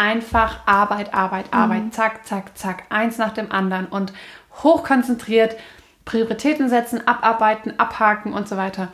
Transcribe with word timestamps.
einfach 0.00 0.60
Arbeit, 0.66 1.12
Arbeit, 1.12 1.52
Arbeit, 1.52 1.84
mhm. 1.84 1.92
zack, 1.92 2.26
zack, 2.26 2.56
zack, 2.56 2.84
eins 2.88 3.18
nach 3.18 3.34
dem 3.34 3.52
anderen 3.52 3.84
und 3.86 4.14
hochkonzentriert, 4.62 5.56
Prioritäten 6.06 6.70
setzen, 6.70 7.06
abarbeiten, 7.06 7.78
abhaken 7.78 8.32
und 8.32 8.48
so 8.48 8.56
weiter. 8.56 8.88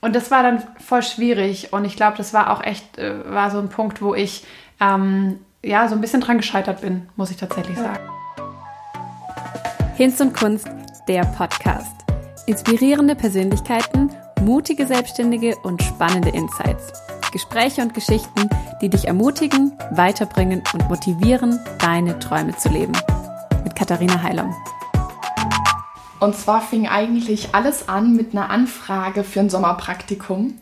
Und 0.00 0.16
das 0.16 0.30
war 0.30 0.42
dann 0.42 0.62
voll 0.80 1.02
schwierig 1.02 1.74
und 1.74 1.84
ich 1.84 1.96
glaube, 1.96 2.16
das 2.16 2.32
war 2.32 2.50
auch 2.50 2.62
echt, 2.64 2.96
äh, 2.96 3.30
war 3.30 3.50
so 3.50 3.58
ein 3.58 3.68
Punkt, 3.68 4.00
wo 4.00 4.14
ich 4.14 4.46
ähm, 4.80 5.40
ja 5.62 5.88
so 5.88 5.94
ein 5.94 6.00
bisschen 6.00 6.22
dran 6.22 6.38
gescheitert 6.38 6.80
bin, 6.80 7.08
muss 7.16 7.30
ich 7.30 7.36
tatsächlich 7.36 7.76
sagen. 7.76 8.08
Hinz 9.96 10.20
und 10.20 10.34
Kunst, 10.34 10.68
der 11.06 11.24
Podcast. 11.24 11.92
Inspirierende 12.46 13.14
Persönlichkeiten, 13.14 14.10
mutige 14.40 14.86
Selbstständige 14.86 15.54
und 15.64 15.82
spannende 15.82 16.30
Insights. 16.30 16.92
Gespräche 17.36 17.82
und 17.82 17.92
Geschichten, 17.92 18.48
die 18.80 18.88
dich 18.88 19.08
ermutigen, 19.08 19.76
weiterbringen 19.90 20.62
und 20.72 20.88
motivieren, 20.88 21.60
deine 21.78 22.18
Träume 22.18 22.56
zu 22.56 22.70
leben. 22.70 22.94
Mit 23.62 23.76
Katharina 23.76 24.22
Heilung. 24.22 24.54
Und 26.18 26.34
zwar 26.34 26.62
fing 26.62 26.88
eigentlich 26.88 27.54
alles 27.54 27.90
an 27.90 28.16
mit 28.16 28.32
einer 28.32 28.48
Anfrage 28.48 29.22
für 29.22 29.40
ein 29.40 29.50
Sommerpraktikum. 29.50 30.54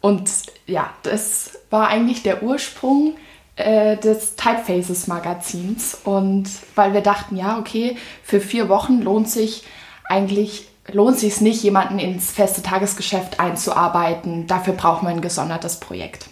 Und 0.00 0.28
ja, 0.66 0.90
das 1.04 1.60
war 1.70 1.86
eigentlich 1.86 2.24
der 2.24 2.42
Ursprung 2.42 3.14
äh, 3.54 3.96
des 3.96 4.34
Typefaces 4.34 5.06
Magazins. 5.06 5.96
Und 6.02 6.48
weil 6.74 6.94
wir 6.94 7.02
dachten, 7.02 7.36
ja, 7.36 7.60
okay, 7.60 7.96
für 8.24 8.40
vier 8.40 8.68
Wochen 8.68 9.02
lohnt 9.02 9.28
sich 9.28 9.62
eigentlich 10.08 10.66
lohnt 10.90 11.18
sich 11.18 11.34
es 11.34 11.40
nicht, 11.40 11.62
jemanden 11.62 11.98
ins 11.98 12.30
feste 12.30 12.62
Tagesgeschäft 12.62 13.38
einzuarbeiten. 13.38 14.46
Dafür 14.46 14.74
braucht 14.74 15.02
man 15.02 15.14
ein 15.14 15.20
gesondertes 15.20 15.78
Projekt. 15.78 16.28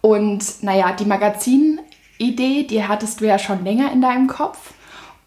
Und 0.00 0.62
naja, 0.62 0.92
die 0.92 1.04
Magazinidee, 1.04 2.64
die 2.64 2.84
hattest 2.86 3.20
du 3.20 3.26
ja 3.26 3.38
schon 3.38 3.64
länger 3.64 3.92
in 3.92 4.02
deinem 4.02 4.26
Kopf 4.26 4.74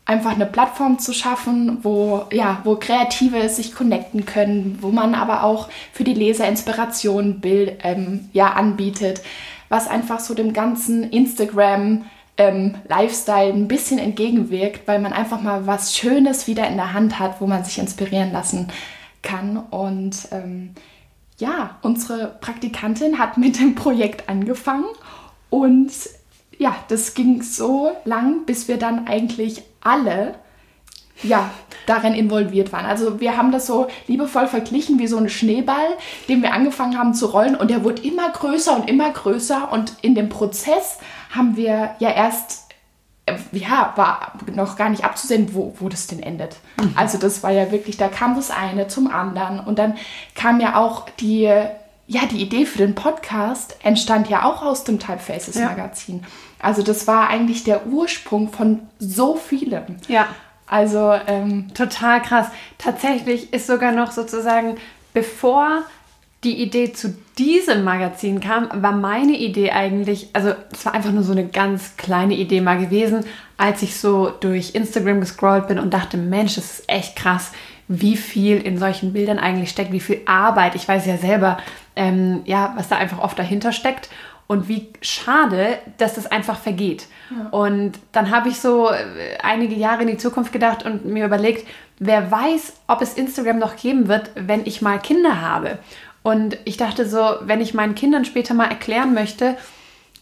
einfach 0.06 0.32
eine 0.34 0.46
Plattform 0.46 1.00
zu 1.00 1.14
schaffen, 1.14 1.80
wo, 1.82 2.26
ja, 2.32 2.62
wo 2.64 2.76
Kreative 2.76 3.50
sich 3.50 3.74
connecten 3.74 4.26
können, 4.26 4.78
wo 4.82 4.90
man 4.90 5.16
aber 5.16 5.44
auch 5.44 5.68
für 5.92 6.04
die 6.04 6.14
Leser 6.14 6.48
Inspiration 6.48 7.40
Bild, 7.42 7.80
ähm, 7.84 8.30
ja, 8.32 8.52
anbietet, 8.52 9.22
was 9.68 9.88
einfach 9.88 10.20
so 10.20 10.36
dem 10.36 10.54
ganzen 10.54 11.10
Instagram 11.10 12.06
ähm, 12.38 12.76
Lifestyle 12.88 13.54
ein 13.54 13.68
bisschen 13.68 14.00
entgegenwirkt, 14.00 14.88
weil 14.88 15.00
man 15.00 15.14
einfach 15.14 15.42
mal 15.42 15.68
was 15.68 15.96
Schönes 15.96 16.48
wieder 16.48 16.68
in 16.68 16.76
der 16.76 16.94
Hand 16.94 17.20
hat, 17.20 17.40
wo 17.40 17.48
man 17.48 17.64
sich 17.64 17.80
inspirieren 17.80 18.32
lassen 18.32 18.68
kann. 19.22 19.58
Und 19.58 20.28
ähm, 20.32 20.72
ja, 21.38 21.78
unsere 21.82 22.38
Praktikantin 22.42 23.20
hat 23.20 23.38
mit 23.38 23.60
dem 23.60 23.76
Projekt 23.76 24.30
angefangen 24.30 24.86
und 25.50 25.92
ja, 26.58 26.76
das 26.88 27.14
ging 27.14 27.42
so 27.42 27.92
lang, 28.06 28.46
bis 28.46 28.68
wir 28.68 28.78
dann 28.78 29.08
eigentlich 29.08 29.64
alle 29.82 30.36
ja, 31.24 31.50
darin 31.86 32.14
involviert 32.14 32.74
waren. 32.74 32.86
Also 32.86 33.20
wir 33.20 33.38
haben 33.38 33.52
das 33.52 33.68
so 33.68 33.88
liebevoll 34.08 34.48
verglichen 34.48 35.00
wie 35.00 35.08
so 35.08 35.18
ein 35.18 35.30
Schneeball, 35.30 35.98
den 36.28 36.42
wir 36.42 36.54
angefangen 36.54 36.98
haben 36.98 37.14
zu 37.14 37.28
rollen 37.28 37.56
und 37.56 37.70
der 37.70 37.84
wurde 37.84 38.02
immer 38.02 38.30
größer 38.32 38.76
und 38.76 38.90
immer 38.90 39.12
größer 39.12 39.72
und 39.72 39.94
in 40.02 40.16
dem 40.16 40.30
Prozess 40.30 41.00
haben 41.36 41.56
wir 41.56 41.96
ja 42.00 42.12
erst, 42.12 42.70
äh, 43.26 43.36
ja, 43.52 43.94
war 43.96 44.34
noch 44.54 44.76
gar 44.78 44.90
nicht 44.90 45.04
abzusehen, 45.04 45.54
wo, 45.54 45.76
wo 45.80 45.90
das 45.90 46.08
denn 46.08 46.22
endet. 46.22 46.58
Mhm. 46.80 46.94
Also 46.96 47.18
das 47.18 47.44
war 47.44 47.52
ja 47.52 47.72
wirklich, 47.72 47.98
da 47.98 48.08
kam 48.08 48.36
das 48.36 48.52
eine 48.52 48.88
zum 48.88 49.10
anderen 49.10 49.60
und 49.60 49.80
dann 49.80 49.96
kam 50.36 50.60
ja 50.60 50.76
auch 50.76 51.10
die, 51.20 51.44
ja, 52.08 52.22
die 52.30 52.42
Idee 52.42 52.66
für 52.66 52.78
den 52.78 52.96
Podcast 52.96 53.78
entstand 53.84 54.30
ja 54.30 54.46
auch 54.46 54.62
aus 54.62 54.84
dem 54.84 55.00
Typefaces 55.00 55.56
ja. 55.56 55.66
Magazin. 55.66 56.24
Also 56.60 56.82
das 56.82 57.08
war 57.08 57.30
eigentlich 57.30 57.64
der 57.64 57.88
Ursprung 57.88 58.52
von 58.52 58.82
so 59.00 59.36
vielem. 59.36 59.98
Ja. 60.08 60.28
Also 60.68 61.14
ähm, 61.28 61.74
total 61.74 62.22
krass. 62.22 62.48
Tatsächlich 62.78 63.54
ist 63.54 63.68
sogar 63.68 63.92
noch 63.92 64.12
sozusagen, 64.12 64.78
bevor 65.14 65.84
die 66.46 66.62
Idee 66.62 66.94
zu 66.94 67.16
diesem 67.38 67.84
Magazin 67.84 68.40
kam, 68.40 68.70
war 68.72 68.94
meine 68.94 69.36
Idee 69.36 69.72
eigentlich, 69.72 70.30
also 70.34 70.54
es 70.72 70.86
war 70.86 70.94
einfach 70.94 71.12
nur 71.12 71.24
so 71.24 71.32
eine 71.32 71.48
ganz 71.48 71.98
kleine 71.98 72.36
Idee 72.36 72.62
mal 72.62 72.78
gewesen, 72.78 73.26
als 73.58 73.82
ich 73.82 74.00
so 74.00 74.30
durch 74.30 74.76
Instagram 74.76 75.20
gescrollt 75.20 75.68
bin 75.68 75.80
und 75.80 75.94
dachte, 75.94 76.18
Mensch, 76.18 76.56
das 76.56 76.80
ist 76.80 76.84
echt 76.90 77.16
krass, 77.16 77.52
wie 77.88 78.16
viel 78.16 78.62
in 78.62 78.78
solchen 78.78 79.12
Bildern 79.12 79.40
eigentlich 79.40 79.72
steckt, 79.72 79.92
wie 79.92 80.00
viel 80.00 80.22
Arbeit. 80.26 80.76
Ich 80.76 80.88
weiß 80.88 81.06
ja 81.06 81.18
selber, 81.18 81.58
ähm, 81.96 82.42
ja, 82.46 82.74
was 82.78 82.90
da 82.90 82.98
einfach 82.98 83.20
oft 83.20 83.38
dahinter 83.38 83.72
steckt 83.72 84.10
und 84.48 84.68
wie 84.68 84.90
schade, 85.02 85.80
dass 85.98 86.16
das 86.16 86.28
einfach 86.28 86.58
vergeht. 86.58 87.08
Ja. 87.32 87.50
Und 87.50 87.94
dann 88.12 88.30
habe 88.30 88.50
ich 88.50 88.60
so 88.60 88.90
äh, 88.90 89.38
einige 89.42 89.76
Jahre 89.76 90.04
in 90.04 90.08
die 90.08 90.18
Zukunft 90.18 90.52
gedacht 90.52 90.86
und 90.86 91.06
mir 91.06 91.26
überlegt, 91.26 91.68
wer 92.00 92.30
weiß, 92.30 92.74
ob 92.88 93.02
es 93.02 93.16
Instagram 93.16 93.58
noch 93.58 93.76
geben 93.76 94.08
wird, 94.08 94.32
wenn 94.36 94.66
ich 94.66 94.82
mal 94.82 95.00
Kinder 95.00 95.42
habe. 95.42 95.80
Und 96.26 96.58
ich 96.66 96.76
dachte 96.76 97.08
so, 97.08 97.36
wenn 97.42 97.62
ich 97.62 97.76
meinen 97.76 97.94
Kindern 97.94 98.26
später 98.26 98.56
mal 98.56 98.66
erklären 98.66 99.14
möchte, 99.14 99.58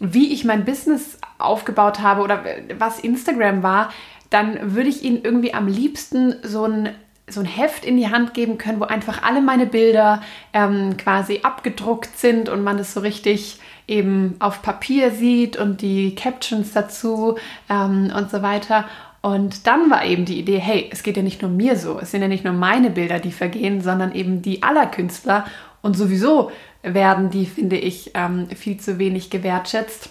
wie 0.02 0.34
ich 0.34 0.44
mein 0.44 0.66
Business 0.66 1.18
aufgebaut 1.38 2.02
habe 2.02 2.24
oder 2.24 2.44
was 2.78 3.00
Instagram 3.00 3.64
war, 3.64 3.90
dann 4.30 4.76
würde 4.76 4.90
ich 4.90 5.06
ihnen 5.06 5.22
irgendwie 5.24 5.54
am 5.54 5.66
liebsten 5.70 6.36
so 6.44 6.66
ein 6.66 6.90
so 7.26 7.40
ein 7.40 7.46
Heft 7.46 7.86
in 7.86 7.96
die 7.96 8.10
Hand 8.10 8.34
geben 8.34 8.58
können, 8.58 8.82
wo 8.82 8.84
einfach 8.84 9.24
alle 9.24 9.42
meine 9.42 9.66
Bilder 9.66 10.22
ähm, 10.52 10.98
quasi 10.98 11.40
abgedruckt 11.44 12.20
sind 12.20 12.50
und 12.50 12.66
man 12.66 12.78
das 12.78 12.94
so 12.94 13.00
richtig 13.00 13.60
eben 13.88 14.36
auf 14.40 14.62
Papier 14.62 15.10
sieht 15.10 15.56
und 15.56 15.82
die 15.82 16.16
Captions 16.16 16.74
dazu 16.74 17.38
ähm, 17.70 18.12
und 18.14 18.30
so 18.30 18.42
weiter. 18.42 18.84
Und 19.22 19.68
dann 19.68 19.90
war 19.90 20.04
eben 20.04 20.26
die 20.26 20.38
Idee, 20.38 20.60
hey, 20.60 20.90
es 20.92 21.02
geht 21.02 21.16
ja 21.16 21.24
nicht 21.24 21.42
nur 21.42 21.50
mir 21.50 21.78
so, 21.78 21.98
es 21.98 22.12
sind 22.12 22.22
ja 22.22 22.28
nicht 22.28 22.44
nur 22.44 22.52
meine 22.52 22.90
Bilder, 22.90 23.20
die 23.20 23.32
vergehen, 23.32 23.80
sondern 23.80 24.14
eben 24.14 24.42
die 24.42 24.64
aller 24.64 24.88
Künstler. 24.88 25.46
Und 25.84 25.96
sowieso 25.96 26.50
werden 26.82 27.30
die, 27.30 27.46
finde 27.46 27.78
ich, 27.78 28.12
ähm, 28.16 28.48
viel 28.50 28.78
zu 28.80 28.98
wenig 28.98 29.30
gewertschätzt. 29.30 30.10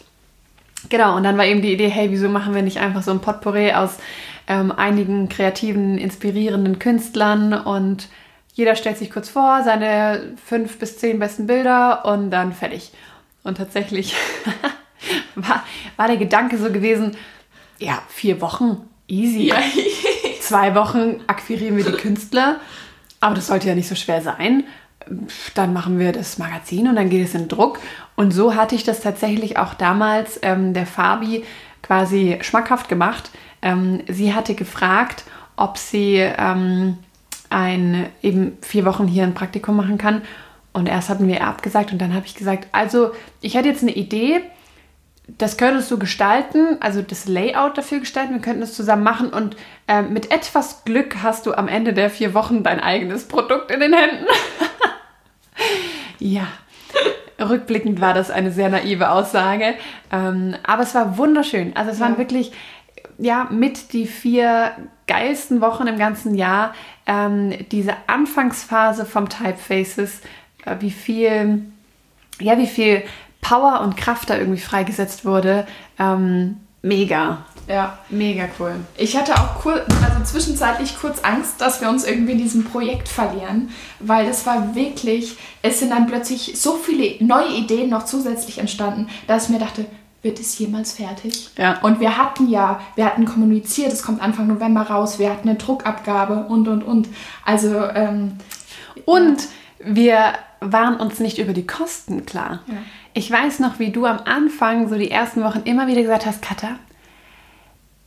Genau, 0.89 1.17
und 1.17 1.25
dann 1.25 1.37
war 1.39 1.47
eben 1.47 1.63
die 1.63 1.73
Idee, 1.73 1.89
hey, 1.89 2.11
wieso 2.11 2.29
machen 2.29 2.55
wir 2.55 2.63
nicht 2.63 2.79
einfach 2.79 3.03
so 3.03 3.11
ein 3.11 3.21
Potpourri 3.21 3.73
aus 3.73 3.97
ähm, 4.49 4.71
einigen 4.71 5.29
kreativen, 5.29 5.99
inspirierenden 5.99 6.79
Künstlern 6.79 7.55
und 7.55 8.09
jeder 8.55 8.77
stellt 8.77 8.99
sich 8.99 9.11
kurz 9.11 9.31
vor, 9.31 9.63
seine 9.65 10.35
fünf 10.45 10.79
bis 10.79 10.99
zehn 10.99 11.19
besten 11.19 11.47
Bilder 11.47 12.05
und 12.05 12.31
dann 12.31 12.53
fertig. 12.53 12.93
Und 13.45 13.57
tatsächlich 13.57 14.15
war, 15.35 15.65
war 15.97 16.07
der 16.07 16.19
Gedanke 16.19 16.59
so 16.59 16.71
gewesen, 16.71 17.17
ja, 17.79 18.03
vier 18.09 18.41
Wochen, 18.41 18.89
easy. 19.09 19.53
Zwei 20.41 20.75
Wochen 20.75 21.21
akquirieren 21.29 21.77
wir 21.77 21.85
die 21.85 21.93
Künstler, 21.93 22.61
aber 23.21 23.37
das 23.37 23.47
sollte 23.47 23.69
ja 23.69 23.75
nicht 23.75 23.89
so 23.89 23.95
schwer 23.95 24.21
sein. 24.21 24.65
Dann 25.55 25.73
machen 25.73 25.99
wir 25.99 26.13
das 26.13 26.39
Magazin 26.39 26.89
und 26.89 26.97
dann 26.97 27.11
geht 27.11 27.25
es 27.27 27.35
in 27.35 27.49
Druck. 27.49 27.81
Und 28.17 28.33
so 28.33 28.55
hatte 28.55 28.75
ich 28.75 28.85
das 28.85 29.01
tatsächlich 29.01 29.59
auch 29.59 29.75
damals 29.75 30.39
ähm, 30.43 30.75
der 30.75 30.87
Fabi 30.87 31.45
quasi 31.83 32.39
schmackhaft 32.43 32.89
gemacht. 32.89 33.31
Ähm, 33.61 34.03
sie 34.09 34.35
hatte 34.35 34.55
gefragt, 34.55 35.25
ob 35.57 35.79
sie 35.79 36.17
ähm, 36.17 36.99
ein 37.51 38.07
eben 38.23 38.59
vier 38.63 38.85
Wochen 38.85 39.07
hier 39.07 39.25
ein 39.25 39.35
Praktikum 39.35 39.77
machen 39.77 39.99
kann. 39.99 40.23
Und 40.73 40.89
erst 40.89 41.11
hatten 41.11 41.29
wir 41.29 41.45
abgesagt 41.45 41.93
und 41.93 41.99
dann 41.99 42.15
habe 42.15 42.25
ich 42.27 42.35
gesagt, 42.35 42.67
also 42.73 43.13
ich 43.43 43.55
hätte 43.55 43.69
jetzt 43.69 43.83
eine 43.83 43.93
Idee, 43.93 44.41
das 45.29 45.57
könntest 45.57 45.91
du 45.91 45.99
gestalten, 45.99 46.79
also 46.81 47.03
das 47.03 47.29
Layout 47.29 47.79
dafür 47.79 48.01
gestalten, 48.01 48.35
wir 48.35 48.41
könnten 48.41 48.63
es 48.63 48.75
zusammen 48.75 49.03
machen 49.03 49.31
und 49.31 49.57
äh, 49.87 50.03
mit 50.03 50.33
etwas 50.33 50.85
Glück 50.85 51.23
hast 51.23 51.47
du 51.47 51.55
am 51.55 51.69
Ende 51.69 51.93
der 51.93 52.11
vier 52.11 52.35
Wochen 52.35 52.63
dein 52.63 52.81
eigenes 52.81 53.29
Produkt 53.29 53.71
in 53.71 53.81
den 53.81 53.93
Händen. 53.93 54.25
ja, 56.19 56.47
rückblickend 57.41 58.01
war 58.01 58.15
das 58.15 58.31
eine 58.31 58.53
sehr 58.53 58.69
naive 58.69 59.11
Aussage, 59.11 59.75
ähm, 60.11 60.55
aber 60.63 60.83
es 60.83 60.95
war 60.95 61.19
wunderschön. 61.19 61.77
Also 61.77 61.91
es 61.91 62.01
waren 62.01 62.19
wirklich 62.19 62.53
ja 63.19 63.49
mit 63.51 63.93
die 63.93 64.07
vier 64.07 64.73
geilsten 65.07 65.61
Wochen 65.61 65.87
im 65.87 65.99
ganzen 65.99 66.35
Jahr. 66.35 66.75
Ähm, 67.07 67.53
diese 67.71 67.95
Anfangsphase 68.07 69.05
vom 69.05 69.29
Typefaces 69.29 70.21
äh, 70.65 70.77
wie 70.81 70.91
viel, 70.91 71.63
ja, 72.41 72.59
wie 72.59 72.67
viel 72.67 73.03
Power 73.41 73.81
und 73.81 73.97
Kraft 73.97 74.31
da 74.31 74.37
irgendwie 74.37 74.61
freigesetzt 74.61 75.25
wurde. 75.25 75.67
Ähm, 75.99 76.61
mega. 76.83 77.45
Ja, 77.69 77.99
mega 78.11 78.49
cool. 78.59 78.75
Ich 78.97 79.17
hatte 79.17 79.35
auch 79.35 79.61
kurz, 79.61 79.83
also 80.03 80.25
zwischenzeitlich 80.25 80.99
kurz 81.01 81.21
Angst, 81.21 81.61
dass 81.61 81.81
wir 81.81 81.89
uns 81.89 82.05
irgendwie 82.05 82.33
in 82.33 82.39
diesem 82.39 82.65
Projekt 82.65 83.09
verlieren, 83.09 83.71
weil 84.01 84.27
es 84.27 84.45
war 84.47 84.75
wirklich, 84.75 85.37
es 85.63 85.79
sind 85.79 85.91
dann 85.91 86.09
plötzlich 86.09 86.61
so 86.61 86.75
viele 86.75 87.25
neue 87.25 87.55
Ideen 87.55 87.89
noch 87.89 88.05
zusätzlich 88.05 88.59
entstanden, 88.59 89.09
dass 89.29 89.45
ich 89.45 89.51
mir 89.51 89.61
dachte, 89.61 89.87
wird 90.23 90.39
es 90.39 90.59
jemals 90.59 90.93
fertig? 90.93 91.51
Ja. 91.57 91.81
Und 91.83 92.01
wir 92.01 92.17
hatten 92.17 92.49
ja, 92.49 92.81
wir 92.95 93.07
hatten 93.07 93.25
kommuniziert, 93.25 93.93
es 93.93 94.03
kommt 94.03 94.23
Anfang 94.23 94.47
November 94.47 94.83
raus, 94.83 95.19
wir 95.19 95.31
hatten 95.31 95.49
eine 95.49 95.59
Druckabgabe 95.59 96.47
und 96.49 96.69
und 96.69 96.83
und. 96.83 97.09
Also 97.45 97.85
ähm, 97.95 98.39
und 99.05 99.49
wir 99.81 100.35
waren 100.61 100.97
uns 100.97 101.19
nicht 101.19 101.39
über 101.39 101.53
die 101.53 101.67
Kosten 101.67 102.25
klar. 102.25 102.61
Ja. 102.67 102.75
Ich 103.15 103.31
weiß 103.31 103.61
noch, 103.61 103.79
wie 103.79 103.91
du 103.91 104.07
am 104.07 104.21
Anfang, 104.25 104.89
so 104.89 104.97
die 104.97 105.11
ersten 105.11 105.43
Wochen, 105.43 105.61
immer 105.65 105.87
wieder 105.87 106.03
gesagt 106.03 106.27
hast, 106.27 106.43
Katha, 106.43 106.77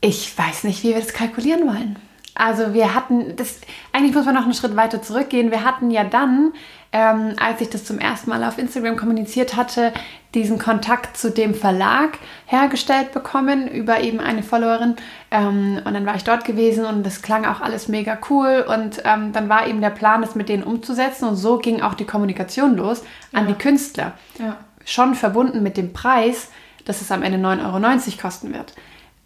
ich 0.00 0.36
weiß 0.36 0.64
nicht, 0.64 0.82
wie 0.82 0.88
wir 0.88 1.00
das 1.00 1.12
kalkulieren 1.12 1.66
wollen. 1.66 1.96
Also 2.38 2.74
wir 2.74 2.94
hatten, 2.94 3.34
das, 3.36 3.60
eigentlich 3.92 4.14
muss 4.14 4.26
man 4.26 4.34
noch 4.34 4.44
einen 4.44 4.52
Schritt 4.52 4.76
weiter 4.76 5.00
zurückgehen. 5.00 5.50
Wir 5.50 5.64
hatten 5.64 5.90
ja 5.90 6.04
dann, 6.04 6.52
ähm, 6.92 7.32
als 7.38 7.62
ich 7.62 7.70
das 7.70 7.86
zum 7.86 7.98
ersten 7.98 8.28
Mal 8.28 8.44
auf 8.44 8.58
Instagram 8.58 8.96
kommuniziert 8.98 9.56
hatte, 9.56 9.94
diesen 10.34 10.58
Kontakt 10.58 11.16
zu 11.16 11.30
dem 11.30 11.54
Verlag 11.54 12.18
hergestellt 12.44 13.12
bekommen 13.12 13.66
über 13.68 14.00
eben 14.00 14.20
eine 14.20 14.42
Followerin. 14.42 14.96
Ähm, 15.30 15.80
und 15.82 15.94
dann 15.94 16.04
war 16.04 16.14
ich 16.14 16.24
dort 16.24 16.44
gewesen 16.44 16.84
und 16.84 17.06
das 17.06 17.22
klang 17.22 17.46
auch 17.46 17.62
alles 17.62 17.88
mega 17.88 18.18
cool. 18.28 18.66
Und 18.68 19.00
ähm, 19.06 19.32
dann 19.32 19.48
war 19.48 19.66
eben 19.66 19.80
der 19.80 19.88
Plan, 19.90 20.20
das 20.20 20.34
mit 20.34 20.50
denen 20.50 20.62
umzusetzen. 20.62 21.26
Und 21.26 21.36
so 21.36 21.56
ging 21.56 21.80
auch 21.80 21.94
die 21.94 22.04
Kommunikation 22.04 22.76
los 22.76 23.02
an 23.32 23.46
Ja. 23.46 23.52
die 23.52 23.58
Künstler. 23.58 24.12
Ja. 24.38 24.58
Schon 24.86 25.14
verbunden 25.14 25.62
mit 25.62 25.76
dem 25.76 25.92
Preis, 25.92 26.50
dass 26.86 27.02
es 27.02 27.12
am 27.12 27.22
Ende 27.22 27.38
9,90 27.38 27.64
Euro 27.66 28.22
kosten 28.22 28.54
wird. 28.54 28.72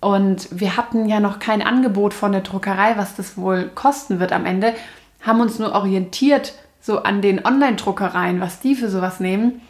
Und 0.00 0.48
wir 0.50 0.76
hatten 0.76 1.08
ja 1.08 1.20
noch 1.20 1.38
kein 1.38 1.62
Angebot 1.62 2.14
von 2.14 2.32
der 2.32 2.40
Druckerei, 2.40 2.96
was 2.96 3.14
das 3.14 3.36
wohl 3.36 3.70
kosten 3.74 4.18
wird 4.18 4.32
am 4.32 4.46
Ende, 4.46 4.74
haben 5.20 5.40
uns 5.40 5.58
nur 5.58 5.72
orientiert 5.72 6.54
so 6.80 7.02
an 7.02 7.20
den 7.22 7.44
Online-Druckereien, 7.44 8.40
was 8.40 8.60
die 8.60 8.74
für 8.74 8.88
sowas 8.88 9.20
nehmen. 9.20 9.60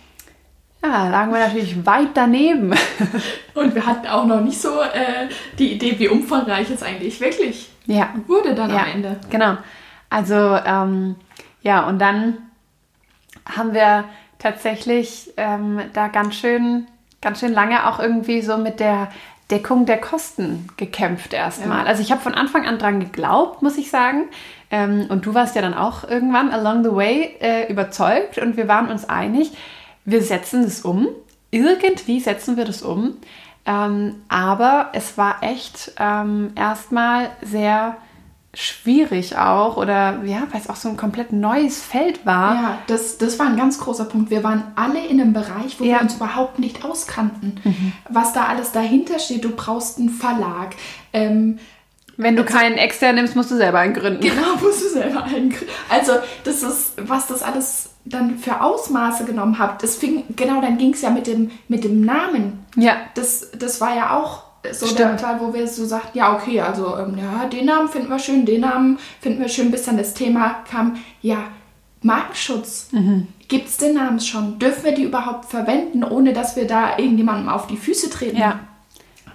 Ja, 0.83 1.09
lagen 1.09 1.33
wir 1.33 1.41
natürlich 1.41 1.85
weit 1.85 2.11
daneben. 2.15 2.73
Und 3.55 3.75
wir 3.75 3.85
hatten 3.85 4.07
auch 4.07 4.25
noch 4.25 4.41
nicht 4.41 4.61
so 4.61 4.81
äh, 4.81 5.29
die 5.59 5.73
Idee, 5.73 5.99
wie 5.99 6.09
umfangreich 6.09 6.71
es 6.71 6.83
eigentlich 6.83 7.21
wirklich 7.21 7.71
ja, 7.87 8.15
wurde 8.27 8.55
dann 8.55 8.71
ja, 8.71 8.83
am 8.83 8.87
Ende. 8.87 9.21
Genau. 9.31 9.57
Also, 10.09 10.35
ähm, 10.35 11.17
ja, 11.63 11.87
und 11.87 11.99
dann 11.99 12.39
haben 13.45 13.75
wir 13.75 14.05
tatsächlich 14.41 15.33
ähm, 15.37 15.81
da 15.93 16.09
ganz 16.09 16.35
schön, 16.35 16.89
ganz 17.21 17.39
schön 17.39 17.53
lange 17.53 17.89
auch 17.89 18.01
irgendwie 18.01 18.43
so 18.43 18.57
mit 18.57 18.81
der 18.81 19.09
Deckung 19.51 19.87
der 19.87 20.01
Kosten 20.01 20.69
gekämpft 20.77 21.33
erstmal. 21.33 21.81
Ja. 21.81 21.85
Also 21.85 22.03
ich 22.03 22.11
habe 22.11 22.21
von 22.21 22.35
Anfang 22.35 22.67
an 22.67 22.79
dran 22.79 23.01
geglaubt, 23.01 23.63
muss 23.63 23.79
ich 23.79 23.91
sagen. 23.91 24.25
Ähm, 24.71 25.07
und 25.09 25.27
du 25.27 25.35
warst 25.35 25.57
ja 25.57 25.63
dann 25.63 25.75
auch 25.75 26.09
irgendwann 26.09 26.51
along 26.51 26.85
the 26.85 26.95
way 26.95 27.37
äh, 27.41 27.71
überzeugt 27.71 28.39
und 28.39 28.57
wir 28.57 28.69
waren 28.69 28.89
uns 28.89 29.09
einig, 29.09 29.53
wir 30.05 30.23
setzen 30.23 30.65
es 30.65 30.83
um. 30.83 31.09
Irgendwie 31.51 32.21
setzen 32.21 32.57
wir 32.57 32.65
das 32.65 32.83
um. 32.83 33.17
Ähm, 33.67 34.23
aber 34.29 34.91
es 34.93 35.19
war 35.19 35.43
echt 35.43 35.93
ähm, 35.99 36.53
erstmal 36.55 37.31
sehr 37.43 37.97
schwierig 38.53 39.37
auch 39.37 39.77
oder 39.77 40.23
ja, 40.25 40.43
weil 40.51 40.61
es 40.61 40.69
auch 40.69 40.77
so 40.77 40.89
ein 40.89 40.97
komplett 40.97 41.33
neues 41.33 41.81
Feld 41.81 42.27
war. 42.27 42.55
Ja, 42.55 42.79
das, 42.89 43.17
das 43.19 43.39
war 43.39 43.47
ein 43.47 43.57
ganz 43.57 43.79
großer 43.79 44.05
Punkt. 44.07 44.31
Wir 44.31 44.43
waren 44.43 44.65
alle 44.75 45.05
in 45.07 45.21
einem 45.21 45.33
Bereich, 45.33 45.79
wo 45.79 45.85
Ja. 45.85 45.97
wir 45.97 46.01
uns 46.03 46.15
überhaupt 46.17 46.59
nicht 46.59 46.85
auskannten. 46.85 47.61
Was 48.09 48.33
da 48.33 48.47
alles 48.47 48.73
dahinter 48.73 49.19
steht, 49.21 49.45
du 49.45 49.51
brauchst 49.51 49.99
einen 49.99 50.11
Verlag. 50.11 50.75
Ähm, 51.13 51.59
Wenn 52.17 52.35
du 52.35 52.45
keinen 52.45 52.77
extern 52.77 53.15
nimmst, 53.15 53.37
musst 53.37 53.51
du 53.53 53.57
selber 53.57 53.79
einen 53.79 53.95
gründen. 53.95 54.21
genau, 54.21 54.57
musst 54.61 54.83
du 54.83 54.89
selber 54.89 55.23
einkriegen. 55.23 55.69
Also, 55.89 56.13
das 56.45 56.63
ist, 56.65 56.95
was 57.09 57.29
das 57.29 57.43
alles 57.43 57.91
dann 58.05 58.37
für 58.39 58.61
Ausmaße 58.63 59.25
genommen 59.27 59.59
hat. 59.61 59.83
Das 59.83 59.95
fing, 59.97 60.25
genau, 60.35 60.61
dann 60.61 60.77
ging 60.77 60.93
es 60.93 61.03
ja 61.03 61.11
mit 61.11 61.27
dem, 61.29 61.53
mit 61.69 61.85
dem 61.85 62.01
Namen. 62.01 62.65
Ja, 62.75 62.97
Das, 63.15 63.53
das 63.57 63.81
war 63.81 63.95
ja 63.95 64.19
auch 64.19 64.43
so 64.73 64.87
der 64.87 64.95
Stimmt. 64.95 65.21
Teil, 65.21 65.41
wo 65.41 65.53
wir 65.53 65.67
so 65.67 65.85
sagten, 65.85 66.19
ja, 66.19 66.35
okay, 66.35 66.61
also 66.61 66.97
ähm, 66.97 67.17
ja, 67.19 67.47
den 67.47 67.67
Namen 67.67 67.89
finden 67.89 68.09
wir 68.09 68.19
schön, 68.19 68.45
den 68.45 68.61
Namen 68.61 68.99
finden 69.21 69.41
wir 69.41 69.49
schön, 69.49 69.71
bis 69.71 69.85
dann 69.85 69.97
das 69.97 70.15
Thema 70.15 70.63
kam, 70.71 70.97
ja, 71.23 71.39
Markenschutz. 72.03 72.89
Mhm. 72.93 73.29
Gibt 73.49 73.69
es 73.69 73.77
den 73.77 73.95
Namen 73.95 74.21
schon? 74.21 74.59
Dürfen 74.59 74.85
wir 74.85 74.93
die 74.93 75.03
überhaupt 75.03 75.47
verwenden, 75.47 76.05
ohne 76.05 76.33
dass 76.33 76.57
wir 76.57 76.67
da 76.67 76.99
irgendjemandem 76.99 77.49
auf 77.49 77.67
die 77.67 77.77
Füße 77.77 78.11
treten? 78.11 78.37
ja. 78.37 78.61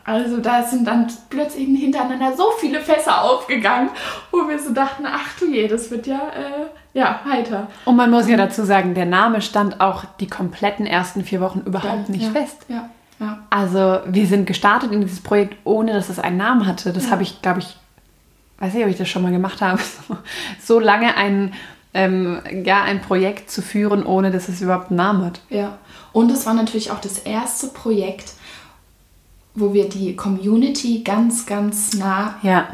Also 0.08 0.38
da 0.38 0.62
sind 0.62 0.86
dann 0.86 1.08
plötzlich 1.32 1.68
hintereinander 1.68 2.38
so 2.38 2.52
viele 2.60 2.80
Fässer 2.80 3.24
aufgegangen, 3.24 3.90
wo 4.32 4.48
wir 4.48 4.60
so 4.60 4.72
dachten, 4.72 5.04
ach 5.08 5.40
du 5.40 5.48
je, 5.48 5.68
das 5.68 5.90
wird 5.90 6.06
ja, 6.06 6.20
äh, 6.30 6.68
ja, 6.94 7.22
heiter. 7.26 7.68
Und 7.86 7.96
man 7.96 8.12
muss 8.12 8.30
ja 8.30 8.38
dazu 8.38 8.64
sagen, 8.66 8.94
der 8.94 9.08
Name 9.08 9.42
stand 9.42 9.82
auch 9.82 10.06
die 10.20 10.28
kompletten 10.28 10.86
ersten 10.86 11.24
vier 11.24 11.42
Wochen 11.42 11.62
überhaupt 11.66 12.10
nicht 12.10 12.26
ja, 12.26 12.30
fest. 12.30 12.58
Ja, 12.68 12.92
ja. 13.20 13.40
Also 13.50 14.00
wir 14.06 14.28
sind 14.28 14.46
gestartet 14.46 14.92
in 14.92 15.02
dieses 15.02 15.22
Projekt, 15.22 15.56
ohne 15.64 15.94
dass 15.94 16.10
es 16.10 16.20
einen 16.20 16.38
Namen 16.38 16.66
hatte. 16.66 16.92
Das 16.92 17.12
habe 17.12 17.24
ich, 17.24 17.42
glaube 17.42 17.60
ich, 17.60 17.78
weiß 18.60 18.74
nicht, 18.74 18.84
ob 18.84 18.90
ich 18.90 18.98
das 18.98 19.08
schon 19.08 19.22
mal 19.22 19.32
gemacht 19.32 19.62
habe, 19.62 19.82
so, 19.82 20.18
so 20.62 20.80
lange 20.80 21.16
ein, 21.16 21.54
ähm, 21.94 22.42
ja, 22.64 22.84
ein 22.84 23.02
Projekt 23.02 23.50
zu 23.50 23.62
führen, 23.62 24.06
ohne 24.06 24.32
dass 24.32 24.50
es 24.50 24.62
überhaupt 24.62 24.90
einen 24.90 24.98
Namen 24.98 25.26
hat. 25.26 25.40
Ja, 25.50 25.78
und 26.12 26.32
es 26.32 26.46
war 26.46 26.54
natürlich 26.54 26.92
auch 26.92 27.00
das 27.00 27.20
erste 27.20 27.68
Projekt, 27.68 28.34
wo 29.54 29.74
wir 29.74 29.88
die 29.88 30.16
Community 30.16 31.02
ganz, 31.04 31.46
ganz 31.46 31.94
nah 31.94 32.36
Ja, 32.42 32.68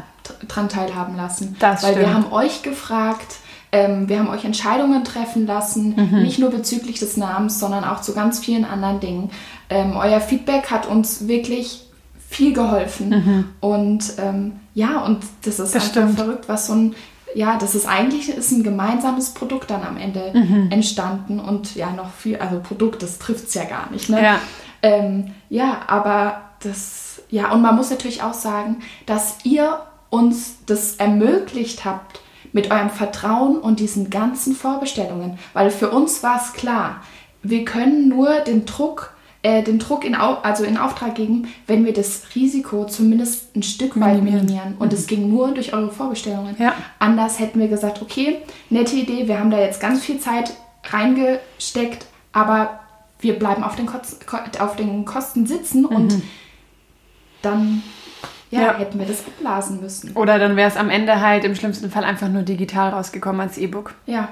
dran 0.48 0.68
teilhaben 0.68 1.16
lassen. 1.16 1.56
Das 1.58 1.82
Weil 1.82 1.96
wir 1.96 2.02
stimmt. 2.02 2.14
haben 2.14 2.32
euch 2.32 2.62
gefragt, 2.62 3.36
ähm, 3.72 4.08
wir 4.08 4.18
haben 4.18 4.28
euch 4.28 4.44
Entscheidungen 4.44 5.02
treffen 5.04 5.46
lassen, 5.46 5.94
Mhm. 5.96 6.22
nicht 6.22 6.38
nur 6.38 6.50
bezüglich 6.50 6.98
des 6.98 7.16
Namens, 7.16 7.58
sondern 7.58 7.84
auch 7.84 8.00
zu 8.02 8.12
ganz 8.14 8.38
vielen 8.38 8.64
anderen 8.64 9.00
Dingen. 9.00 9.30
Ähm, 9.70 9.96
euer 9.96 10.20
Feedback 10.20 10.70
hat 10.70 10.86
uns 10.86 11.26
wirklich 11.26 11.86
viel 12.28 12.52
geholfen. 12.54 13.46
Und 13.60 14.14
ähm, 14.18 14.52
ja, 14.74 15.00
und 15.04 15.18
das 15.44 15.58
ist 15.58 15.58
Mhm. 15.58 15.62
Das 15.64 15.74
einfach 15.74 15.88
stimmt. 15.90 16.18
verrückt, 16.18 16.48
was 16.48 16.66
so 16.66 16.72
ein, 16.74 16.94
ja, 17.34 17.56
das 17.58 17.74
ist 17.74 17.86
eigentlich 17.86 18.28
ist 18.30 18.52
ein 18.52 18.62
gemeinsames 18.62 19.30
Produkt 19.34 19.70
dann 19.70 19.82
am 19.84 19.96
Ende 19.96 20.30
Mhm. 20.34 20.70
entstanden 20.70 21.40
und 21.40 21.74
ja, 21.74 21.90
noch 21.92 22.10
viel, 22.12 22.36
also 22.38 22.60
Produkt, 22.60 23.02
das 23.02 23.18
trifft 23.18 23.48
es 23.48 23.54
ja 23.54 23.64
gar 23.64 23.90
nicht. 23.90 24.08
Ne? 24.08 24.22
Ja. 24.22 24.38
Ähm, 24.82 25.32
ja, 25.50 25.80
aber 25.88 26.40
das, 26.62 27.22
ja, 27.30 27.52
und 27.52 27.60
man 27.62 27.76
muss 27.76 27.90
natürlich 27.90 28.22
auch 28.22 28.34
sagen, 28.34 28.78
dass 29.06 29.36
ihr 29.44 29.78
uns 30.10 30.56
das 30.66 30.96
ermöglicht 30.96 31.84
habt 31.84 32.20
mit 32.52 32.70
eurem 32.70 32.90
Vertrauen 32.90 33.56
und 33.58 33.80
diesen 33.80 34.10
ganzen 34.10 34.54
Vorbestellungen, 34.54 35.38
weil 35.52 35.70
für 35.70 35.90
uns 35.90 36.22
war 36.22 36.36
es 36.40 36.52
klar, 36.52 37.02
wir 37.42 37.64
können 37.64 38.08
nur 38.08 38.40
den 38.40 38.66
Druck, 38.66 39.14
äh, 39.42 39.62
den 39.62 39.78
Druck 39.78 40.04
in, 40.04 40.14
Au 40.14 40.34
also 40.42 40.62
in 40.62 40.76
Auftrag 40.78 41.14
geben, 41.16 41.48
wenn 41.66 41.84
wir 41.84 41.92
das 41.92 42.22
Risiko 42.36 42.84
zumindest 42.86 43.56
ein 43.56 43.62
Stück 43.62 43.98
weit 43.98 44.22
Minimieren. 44.22 44.76
Und 44.78 44.92
es 44.92 45.06
ging 45.08 45.28
nur 45.28 45.52
durch 45.52 45.72
eure 45.72 45.90
Vorbestellungen. 45.90 46.54
Ja. 46.58 46.74
Anders 47.00 47.40
hätten 47.40 47.58
wir 47.58 47.68
gesagt, 47.68 48.00
okay, 48.00 48.38
nette 48.70 48.94
Idee, 48.94 49.26
wir 49.26 49.40
haben 49.40 49.50
da 49.50 49.58
jetzt 49.58 49.80
ganz 49.80 50.04
viel 50.04 50.20
Zeit 50.20 50.52
reingesteckt, 50.90 52.06
aber 52.32 52.80
wir 53.18 53.38
bleiben 53.38 53.64
auf 53.64 53.74
den, 53.76 53.86
Kotz, 53.86 54.18
Ko- 54.26 54.38
auf 54.64 54.76
den 54.76 55.04
Kosten 55.04 55.46
sitzen 55.46 55.84
und 55.84 56.22
dann 57.40 57.82
ja, 58.52 58.60
Ja. 58.60 58.78
hätten 58.78 58.98
wir 59.00 59.06
das 59.06 59.26
abblasen 59.26 59.80
müssen. 59.80 60.12
Oder 60.12 60.38
dann 60.38 60.54
wäre 60.56 60.68
es 60.68 60.76
am 60.76 60.88
Ende 60.90 61.20
halt 61.20 61.44
im 61.44 61.54
schlimmsten 61.56 61.90
Fall 61.90 62.04
einfach 62.04 62.28
nur 62.28 62.42
digital 62.42 62.90
rausgekommen 62.90 63.40
als 63.40 63.58
E-Book. 63.58 63.94
Ja, 64.06 64.28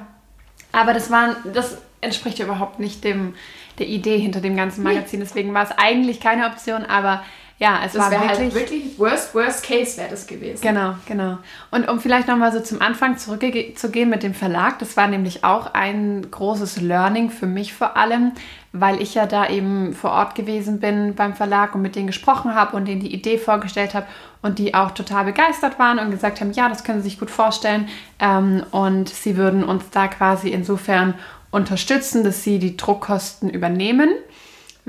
Aber 0.72 0.92
das 0.94 1.10
war, 1.10 1.34
das 1.52 1.78
entspricht 2.00 2.38
ja 2.38 2.44
überhaupt 2.44 2.78
nicht 2.78 3.02
dem, 3.02 3.34
der 3.80 3.88
Idee 3.88 4.18
hinter 4.18 4.40
dem 4.40 4.56
ganzen 4.56 4.84
Magazin. 4.84 5.18
Deswegen 5.20 5.52
war 5.52 5.64
es 5.64 5.72
eigentlich 5.76 6.20
keine 6.20 6.46
Option, 6.46 6.84
aber 6.84 7.22
ja, 7.60 7.82
es 7.84 7.92
das 7.92 8.04
war 8.04 8.10
wäre 8.10 8.22
wirklich. 8.22 8.38
halt 8.38 8.54
wirklich 8.54 8.98
worst, 8.98 9.34
worst 9.34 9.62
case 9.62 9.98
wäre 9.98 10.08
das 10.08 10.26
gewesen. 10.26 10.62
Genau, 10.62 10.94
genau. 11.04 11.36
Und 11.70 11.90
um 11.90 12.00
vielleicht 12.00 12.26
nochmal 12.26 12.52
so 12.52 12.60
zum 12.60 12.80
Anfang 12.80 13.18
zurückzugehen 13.18 14.08
mit 14.08 14.22
dem 14.22 14.32
Verlag, 14.32 14.78
das 14.78 14.96
war 14.96 15.06
nämlich 15.08 15.44
auch 15.44 15.74
ein 15.74 16.30
großes 16.30 16.80
Learning 16.80 17.28
für 17.28 17.46
mich 17.46 17.74
vor 17.74 17.98
allem, 17.98 18.32
weil 18.72 19.02
ich 19.02 19.14
ja 19.14 19.26
da 19.26 19.46
eben 19.46 19.92
vor 19.92 20.12
Ort 20.12 20.36
gewesen 20.36 20.80
bin 20.80 21.14
beim 21.14 21.34
Verlag 21.34 21.74
und 21.74 21.82
mit 21.82 21.96
denen 21.96 22.06
gesprochen 22.06 22.54
habe 22.54 22.74
und 22.74 22.88
denen 22.88 23.02
die 23.02 23.12
Idee 23.12 23.36
vorgestellt 23.36 23.92
habe 23.92 24.06
und 24.40 24.58
die 24.58 24.72
auch 24.72 24.92
total 24.92 25.26
begeistert 25.26 25.78
waren 25.78 25.98
und 25.98 26.10
gesagt 26.10 26.40
haben, 26.40 26.52
ja, 26.52 26.70
das 26.70 26.82
können 26.82 27.02
sie 27.02 27.10
sich 27.10 27.20
gut 27.20 27.30
vorstellen 27.30 27.90
ähm, 28.20 28.64
und 28.70 29.10
sie 29.10 29.36
würden 29.36 29.64
uns 29.64 29.90
da 29.90 30.08
quasi 30.08 30.48
insofern 30.48 31.12
unterstützen, 31.50 32.24
dass 32.24 32.42
sie 32.42 32.58
die 32.58 32.78
Druckkosten 32.78 33.50
übernehmen. 33.50 34.08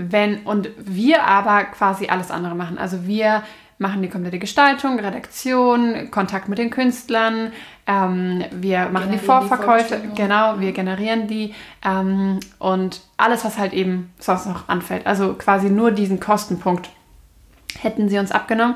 Wenn, 0.10 0.40
und 0.44 0.70
wir 0.78 1.24
aber 1.24 1.66
quasi 1.66 2.08
alles 2.08 2.32
andere 2.32 2.56
machen. 2.56 2.78
Also 2.78 3.06
wir 3.06 3.44
machen 3.78 4.02
die 4.04 4.10
komplette 4.10 4.38
Gestaltung, 4.38 5.00
Redaktion, 5.00 6.12
Kontakt 6.12 6.48
mit 6.48 6.60
den 6.60 6.70
Künstlern, 6.70 7.52
ähm, 7.88 8.44
wir 8.52 8.90
machen 8.90 9.12
die 9.12 9.18
Generieren 9.18 9.20
die 9.20 9.26
Vorverkäufe, 9.26 9.66
Vorbestellungen. 9.66 10.16
genau, 10.16 10.60
wir 10.60 10.72
generieren 10.72 11.28
die 11.28 11.56
ähm, 11.84 12.40
und 12.60 13.02
alles, 13.18 13.44
was 13.44 13.58
halt 13.58 13.74
eben 13.74 14.14
sonst 14.20 14.46
noch 14.46 14.70
anfällt. 14.70 15.08
Also 15.08 15.34
quasi 15.34 15.72
nur 15.72 15.92
diesen 15.92 16.20
Kostenpunkt 16.20 16.92
hätten 17.80 18.08
sie 18.08 18.20
uns 18.20 18.32
abgenommen. 18.32 18.76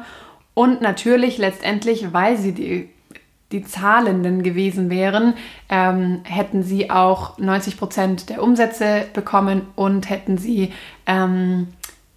Und 0.55 0.81
natürlich 0.81 1.37
letztendlich, 1.37 2.13
weil 2.13 2.37
sie 2.37 2.53
die, 2.53 2.89
die 3.51 3.63
Zahlenden 3.63 4.43
gewesen 4.43 4.89
wären, 4.89 5.35
ähm, 5.69 6.21
hätten 6.23 6.63
sie 6.63 6.89
auch 6.89 7.37
90 7.37 7.77
Prozent 7.77 8.29
der 8.29 8.41
Umsätze 8.41 9.05
bekommen 9.13 9.61
und 9.75 10.09
hätten 10.09 10.37
sie 10.37 10.73
ähm, 11.05 11.67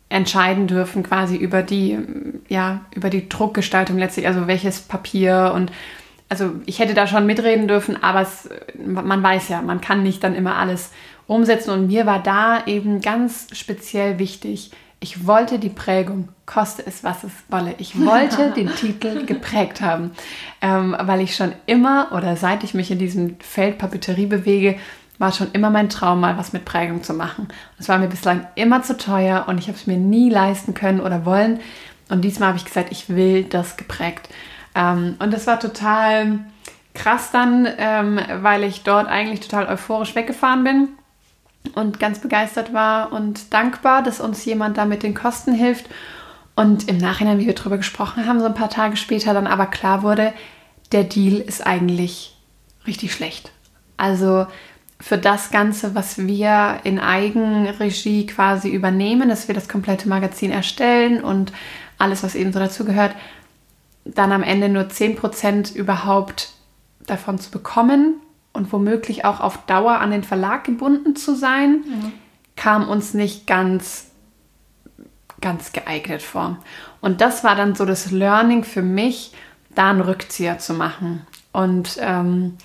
entscheiden 0.08 0.66
dürfen 0.66 1.02
quasi 1.02 1.36
über 1.36 1.62
die, 1.62 1.98
ja, 2.48 2.80
über 2.94 3.10
die 3.10 3.28
Druckgestaltung 3.28 3.98
letztlich, 3.98 4.26
also 4.26 4.46
welches 4.46 4.80
Papier 4.80 5.52
und 5.54 5.70
also 6.30 6.52
ich 6.66 6.78
hätte 6.78 6.92
da 6.92 7.06
schon 7.06 7.26
mitreden 7.26 7.68
dürfen, 7.68 8.02
aber 8.02 8.20
es, 8.20 8.48
man 8.84 9.22
weiß 9.22 9.48
ja, 9.48 9.62
man 9.62 9.80
kann 9.80 10.02
nicht 10.02 10.22
dann 10.22 10.34
immer 10.34 10.56
alles 10.56 10.90
umsetzen. 11.26 11.70
Und 11.70 11.86
mir 11.86 12.04
war 12.04 12.22
da 12.22 12.66
eben 12.66 13.00
ganz 13.00 13.48
speziell 13.52 14.18
wichtig, 14.18 14.70
ich 15.00 15.26
wollte 15.26 15.58
die 15.58 15.68
Prägung, 15.68 16.28
koste 16.44 16.84
es, 16.84 17.04
was 17.04 17.22
es 17.22 17.32
wolle. 17.48 17.74
Ich 17.78 17.98
wollte 18.04 18.50
den 18.56 18.74
Titel 18.74 19.24
geprägt 19.26 19.80
haben, 19.80 20.10
ähm, 20.60 20.96
weil 20.98 21.20
ich 21.20 21.36
schon 21.36 21.52
immer 21.66 22.08
oder 22.12 22.36
seit 22.36 22.64
ich 22.64 22.74
mich 22.74 22.90
in 22.90 22.98
diesem 22.98 23.36
Feld 23.40 23.78
Papeterie 23.78 24.26
bewege, 24.26 24.78
war 25.18 25.32
schon 25.32 25.50
immer 25.52 25.70
mein 25.70 25.88
Traum, 25.88 26.20
mal 26.20 26.38
was 26.38 26.52
mit 26.52 26.64
Prägung 26.64 27.02
zu 27.02 27.12
machen. 27.12 27.48
Es 27.78 27.88
war 27.88 27.98
mir 27.98 28.08
bislang 28.08 28.46
immer 28.54 28.82
zu 28.82 28.96
teuer 28.96 29.44
und 29.48 29.58
ich 29.58 29.68
habe 29.68 29.76
es 29.76 29.86
mir 29.86 29.96
nie 29.96 30.30
leisten 30.30 30.74
können 30.74 31.00
oder 31.00 31.24
wollen. 31.24 31.60
Und 32.08 32.22
diesmal 32.22 32.48
habe 32.48 32.58
ich 32.58 32.64
gesagt, 32.64 32.90
ich 32.90 33.08
will 33.08 33.44
das 33.44 33.76
geprägt. 33.76 34.28
Ähm, 34.74 35.16
und 35.18 35.32
das 35.32 35.46
war 35.46 35.60
total 35.60 36.40
krass 36.94 37.30
dann, 37.30 37.68
ähm, 37.78 38.20
weil 38.40 38.64
ich 38.64 38.82
dort 38.82 39.06
eigentlich 39.06 39.40
total 39.40 39.66
euphorisch 39.66 40.14
weggefahren 40.14 40.64
bin 40.64 40.88
und 41.74 42.00
ganz 42.00 42.20
begeistert 42.20 42.72
war 42.72 43.12
und 43.12 43.52
dankbar, 43.52 44.02
dass 44.02 44.20
uns 44.20 44.44
jemand 44.44 44.78
da 44.78 44.84
mit 44.84 45.02
den 45.02 45.14
Kosten 45.14 45.52
hilft. 45.52 45.86
Und 46.56 46.88
im 46.88 46.98
Nachhinein, 46.98 47.38
wie 47.38 47.46
wir 47.46 47.54
darüber 47.54 47.76
gesprochen 47.76 48.26
haben, 48.26 48.40
so 48.40 48.46
ein 48.46 48.54
paar 48.54 48.70
Tage 48.70 48.96
später 48.96 49.32
dann 49.32 49.46
aber 49.46 49.66
klar 49.66 50.02
wurde, 50.02 50.32
der 50.92 51.04
Deal 51.04 51.36
ist 51.40 51.66
eigentlich 51.66 52.36
richtig 52.86 53.12
schlecht. 53.12 53.52
Also 53.96 54.46
für 55.00 55.18
das 55.18 55.50
Ganze, 55.50 55.94
was 55.94 56.18
wir 56.18 56.80
in 56.82 56.98
Eigenregie 56.98 58.26
quasi 58.26 58.70
übernehmen, 58.70 59.28
dass 59.28 59.46
wir 59.46 59.54
das 59.54 59.68
komplette 59.68 60.08
Magazin 60.08 60.50
erstellen 60.50 61.22
und 61.22 61.52
alles, 61.98 62.22
was 62.22 62.34
eben 62.34 62.52
so 62.52 62.58
dazugehört, 62.58 63.14
dann 64.04 64.32
am 64.32 64.42
Ende 64.42 64.68
nur 64.68 64.84
10% 64.84 65.74
überhaupt 65.74 66.50
davon 67.06 67.38
zu 67.38 67.50
bekommen 67.50 68.20
und 68.58 68.72
womöglich 68.72 69.24
auch 69.24 69.40
auf 69.40 69.64
Dauer 69.66 70.00
an 70.00 70.10
den 70.10 70.24
Verlag 70.24 70.64
gebunden 70.64 71.16
zu 71.16 71.34
sein, 71.34 71.84
mhm. 71.86 72.12
kam 72.56 72.88
uns 72.88 73.14
nicht 73.14 73.46
ganz, 73.46 74.08
ganz 75.40 75.72
geeignet 75.72 76.20
vor. 76.20 76.58
Und 77.00 77.20
das 77.20 77.44
war 77.44 77.54
dann 77.54 77.76
so 77.76 77.86
das 77.86 78.10
Learning 78.10 78.64
für 78.64 78.82
mich, 78.82 79.32
da 79.74 79.90
einen 79.90 80.00
Rückzieher 80.00 80.58
zu 80.58 80.74
machen 80.74 81.24
und 81.52 81.98
ähm, 82.00 82.56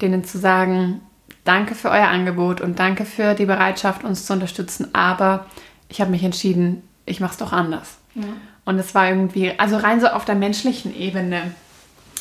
denen 0.00 0.24
zu 0.24 0.38
sagen, 0.38 1.02
danke 1.44 1.74
für 1.74 1.90
euer 1.90 2.08
Angebot 2.08 2.62
und 2.62 2.78
danke 2.78 3.04
für 3.04 3.34
die 3.34 3.46
Bereitschaft, 3.46 4.04
uns 4.04 4.24
zu 4.24 4.32
unterstützen, 4.32 4.94
aber 4.94 5.46
ich 5.88 6.00
habe 6.00 6.10
mich 6.10 6.24
entschieden, 6.24 6.82
ich 7.04 7.20
mache 7.20 7.32
es 7.32 7.38
doch 7.38 7.52
anders. 7.52 7.98
Ja. 8.14 8.24
Und 8.64 8.78
es 8.78 8.94
war 8.94 9.06
irgendwie, 9.08 9.52
also 9.58 9.76
rein 9.76 10.00
so 10.00 10.06
auf 10.06 10.24
der 10.24 10.34
menschlichen 10.34 10.96
Ebene 10.96 11.52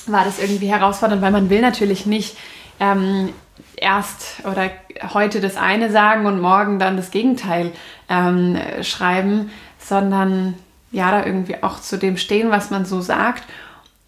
war 0.08 0.26
das 0.26 0.40
irgendwie 0.40 0.68
herausfordernd, 0.68 1.22
weil 1.22 1.32
man 1.32 1.50
will 1.50 1.62
natürlich 1.62 2.06
nicht 2.06 2.36
ähm, 2.80 3.30
erst 3.76 4.46
oder 4.46 4.70
heute 5.14 5.42
das 5.42 5.58
eine 5.58 5.92
sagen 5.92 6.26
und 6.26 6.40
morgen 6.40 6.80
dann 6.80 6.98
das 6.98 7.12
Gegenteil 7.12 7.72
ähm, 8.10 8.58
schreiben, 8.82 9.52
sondern 9.80 10.56
ja, 10.92 11.12
da 11.12 11.26
irgendwie 11.26 11.64
auch 11.64 11.80
zu 11.80 11.98
dem 11.98 12.18
stehen, 12.18 12.52
was 12.52 12.70
man 12.70 12.86
so 12.86 13.02
sagt. 13.02 13.44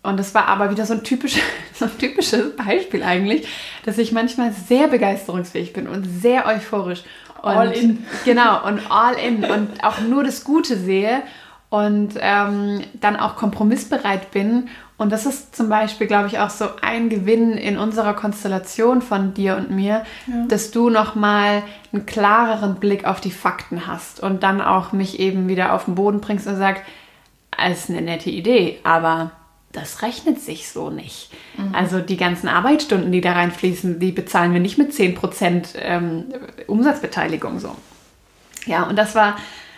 Und 0.03 0.19
das 0.19 0.35
war 0.35 0.47
aber 0.47 0.69
wieder 0.69 0.85
so 0.85 0.93
ein, 0.93 1.03
typisch, 1.03 1.39
so 1.73 1.85
ein 1.85 1.97
typisches 1.97 2.55
Beispiel 2.55 3.03
eigentlich, 3.03 3.47
dass 3.85 3.97
ich 3.97 4.11
manchmal 4.11 4.51
sehr 4.51 4.87
begeisterungsfähig 4.87 5.73
bin 5.73 5.87
und 5.87 6.03
sehr 6.03 6.45
euphorisch. 6.45 7.03
Und, 7.41 7.49
all 7.49 7.71
in. 7.71 8.05
Genau, 8.25 8.65
und 8.65 8.89
all 8.89 9.15
in 9.15 9.43
und 9.43 9.83
auch 9.83 9.99
nur 9.99 10.23
das 10.23 10.43
Gute 10.43 10.77
sehe 10.77 11.23
und 11.69 12.13
ähm, 12.19 12.81
dann 12.93 13.17
auch 13.17 13.35
kompromissbereit 13.35 14.31
bin. 14.31 14.69
Und 15.03 15.11
das 15.11 15.25
ist 15.25 15.53
zum 15.53 15.67
Beispiel, 15.67 16.07
glaube 16.07 16.27
ich, 16.27 16.39
auch 16.39 16.49
so 16.49 16.69
ein 16.81 17.09
Gewinn 17.09 17.57
in 17.57 17.77
unserer 17.77 18.13
Konstellation 18.13 19.01
von 19.01 19.33
dir 19.33 19.57
und 19.57 19.69
mir, 19.69 20.05
ja. 20.27 20.45
dass 20.47 20.71
du 20.71 20.89
nochmal 20.89 21.61
einen 21.91 22.05
klareren 22.05 22.75
Blick 22.75 23.05
auf 23.05 23.19
die 23.19 23.31
Fakten 23.31 23.85
hast 23.85 24.21
und 24.21 24.43
dann 24.43 24.61
auch 24.61 24.93
mich 24.93 25.19
eben 25.19 25.49
wieder 25.49 25.73
auf 25.73 25.85
den 25.85 25.95
Boden 25.95 26.21
bringst 26.21 26.47
und 26.47 26.55
sagst, 26.55 26.83
es 27.61 27.79
ist 27.79 27.89
eine 27.89 28.01
nette 28.01 28.29
Idee, 28.29 28.79
aber 28.83 29.31
das 29.73 30.03
rechnet 30.03 30.39
sich 30.39 30.69
so 30.69 30.89
nicht. 30.89 31.31
Mhm. 31.57 31.75
Also 31.75 31.99
die 31.99 32.17
ganzen 32.17 32.47
Arbeitsstunden, 32.47 33.11
die 33.11 33.21
da 33.21 33.33
reinfließen, 33.33 33.99
die 33.99 34.13
bezahlen 34.13 34.53
wir 34.53 34.61
nicht 34.61 34.77
mit 34.77 34.93
10% 34.93 35.75
ähm, 35.79 36.25
Umsatzbeteiligung 36.67 37.59
so. 37.59 37.75
Ja, 38.65 38.83
und 38.83 38.95
das 38.95 39.15
war 39.15 39.35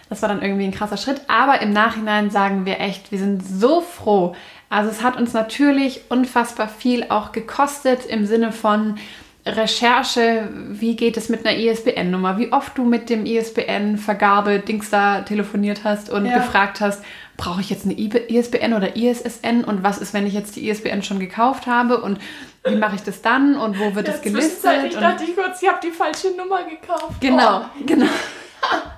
das 0.10 0.22
war 0.22 0.30
dann 0.30 0.42
irgendwie 0.42 0.66
ein 0.66 0.72
krasser 0.72 0.98
Schritt. 0.98 1.22
Aber 1.28 1.62
im 1.62 1.74
Nachhinein 1.74 2.30
sagen 2.30 2.66
wir 2.66 2.80
echt, 2.80 3.12
wir 3.12 3.20
sind 3.20 3.46
so 3.46 3.82
froh. 3.82 4.36
Also 4.76 4.90
es 4.90 5.02
hat 5.02 5.16
uns 5.16 5.32
natürlich 5.32 6.02
unfassbar 6.10 6.68
viel 6.68 7.06
auch 7.08 7.32
gekostet 7.32 8.06
im 8.08 8.26
Sinne 8.26 8.52
von 8.52 8.98
Recherche, 9.46 10.50
wie 10.68 10.98
geht 10.98 11.16
es 11.16 11.30
mit 11.30 11.46
einer 11.46 11.58
ISBN-Nummer, 11.58 12.38
wie 12.38 12.52
oft 12.52 12.78
du 12.78 12.84
mit 12.84 13.10
dem 13.10 13.26
ISBN-Vergabe-Dings 13.26 14.90
da 14.90 15.22
telefoniert 15.22 15.86
hast 15.86 16.10
und 16.10 16.26
ja. 16.26 16.40
gefragt 16.40 16.82
hast, 16.82 17.02
brauche 17.38 17.62
ich 17.62 17.70
jetzt 17.70 17.86
eine 17.86 17.98
ISBN 17.98 18.74
oder 18.74 18.98
ISSN 18.98 19.64
und 19.64 19.82
was 19.82 20.00
ist, 20.00 20.14
wenn 20.14 20.28
ich 20.28 20.34
jetzt 20.34 20.58
die 20.58 20.68
ISBN 20.68 21.04
schon 21.04 21.20
gekauft 21.20 21.68
habe 21.68 22.02
und 22.02 22.20
wie 22.66 22.76
mache 22.76 22.98
ich 22.98 23.02
das 23.04 23.22
dann 23.22 23.56
und 23.56 23.80
wo 23.80 23.96
wird 23.96 24.10
es 24.10 24.22
gelistet? 24.22 24.88
Ich 24.90 24.98
dachte 24.98 25.24
ich 25.24 25.38
kurz, 25.38 25.62
ich 25.62 25.70
habe 25.70 25.80
die 25.82 25.92
falsche 25.92 26.36
Nummer 26.36 26.64
gekauft. 26.64 27.22
Genau, 27.22 27.62
oh. 27.62 27.84
genau. 27.86 28.08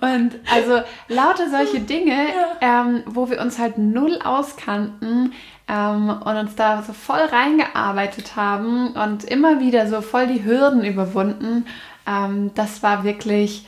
Und 0.00 0.32
also 0.50 0.82
lauter 1.08 1.50
solche 1.50 1.80
Dinge, 1.80 2.28
ja. 2.60 2.82
ähm, 2.82 3.02
wo 3.06 3.30
wir 3.30 3.40
uns 3.40 3.58
halt 3.58 3.78
null 3.78 4.18
auskannten 4.24 5.32
ähm, 5.68 6.08
und 6.08 6.36
uns 6.36 6.54
da 6.56 6.82
so 6.82 6.92
voll 6.92 7.20
reingearbeitet 7.20 8.34
haben 8.36 8.88
und 8.94 9.24
immer 9.24 9.60
wieder 9.60 9.86
so 9.88 10.00
voll 10.00 10.26
die 10.26 10.44
Hürden 10.44 10.84
überwunden. 10.84 11.66
Ähm, 12.06 12.50
das 12.54 12.82
war 12.82 13.04
wirklich, 13.04 13.66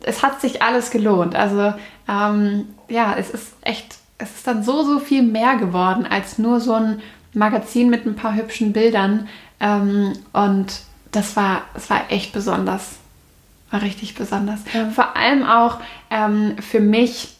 es 0.00 0.22
hat 0.22 0.40
sich 0.40 0.62
alles 0.62 0.90
gelohnt. 0.90 1.36
Also 1.36 1.74
ähm, 2.08 2.68
ja, 2.88 3.14
es 3.16 3.30
ist 3.30 3.52
echt, 3.62 3.96
es 4.18 4.36
ist 4.36 4.46
dann 4.46 4.64
so, 4.64 4.82
so 4.82 4.98
viel 4.98 5.22
mehr 5.22 5.56
geworden 5.56 6.06
als 6.08 6.38
nur 6.38 6.60
so 6.60 6.74
ein 6.74 7.02
Magazin 7.34 7.90
mit 7.90 8.06
ein 8.06 8.16
paar 8.16 8.34
hübschen 8.34 8.72
Bildern. 8.72 9.28
Ähm, 9.60 10.14
und 10.32 10.80
das 11.12 11.36
war, 11.36 11.62
das 11.74 11.90
war 11.90 12.10
echt 12.10 12.32
besonders 12.32 12.98
war 13.70 13.82
richtig 13.82 14.14
besonders. 14.14 14.60
Ja. 14.72 14.90
Vor 14.90 15.16
allem 15.16 15.44
auch 15.44 15.78
ähm, 16.10 16.56
für 16.60 16.80
mich 16.80 17.36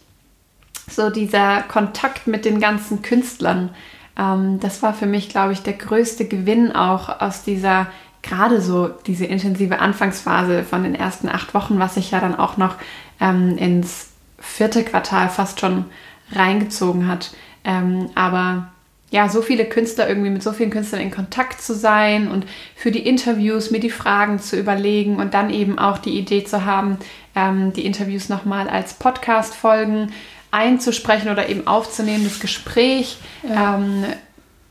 so 0.90 1.10
dieser 1.10 1.62
Kontakt 1.62 2.26
mit 2.26 2.44
den 2.44 2.60
ganzen 2.60 3.02
Künstlern. 3.02 3.70
Ähm, 4.18 4.60
das 4.60 4.82
war 4.82 4.94
für 4.94 5.06
mich, 5.06 5.28
glaube 5.28 5.52
ich, 5.52 5.62
der 5.62 5.74
größte 5.74 6.26
Gewinn 6.26 6.74
auch 6.74 7.20
aus 7.20 7.44
dieser, 7.44 7.86
gerade 8.22 8.60
so 8.60 8.88
diese 8.88 9.26
intensive 9.26 9.78
Anfangsphase 9.78 10.64
von 10.64 10.82
den 10.82 10.94
ersten 10.94 11.28
acht 11.28 11.54
Wochen, 11.54 11.78
was 11.78 11.94
sich 11.94 12.10
ja 12.10 12.20
dann 12.20 12.38
auch 12.38 12.56
noch 12.56 12.76
ähm, 13.20 13.56
ins 13.58 14.08
vierte 14.38 14.84
Quartal 14.84 15.28
fast 15.28 15.60
schon 15.60 15.84
reingezogen 16.32 17.08
hat. 17.08 17.32
Ähm, 17.64 18.10
aber 18.14 18.68
ja, 19.10 19.28
so 19.28 19.40
viele 19.40 19.64
Künstler 19.64 20.08
irgendwie 20.08 20.30
mit 20.30 20.42
so 20.42 20.52
vielen 20.52 20.70
Künstlern 20.70 21.00
in 21.00 21.10
Kontakt 21.10 21.62
zu 21.62 21.74
sein 21.74 22.30
und 22.30 22.44
für 22.76 22.90
die 22.90 23.06
Interviews 23.06 23.70
mir 23.70 23.80
die 23.80 23.90
Fragen 23.90 24.38
zu 24.38 24.58
überlegen 24.58 25.16
und 25.16 25.32
dann 25.32 25.50
eben 25.50 25.78
auch 25.78 25.98
die 25.98 26.18
Idee 26.18 26.44
zu 26.44 26.66
haben, 26.66 26.98
ähm, 27.34 27.72
die 27.72 27.86
Interviews 27.86 28.28
nochmal 28.28 28.68
als 28.68 28.94
Podcast-Folgen 28.94 30.12
einzusprechen 30.50 31.30
oder 31.30 31.48
eben 31.48 31.66
aufzunehmen, 31.66 32.24
das 32.24 32.40
Gespräch. 32.40 33.18
Ja. 33.48 33.76
Ähm, 33.76 34.04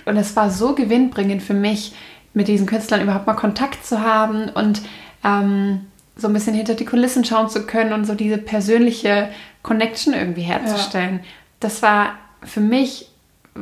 und 0.06 0.18
es 0.18 0.36
war 0.36 0.52
so 0.52 0.74
gewinnbringend 0.74 1.42
für 1.42 1.54
mich, 1.54 1.94
mit 2.34 2.48
diesen 2.48 2.68
Künstlern 2.68 3.02
überhaupt 3.02 3.26
mal 3.26 3.34
Kontakt 3.34 3.84
zu 3.84 4.02
haben 4.02 4.50
und 4.50 4.84
ähm, 5.24 5.88
so 6.16 6.28
ein 6.28 6.34
bisschen 6.34 6.54
hinter 6.54 6.76
die 6.76 6.86
Kulissen 6.86 7.26
schauen 7.26 7.50
zu 7.50 7.66
können 7.66 7.94
und 7.94 8.06
so 8.06 8.14
diese 8.14 8.38
persönliche 8.38 9.30
Connection 9.64 10.14
irgendwie 10.14 10.44
herzustellen. 10.44 11.16
Ja. 11.16 11.30
Das 11.60 11.82
war 11.82 12.14
für 12.44 12.60
mich 12.60 13.10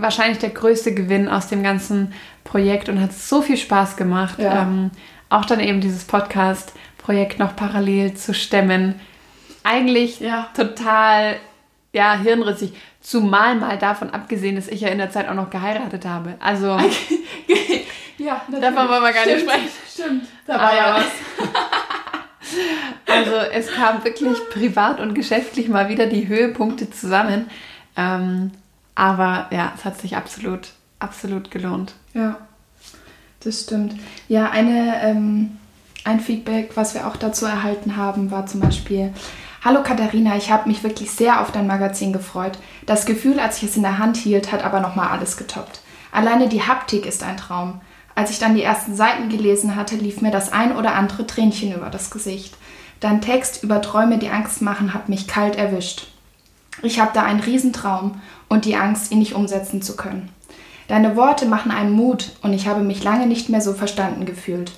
wahrscheinlich 0.01 0.39
der 0.39 0.49
größte 0.49 0.93
Gewinn 0.93 1.27
aus 1.27 1.47
dem 1.47 1.63
ganzen 1.63 2.13
Projekt 2.43 2.89
und 2.89 3.01
hat 3.01 3.13
so 3.13 3.41
viel 3.41 3.57
Spaß 3.57 3.97
gemacht. 3.97 4.39
Ja. 4.39 4.63
Ähm, 4.63 4.91
auch 5.29 5.45
dann 5.45 5.59
eben 5.59 5.81
dieses 5.81 6.05
Podcast-Projekt 6.05 7.39
noch 7.39 7.55
parallel 7.55 8.13
zu 8.13 8.33
stemmen. 8.33 8.99
Eigentlich 9.63 10.19
ja. 10.19 10.47
total 10.55 11.37
ja, 11.91 12.17
hirnrissig. 12.17 12.73
Zumal 13.01 13.55
mal 13.55 13.77
davon 13.77 14.09
abgesehen, 14.09 14.55
dass 14.55 14.67
ich 14.67 14.81
ja 14.81 14.89
in 14.89 14.97
der 14.97 15.11
Zeit 15.11 15.29
auch 15.29 15.33
noch 15.33 15.49
geheiratet 15.49 16.05
habe. 16.05 16.35
Also. 16.39 16.67
ja, 18.17 18.41
natürlich. 18.47 18.61
davon 18.61 18.89
wollen 18.89 19.03
wir 19.03 19.13
gar 19.13 19.25
nicht 19.25 19.41
sprechen. 19.41 19.69
Stimmt, 19.91 20.27
da 20.45 20.59
war 20.59 20.75
ja 20.75 20.95
was. 20.95 21.05
also 23.15 23.35
es 23.53 23.71
kam 23.71 24.03
wirklich 24.03 24.37
privat 24.49 24.99
und 24.99 25.13
geschäftlich 25.13 25.69
mal 25.69 25.87
wieder 25.89 26.07
die 26.07 26.27
Höhepunkte 26.27 26.89
zusammen. 26.91 27.49
Ähm, 27.95 28.51
aber 28.95 29.47
ja, 29.51 29.73
es 29.75 29.85
hat 29.85 29.99
sich 29.99 30.15
absolut, 30.15 30.69
absolut 30.99 31.51
gelohnt. 31.51 31.93
Ja, 32.13 32.37
das 33.41 33.61
stimmt. 33.61 33.95
Ja, 34.27 34.49
eine, 34.49 35.01
ähm, 35.03 35.57
ein 36.03 36.19
Feedback, 36.19 36.71
was 36.75 36.93
wir 36.93 37.07
auch 37.07 37.17
dazu 37.17 37.45
erhalten 37.45 37.97
haben, 37.97 38.31
war 38.31 38.45
zum 38.47 38.61
Beispiel, 38.61 39.13
Hallo 39.63 39.81
Katharina, 39.83 40.37
ich 40.37 40.51
habe 40.51 40.69
mich 40.69 40.83
wirklich 40.83 41.11
sehr 41.11 41.41
auf 41.41 41.51
dein 41.51 41.67
Magazin 41.67 42.13
gefreut. 42.13 42.59
Das 42.85 43.05
Gefühl, 43.05 43.39
als 43.39 43.57
ich 43.57 43.69
es 43.69 43.75
in 43.75 43.81
der 43.81 43.97
Hand 43.97 44.15
hielt, 44.15 44.51
hat 44.51 44.63
aber 44.63 44.79
nochmal 44.79 45.07
alles 45.07 45.37
getoppt. 45.37 45.81
Alleine 46.11 46.47
die 46.47 46.61
Haptik 46.61 47.05
ist 47.05 47.23
ein 47.23 47.37
Traum. 47.37 47.81
Als 48.13 48.29
ich 48.29 48.39
dann 48.39 48.55
die 48.55 48.63
ersten 48.63 48.95
Seiten 48.95 49.27
gelesen 49.27 49.75
hatte, 49.75 49.95
lief 49.95 50.21
mir 50.21 50.31
das 50.31 50.53
ein 50.53 50.75
oder 50.75 50.93
andere 50.93 51.27
Tränchen 51.27 51.73
über 51.73 51.89
das 51.89 52.11
Gesicht. 52.11 52.55
Dein 52.99 53.21
Text 53.21 53.63
über 53.63 53.81
Träume, 53.81 54.19
die 54.19 54.29
Angst 54.29 54.61
machen, 54.61 54.93
hat 54.93 55.09
mich 55.09 55.27
kalt 55.27 55.57
erwischt. 55.57 56.07
Ich 56.81 56.99
habe 56.99 57.11
da 57.13 57.23
einen 57.23 57.39
Riesentraum 57.39 58.21
und 58.49 58.65
die 58.65 58.75
Angst, 58.75 59.11
ihn 59.11 59.19
nicht 59.19 59.35
umsetzen 59.35 59.81
zu 59.81 59.95
können. 59.95 60.29
Deine 60.87 61.15
Worte 61.15 61.45
machen 61.45 61.71
einen 61.71 61.91
Mut 61.91 62.33
und 62.41 62.53
ich 62.53 62.67
habe 62.67 62.83
mich 62.83 63.03
lange 63.03 63.27
nicht 63.27 63.49
mehr 63.49 63.61
so 63.61 63.73
verstanden 63.73 64.25
gefühlt. 64.25 64.71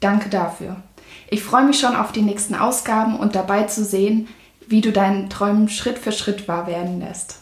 Danke 0.00 0.28
dafür. 0.28 0.76
Ich 1.30 1.42
freue 1.42 1.64
mich 1.64 1.78
schon 1.80 1.96
auf 1.96 2.12
die 2.12 2.22
nächsten 2.22 2.54
Ausgaben 2.54 3.16
und 3.18 3.34
dabei 3.34 3.64
zu 3.64 3.84
sehen, 3.84 4.28
wie 4.68 4.80
du 4.80 4.92
deinen 4.92 5.30
Träumen 5.30 5.68
Schritt 5.68 5.98
für 5.98 6.12
Schritt 6.12 6.46
wahr 6.48 6.66
werden 6.66 7.00
lässt. 7.00 7.40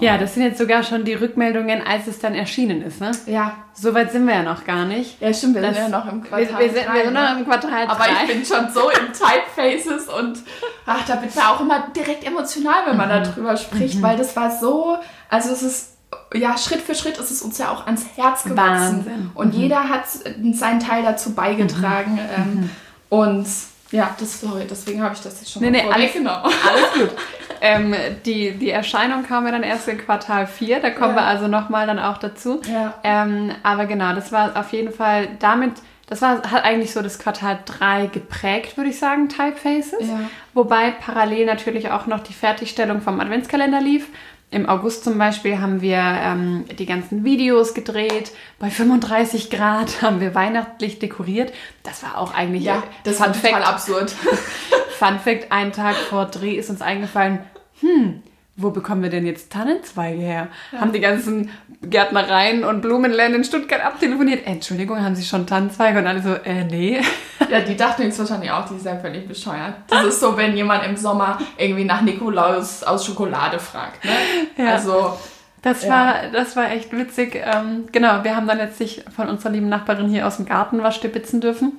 Ja, 0.00 0.18
das 0.18 0.34
sind 0.34 0.42
jetzt 0.42 0.58
sogar 0.58 0.82
schon 0.82 1.04
die 1.04 1.14
Rückmeldungen, 1.14 1.80
als 1.86 2.06
es 2.08 2.18
dann 2.18 2.34
erschienen 2.34 2.82
ist, 2.82 3.00
ne? 3.00 3.12
Ja. 3.26 3.52
Soweit 3.74 4.10
sind 4.12 4.26
wir 4.26 4.34
ja 4.34 4.42
noch 4.42 4.64
gar 4.64 4.84
nicht. 4.84 5.20
Ja, 5.20 5.32
stimmt, 5.32 5.54
wir 5.54 5.62
Das- 5.62 5.76
sind 5.76 5.90
ja 5.90 5.98
noch 5.98 6.10
im 6.10 6.22
Quartal. 6.22 6.48
Wir, 6.48 6.58
wir, 6.58 6.70
sind, 6.82 6.92
wir 6.92 7.04
sind 7.04 7.12
noch 7.14 7.38
im 7.38 7.44
Quartal 7.44 7.86
Aber 7.86 8.04
3. 8.04 8.06
ich 8.24 8.32
bin 8.32 8.44
schon 8.44 8.70
so 8.72 8.90
in 8.90 9.06
Typefaces 9.12 10.08
und 10.08 10.38
ach, 10.86 11.04
da 11.06 11.22
wird 11.22 11.34
man 11.36 11.44
auch 11.46 11.60
immer 11.60 11.84
direkt 11.94 12.26
emotional, 12.26 12.86
wenn 12.86 12.96
man 12.96 13.08
Mhm. 13.08 13.24
darüber 13.24 13.56
spricht, 13.56 14.02
weil 14.02 14.16
das 14.16 14.34
war 14.36 14.50
so, 14.50 14.96
also 15.30 15.50
es 15.52 15.62
ist, 15.62 15.90
ja, 16.34 16.56
Schritt 16.58 16.80
für 16.80 16.94
Schritt 16.94 17.16
ist 17.18 17.30
es 17.30 17.42
uns 17.42 17.58
ja 17.58 17.70
auch 17.70 17.86
ans 17.86 18.04
Herz 18.16 18.44
gewachsen. 18.44 18.98
Wahnsinn. 19.06 19.22
Mhm. 19.24 19.30
Und 19.34 19.54
jeder 19.54 19.88
hat 19.88 20.04
seinen 20.52 20.80
Teil 20.80 21.02
dazu 21.04 21.34
beigetragen. 21.34 22.18
Ähm, 22.36 22.70
und 23.10 23.46
ja, 23.94 24.14
das, 24.18 24.40
sorry, 24.40 24.64
deswegen 24.68 25.02
habe 25.02 25.14
ich 25.14 25.20
das 25.20 25.40
jetzt 25.40 25.52
schon 25.52 25.62
Nee, 25.62 25.70
mal 25.70 25.76
nee, 25.78 25.82
alles- 25.92 26.10
vorweggenommen. 26.12 26.42
Alles 26.44 26.92
gut. 26.94 27.18
ähm, 27.60 27.94
die, 28.26 28.52
die 28.52 28.70
Erscheinung 28.70 29.22
kam 29.24 29.46
ja 29.46 29.52
dann 29.52 29.62
erst 29.62 29.88
in 29.88 29.98
Quartal 29.98 30.46
4, 30.46 30.80
da 30.80 30.90
kommen 30.90 31.10
Ja. 31.14 31.22
wir 31.22 31.26
also 31.26 31.48
nochmal 31.48 31.86
dann 31.86 31.98
auch 31.98 32.18
dazu. 32.18 32.60
Ja. 32.70 32.94
Ähm, 33.04 33.52
aber 33.62 33.86
genau, 33.86 34.14
das 34.14 34.32
war 34.32 34.56
auf 34.56 34.72
jeden 34.72 34.92
Fall 34.92 35.28
damit, 35.38 35.72
das 36.06 36.20
war, 36.20 36.42
hat 36.50 36.64
eigentlich 36.64 36.92
so 36.92 37.00
das 37.02 37.18
Quartal 37.18 37.60
3 37.64 38.06
geprägt, 38.06 38.76
würde 38.76 38.90
ich 38.90 38.98
sagen, 38.98 39.28
Typefaces. 39.28 40.06
Ja. 40.08 40.20
Wobei 40.52 40.90
parallel 40.90 41.46
natürlich 41.46 41.90
auch 41.90 42.06
noch 42.06 42.20
die 42.20 42.34
Fertigstellung 42.34 43.00
vom 43.00 43.20
Adventskalender 43.20 43.80
lief. 43.80 44.08
Im 44.54 44.68
August 44.68 45.02
zum 45.02 45.18
Beispiel 45.18 45.58
haben 45.58 45.80
wir 45.80 45.98
ähm, 45.98 46.64
die 46.78 46.86
ganzen 46.86 47.24
Videos 47.24 47.74
gedreht. 47.74 48.30
Bei 48.60 48.70
35 48.70 49.50
Grad 49.50 50.00
haben 50.02 50.20
wir 50.20 50.36
weihnachtlich 50.36 51.00
dekoriert. 51.00 51.52
Das 51.82 52.04
war 52.04 52.18
auch 52.18 52.32
eigentlich 52.32 52.62
Ja, 52.62 52.84
das 53.02 53.18
war 53.18 53.32
total 53.32 53.64
absurd. 53.64 54.10
Fun 54.98 55.18
Fact, 55.18 55.50
einen 55.50 55.72
Tag 55.72 55.96
vor 55.96 56.26
Dreh 56.26 56.54
ist 56.54 56.70
uns 56.70 56.82
eingefallen, 56.82 57.40
hm, 57.80 58.22
wo 58.56 58.70
bekommen 58.70 59.02
wir 59.02 59.10
denn 59.10 59.26
jetzt 59.26 59.50
Tannenzweige 59.52 60.20
her? 60.20 60.48
Haben 60.78 60.92
die 60.92 61.00
ganzen 61.00 61.50
Gärtnereien 61.82 62.62
und 62.64 62.82
Blumenläden 62.82 63.34
in 63.34 63.44
Stuttgart 63.44 63.84
abtelefoniert. 63.84 64.46
Entschuldigung, 64.46 65.02
haben 65.02 65.16
sie 65.16 65.24
schon 65.24 65.46
Tannenzweige? 65.46 65.98
Und 65.98 66.06
alle 66.06 66.22
so, 66.22 66.34
äh, 66.34 66.64
nee. 66.64 67.00
Ja, 67.50 67.60
die 67.60 67.76
dachten 67.76 68.02
jetzt 68.02 68.18
wahrscheinlich 68.18 68.50
auch, 68.50 68.66
die 68.66 68.78
sind 68.78 69.00
völlig 69.02 69.28
bescheuert. 69.28 69.74
Das 69.88 70.04
ist 70.06 70.20
so, 70.20 70.36
wenn 70.36 70.56
jemand 70.56 70.84
im 70.86 70.96
Sommer 70.96 71.38
irgendwie 71.58 71.84
nach 71.84 72.00
Nikolaus 72.00 72.82
aus 72.82 73.04
Schokolade 73.04 73.58
fragt. 73.58 74.02
Ne? 74.04 74.10
Ja. 74.56 74.72
Also, 74.72 75.18
Das, 75.60 75.82
Ja. 75.82 75.90
war, 75.90 76.14
das 76.32 76.56
war 76.56 76.70
echt 76.70 76.92
witzig. 76.96 77.34
Ähm, 77.44 77.86
genau, 77.92 78.22
wir 78.24 78.34
haben 78.36 78.46
dann 78.46 78.58
letztlich 78.58 79.04
von 79.14 79.28
unserer 79.28 79.50
lieben 79.52 79.68
Nachbarin 79.68 80.08
hier 80.08 80.26
aus 80.26 80.36
dem 80.36 80.46
Garten 80.46 80.82
was 80.82 80.94
stibitzen 80.96 81.40
dürfen. 81.40 81.72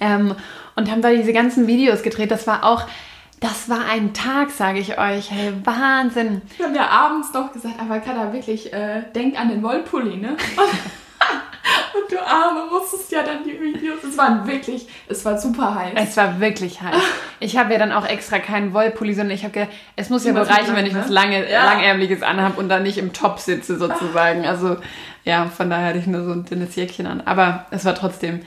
Ähm, 0.00 0.34
und 0.76 0.90
haben 0.90 1.02
da 1.02 1.10
diese 1.10 1.32
ganzen 1.32 1.66
Videos 1.66 2.02
gedreht. 2.02 2.30
Das 2.30 2.46
war 2.46 2.64
auch, 2.64 2.84
das 3.40 3.68
war 3.68 3.86
ein 3.90 4.12
Tag, 4.12 4.50
sage 4.50 4.78
ich 4.78 4.98
euch. 4.98 5.30
Hey, 5.30 5.52
Wahnsinn. 5.64 6.42
wir 6.58 6.66
haben 6.66 6.74
ja 6.74 6.88
abends 6.88 7.32
noch 7.32 7.52
gesagt, 7.52 7.76
aber 7.80 8.00
Kada, 8.00 8.32
wirklich, 8.32 8.72
äh, 8.72 9.02
denk 9.14 9.40
an 9.40 9.48
den 9.48 9.62
Wollpulli, 9.62 10.18
ne? 10.18 10.36
Und 11.92 12.10
du 12.10 12.18
Arme 12.18 12.64
musstest 12.70 13.12
ja 13.12 13.22
dann 13.22 13.44
die 13.44 13.60
Videos, 13.60 14.02
es 14.02 14.16
waren 14.16 14.46
wirklich, 14.46 14.88
es 15.08 15.24
war 15.24 15.38
super 15.38 15.74
heiß. 15.74 15.92
Es 15.94 16.16
war 16.16 16.40
wirklich 16.40 16.80
heiß. 16.80 16.96
Ich 17.40 17.56
habe 17.56 17.72
ja 17.72 17.78
dann 17.78 17.92
auch 17.92 18.06
extra 18.06 18.38
keinen 18.38 18.72
Wollpulli, 18.72 19.14
sondern 19.14 19.34
ich 19.34 19.44
habe 19.44 19.52
gedacht, 19.52 19.70
es 19.96 20.08
muss 20.10 20.24
ja 20.24 20.34
wohl 20.34 20.42
reichen, 20.42 20.74
wenn 20.74 20.86
ich 20.86 20.94
was 20.94 21.08
ne? 21.08 21.14
lange, 21.14 21.50
Ja. 21.50 21.64
langärmliches 21.64 22.22
anhabe 22.22 22.58
und 22.58 22.68
dann 22.68 22.82
nicht 22.82 22.98
im 22.98 23.12
Top 23.12 23.38
sitze 23.38 23.78
sozusagen. 23.78 24.44
Also 24.50 24.76
ja, 25.24 25.46
von 25.46 25.70
daher 25.70 25.88
hatte 25.88 25.98
ich 25.98 26.06
nur 26.06 26.24
so 26.24 26.32
ein 26.32 26.44
dünnes 26.44 26.74
Jäckchen 26.76 27.06
an. 27.06 27.20
Aber 27.24 27.66
es 27.70 27.84
war 27.84 27.94
trotzdem 27.94 28.40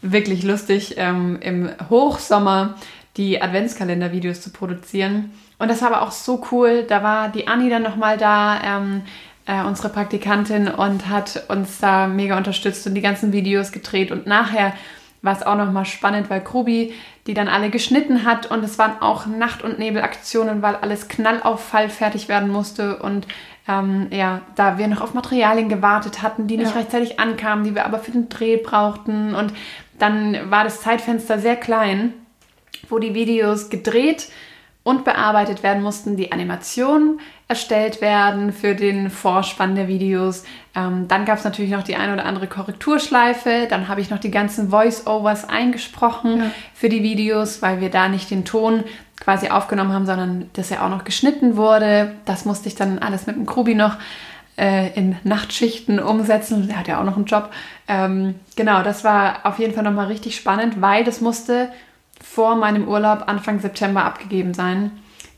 wirklich 0.00 0.42
lustig, 0.44 0.94
ähm, 0.98 1.38
im 1.40 1.70
Hochsommer 1.90 2.74
die 3.16 3.40
Adventskalender-Videos 3.40 4.40
zu 4.40 4.50
produzieren. 4.50 5.32
Und 5.58 5.68
das 5.70 5.82
war 5.82 5.92
aber 5.92 6.02
auch 6.02 6.12
so 6.12 6.44
cool. 6.50 6.84
Da 6.88 7.02
war 7.02 7.28
die 7.28 7.46
Anni 7.46 7.68
dann 7.70 7.82
nochmal 7.82 8.16
da, 8.16 8.60
ähm, 8.64 9.02
äh, 9.46 9.62
unsere 9.64 9.88
Praktikantin, 9.88 10.68
und 10.68 11.08
hat 11.08 11.44
uns 11.48 11.78
da 11.78 12.06
mega 12.06 12.36
unterstützt 12.36 12.86
und 12.86 12.94
die 12.94 13.00
ganzen 13.00 13.32
Videos 13.32 13.72
gedreht. 13.72 14.10
Und 14.10 14.26
nachher 14.26 14.72
war 15.20 15.36
es 15.36 15.42
auch 15.44 15.56
nochmal 15.56 15.84
spannend, 15.84 16.30
weil 16.30 16.42
Krubi 16.42 16.92
die 17.26 17.34
dann 17.34 17.48
alle 17.48 17.70
geschnitten 17.70 18.24
hat 18.24 18.50
und 18.50 18.64
es 18.64 18.78
waren 18.78 19.00
auch 19.00 19.26
Nacht- 19.26 19.62
und 19.62 19.78
Nebelaktionen, 19.78 20.60
weil 20.62 20.74
alles 20.76 21.08
knallauffall 21.08 21.88
fertig 21.88 22.28
werden 22.28 22.50
musste 22.50 22.96
und 22.98 23.26
ähm, 23.68 24.08
ja, 24.10 24.40
da 24.56 24.76
wir 24.76 24.88
noch 24.88 25.00
auf 25.00 25.14
Materialien 25.14 25.68
gewartet 25.68 26.20
hatten, 26.22 26.48
die 26.48 26.56
nicht 26.56 26.74
Ja. 26.74 26.80
rechtzeitig 26.80 27.20
ankamen, 27.20 27.64
die 27.64 27.76
wir 27.76 27.86
aber 27.86 28.00
für 28.00 28.10
den 28.10 28.28
Dreh 28.28 28.56
brauchten 28.56 29.36
und 29.36 29.54
dann 30.00 30.50
war 30.50 30.64
das 30.64 30.80
Zeitfenster 30.80 31.38
sehr 31.38 31.54
klein, 31.54 32.12
wo 32.88 32.98
die 32.98 33.14
Videos 33.14 33.70
gedreht 33.70 34.28
und 34.84 35.04
bearbeitet 35.04 35.62
werden 35.62 35.82
mussten, 35.82 36.16
die 36.16 36.32
Animationen 36.32 37.20
erstellt 37.46 38.00
werden 38.00 38.52
für 38.52 38.74
den 38.74 39.10
Vorspann 39.10 39.76
der 39.76 39.86
Videos. 39.86 40.42
Ähm, 40.74 41.06
dann 41.06 41.24
gab 41.24 41.38
es 41.38 41.44
natürlich 41.44 41.70
noch 41.70 41.84
die 41.84 41.94
eine 41.94 42.14
oder 42.14 42.24
andere 42.24 42.48
Korrekturschleife. 42.48 43.66
Dann 43.70 43.86
habe 43.88 44.00
ich 44.00 44.10
noch 44.10 44.18
die 44.18 44.30
ganzen 44.30 44.70
Voice-Overs 44.70 45.48
eingesprochen 45.48 46.38
Ja. 46.38 46.50
für 46.74 46.88
die 46.88 47.02
Videos, 47.02 47.62
weil 47.62 47.80
wir 47.80 47.90
da 47.90 48.08
nicht 48.08 48.30
den 48.30 48.44
Ton 48.44 48.82
quasi 49.20 49.50
aufgenommen 49.50 49.92
haben, 49.92 50.06
sondern 50.06 50.50
das 50.54 50.70
ja 50.70 50.84
auch 50.84 50.90
noch 50.90 51.04
geschnitten 51.04 51.56
wurde. 51.56 52.16
Das 52.24 52.44
musste 52.44 52.68
ich 52.68 52.74
dann 52.74 52.98
alles 52.98 53.26
mit 53.26 53.36
dem 53.36 53.46
Krubi 53.46 53.76
noch 53.76 53.96
äh, 54.58 54.92
in 54.98 55.16
Nachtschichten 55.22 56.00
umsetzen. 56.00 56.66
Der 56.66 56.78
hat 56.80 56.88
ja 56.88 57.00
auch 57.00 57.04
noch 57.04 57.16
einen 57.16 57.26
Job. 57.26 57.50
Ähm, 57.86 58.34
genau, 58.56 58.82
das 58.82 59.04
war 59.04 59.40
auf 59.44 59.60
jeden 59.60 59.74
Fall 59.74 59.84
nochmal 59.84 60.06
richtig 60.08 60.34
spannend, 60.34 60.80
weil 60.80 61.04
das 61.04 61.20
musste 61.20 61.68
vor 62.34 62.56
meinem 62.56 62.88
Urlaub 62.88 63.24
Anfang 63.26 63.60
September 63.60 64.04
abgegeben 64.04 64.54
sein, 64.54 64.92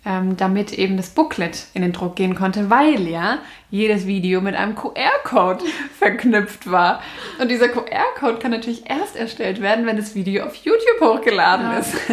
ähm, 0.06 0.36
damit 0.36 0.72
eben 0.72 0.96
das 0.96 1.10
Booklet 1.10 1.66
in 1.74 1.82
den 1.82 1.92
Druck 1.92 2.14
gehen 2.14 2.34
konnte, 2.34 2.68
weil 2.70 3.08
ja 3.08 3.38
jedes 3.70 4.06
Video 4.06 4.40
mit 4.40 4.54
einem 4.54 4.74
QR-Code 4.76 5.64
verknüpft 5.98 6.70
war. 6.70 7.00
Und 7.40 7.50
dieser 7.50 7.68
QR-Code 7.68 8.38
kann 8.38 8.50
natürlich 8.52 8.88
erst 8.88 9.16
erstellt 9.16 9.60
werden, 9.62 9.86
wenn 9.86 9.96
das 9.96 10.14
Video 10.14 10.44
auf 10.44 10.54
YouTube 10.56 11.00
hochgeladen 11.00 11.66
Ja. 11.72 11.78
ist. 11.78 11.94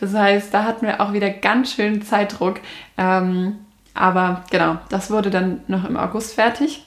Das 0.00 0.12
heißt, 0.12 0.52
da 0.52 0.64
hatten 0.64 0.86
wir 0.86 1.00
auch 1.00 1.12
wieder 1.14 1.30
ganz 1.30 1.72
schön 1.72 2.02
Zeitdruck. 2.02 2.56
Ähm, 2.98 3.60
aber 3.94 4.44
genau, 4.50 4.76
das 4.90 5.10
wurde 5.10 5.30
dann 5.30 5.62
noch 5.68 5.84
im 5.88 5.96
August 5.96 6.34
fertig. 6.34 6.84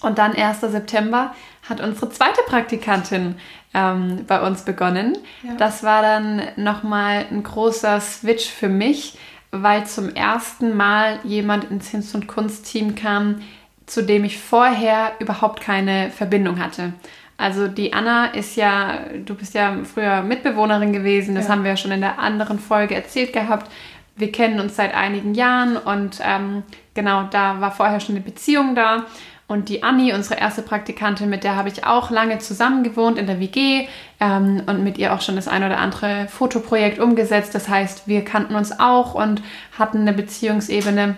Und 0.00 0.18
dann 0.18 0.34
1. 0.34 0.60
September 0.62 1.34
hat 1.68 1.80
unsere 1.80 2.10
zweite 2.10 2.40
Praktikantin 2.46 3.36
ähm, 3.74 4.24
bei 4.26 4.40
uns 4.40 4.62
begonnen. 4.62 5.18
Ja. 5.42 5.54
Das 5.58 5.82
war 5.82 6.02
dann 6.02 6.42
nochmal 6.56 7.26
ein 7.30 7.42
großer 7.42 8.00
Switch 8.00 8.46
für 8.48 8.68
mich, 8.68 9.18
weil 9.50 9.86
zum 9.86 10.08
ersten 10.14 10.76
Mal 10.76 11.18
jemand 11.24 11.64
ins 11.70 11.88
Hinz- 11.88 12.14
und 12.14 12.26
Kunstteam 12.26 12.94
kam, 12.94 13.42
zu 13.86 14.02
dem 14.02 14.24
ich 14.24 14.38
vorher 14.38 15.12
überhaupt 15.20 15.60
keine 15.60 16.10
Verbindung 16.10 16.58
hatte. 16.58 16.92
Also 17.38 17.68
die 17.68 17.92
Anna 17.92 18.26
ist 18.26 18.56
ja, 18.56 19.00
du 19.24 19.34
bist 19.34 19.54
ja 19.54 19.76
früher 19.84 20.22
Mitbewohnerin 20.22 20.92
gewesen, 20.92 21.34
das 21.34 21.46
Ja. 21.46 21.52
haben 21.52 21.64
wir 21.64 21.72
ja 21.72 21.76
schon 21.76 21.92
in 21.92 22.00
der 22.00 22.18
anderen 22.18 22.58
Folge 22.58 22.94
erzählt 22.94 23.32
gehabt. 23.32 23.70
Wir 24.16 24.32
kennen 24.32 24.58
uns 24.60 24.76
seit 24.76 24.94
einigen 24.94 25.34
Jahren 25.34 25.76
und 25.76 26.18
ähm, 26.22 26.62
genau, 26.94 27.24
da 27.30 27.60
war 27.60 27.70
vorher 27.70 28.00
schon 28.00 28.14
eine 28.14 28.24
Beziehung 28.24 28.74
da. 28.74 29.04
Und 29.48 29.68
die 29.68 29.84
Anni, 29.84 30.12
unsere 30.12 30.40
erste 30.40 30.60
Praktikantin, 30.62 31.30
mit 31.30 31.44
der 31.44 31.54
habe 31.54 31.68
ich 31.68 31.84
auch 31.86 32.10
lange 32.10 32.38
zusammen 32.38 32.82
gewohnt 32.82 33.16
in 33.16 33.26
der 33.28 33.38
WG 33.38 33.86
ähm, 34.18 34.62
und 34.66 34.82
mit 34.82 34.98
ihr 34.98 35.14
auch 35.14 35.20
schon 35.20 35.36
das 35.36 35.46
ein 35.46 35.62
oder 35.62 35.78
andere 35.78 36.26
Fotoprojekt 36.28 36.98
umgesetzt. 36.98 37.54
Das 37.54 37.68
heißt, 37.68 38.08
wir 38.08 38.24
kannten 38.24 38.56
uns 38.56 38.80
auch 38.80 39.14
und 39.14 39.42
hatten 39.78 39.98
eine 40.00 40.12
Beziehungsebene. 40.12 41.16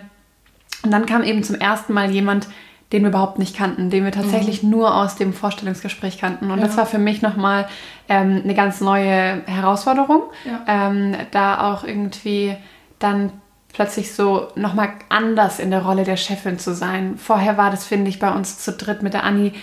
Und 0.83 0.91
dann 0.91 1.07
kam 1.07 1.23
eben 1.23 1.43
zum 1.43 1.55
ersten 1.55 1.93
Mal 1.93 2.11
jemand, 2.11 2.47
den 2.91 3.01
wir 3.03 3.09
überhaupt 3.09 3.39
nicht 3.39 3.55
kannten, 3.55 3.89
den 3.89 4.03
wir 4.05 4.11
tatsächlich 4.11 4.61
nur 4.63 4.95
aus 4.95 5.15
dem 5.15 5.33
Vorstellungsgespräch 5.33 6.19
kannten. 6.19 6.51
Und 6.51 6.61
das 6.61 6.71
Ja. 6.73 6.77
war 6.77 6.85
für 6.85 6.97
mich 6.99 7.21
nochmal 7.23 7.67
ähm, 8.09 8.41
eine 8.43 8.53
ganz 8.53 8.79
neue 8.79 9.41
Herausforderung, 9.47 10.23
Ja. 10.45 10.61
ähm, 10.67 11.15
da 11.31 11.71
auch 11.71 11.83
irgendwie 11.83 12.55
dann 12.99 13.31
plötzlich 13.73 14.13
so 14.13 14.47
nochmal 14.55 14.89
anders 15.09 15.59
in 15.59 15.71
der 15.71 15.83
Rolle 15.83 16.03
der 16.03 16.17
Chefin 16.17 16.59
zu 16.59 16.73
sein. 16.73 17.17
Vorher 17.17 17.57
war 17.57 17.71
das, 17.71 17.85
finde 17.85 18.09
ich, 18.09 18.19
bei 18.19 18.31
uns 18.31 18.59
zu 18.59 18.73
dritt 18.73 19.01
mit 19.03 19.13
der 19.13 19.23
Anni, 19.23 19.53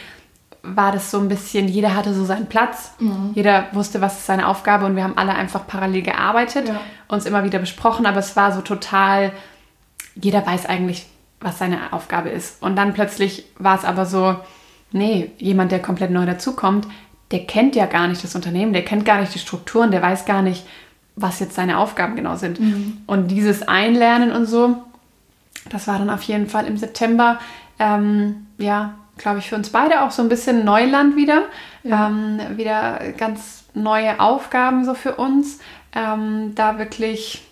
war 0.62 0.90
das 0.90 1.10
so 1.12 1.18
ein 1.20 1.28
bisschen, 1.28 1.68
jeder 1.68 1.94
hatte 1.94 2.12
so 2.12 2.24
seinen 2.24 2.46
Platz, 2.46 2.90
jeder 3.34 3.66
wusste, 3.72 4.00
was 4.00 4.18
ist 4.18 4.26
seine 4.26 4.48
Aufgabe 4.48 4.84
und 4.84 4.96
wir 4.96 5.04
haben 5.04 5.16
alle 5.16 5.32
einfach 5.34 5.64
parallel 5.66 6.02
gearbeitet, 6.02 6.68
Ja. 6.68 6.80
uns 7.08 7.24
immer 7.24 7.44
wieder 7.44 7.60
besprochen, 7.60 8.04
aber 8.04 8.18
es 8.18 8.34
war 8.34 8.50
so 8.52 8.62
total, 8.62 9.32
jeder 10.16 10.44
weiß 10.44 10.66
eigentlich, 10.66 11.06
was 11.40 11.58
seine 11.58 11.92
Aufgabe 11.92 12.30
ist. 12.30 12.60
Und 12.62 12.74
dann 12.74 12.94
plötzlich 12.94 13.44
war 13.58 13.78
es 13.78 13.84
aber 13.84 14.06
so, 14.06 14.34
nee, 14.90 15.30
jemand, 15.38 15.70
der 15.70 15.80
komplett 15.80 16.10
neu 16.10 16.26
dazukommt, 16.26 16.88
der 17.30 17.44
kennt 17.46 17.76
ja 17.76 17.86
gar 17.86 18.08
nicht 18.08 18.24
das 18.24 18.34
Unternehmen, 18.34 18.72
der 18.72 18.84
kennt 18.84 19.04
gar 19.04 19.20
nicht 19.20 19.34
die 19.34 19.38
Strukturen, 19.40 19.90
der 19.92 20.02
weiß 20.02 20.24
gar 20.24 20.42
nicht, 20.42 20.66
was 21.16 21.40
jetzt 21.40 21.55
seine 21.55 21.79
Aufgaben 21.79 22.14
genau 22.14 22.37
sind. 22.37 22.61
Mhm. 22.61 22.98
Und 23.07 23.29
dieses 23.29 23.66
Einlernen 23.66 24.33
und 24.33 24.46
so, 24.46 24.83
das 25.70 25.88
war 25.88 25.98
dann 25.98 26.11
auf 26.11 26.22
jeden 26.22 26.46
Fall 26.46 26.66
im 26.66 26.76
September, 26.76 27.38
ähm, 27.79 28.46
ja, 28.59 28.94
glaube 29.18 29.38
ich, 29.38 29.48
für 29.48 29.57
uns 29.57 29.70
beide 29.70 30.02
auch 30.02 30.11
so 30.11 30.22
ein 30.22 30.29
bisschen 30.29 30.64
Neuland 30.64 31.16
wieder. 31.16 31.42
Ja. 31.83 32.09
Ähm, 32.09 32.40
wieder 32.57 33.00
ganz 33.16 33.64
neue 33.74 34.20
Aufgaben 34.20 34.85
so 34.85 34.94
für 34.94 35.16
uns. 35.16 35.59
Ähm, 35.94 36.55
da 36.55 36.79
wirklich, 36.79 37.42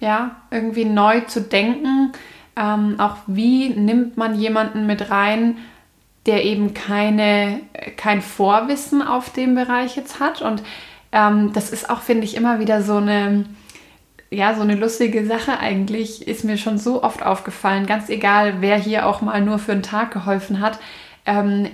ja, 0.00 0.36
irgendwie 0.50 0.84
neu 0.84 1.20
zu 1.20 1.40
denken. 1.40 2.12
Ähm, 2.56 2.96
auch 2.98 3.16
wie 3.26 3.70
nimmt 3.70 4.16
man 4.16 4.34
jemanden 4.34 4.86
mit 4.86 5.10
rein, 5.10 5.58
der 6.26 6.44
eben 6.44 6.74
keine, 6.74 7.60
kein 7.96 8.20
Vorwissen 8.20 9.00
auf 9.00 9.30
dem 9.30 9.54
Bereich 9.54 9.96
jetzt 9.96 10.18
hat. 10.18 10.42
Und 10.42 10.62
ähm, 11.12 11.52
das 11.52 11.70
ist 11.70 11.90
auch, 11.90 12.00
finde 12.00 12.24
ich, 12.24 12.36
immer 12.36 12.58
wieder 12.58 12.82
so 12.82 12.96
eine, 12.96 13.44
ja, 14.30 14.54
so 14.54 14.62
eine 14.62 14.74
lustige 14.74 15.26
Sache 15.26 15.58
eigentlich, 15.58 16.26
ist 16.26 16.44
mir 16.44 16.58
schon 16.58 16.78
so 16.78 17.02
oft 17.02 17.24
aufgefallen, 17.24 17.86
ganz 17.86 18.08
egal, 18.08 18.56
wer 18.60 18.76
hier 18.76 19.06
auch 19.06 19.20
mal 19.20 19.40
nur 19.40 19.58
für 19.58 19.72
einen 19.72 19.82
Tag 19.82 20.12
geholfen 20.12 20.60
hat. 20.60 20.78
Ähm, 21.24 21.68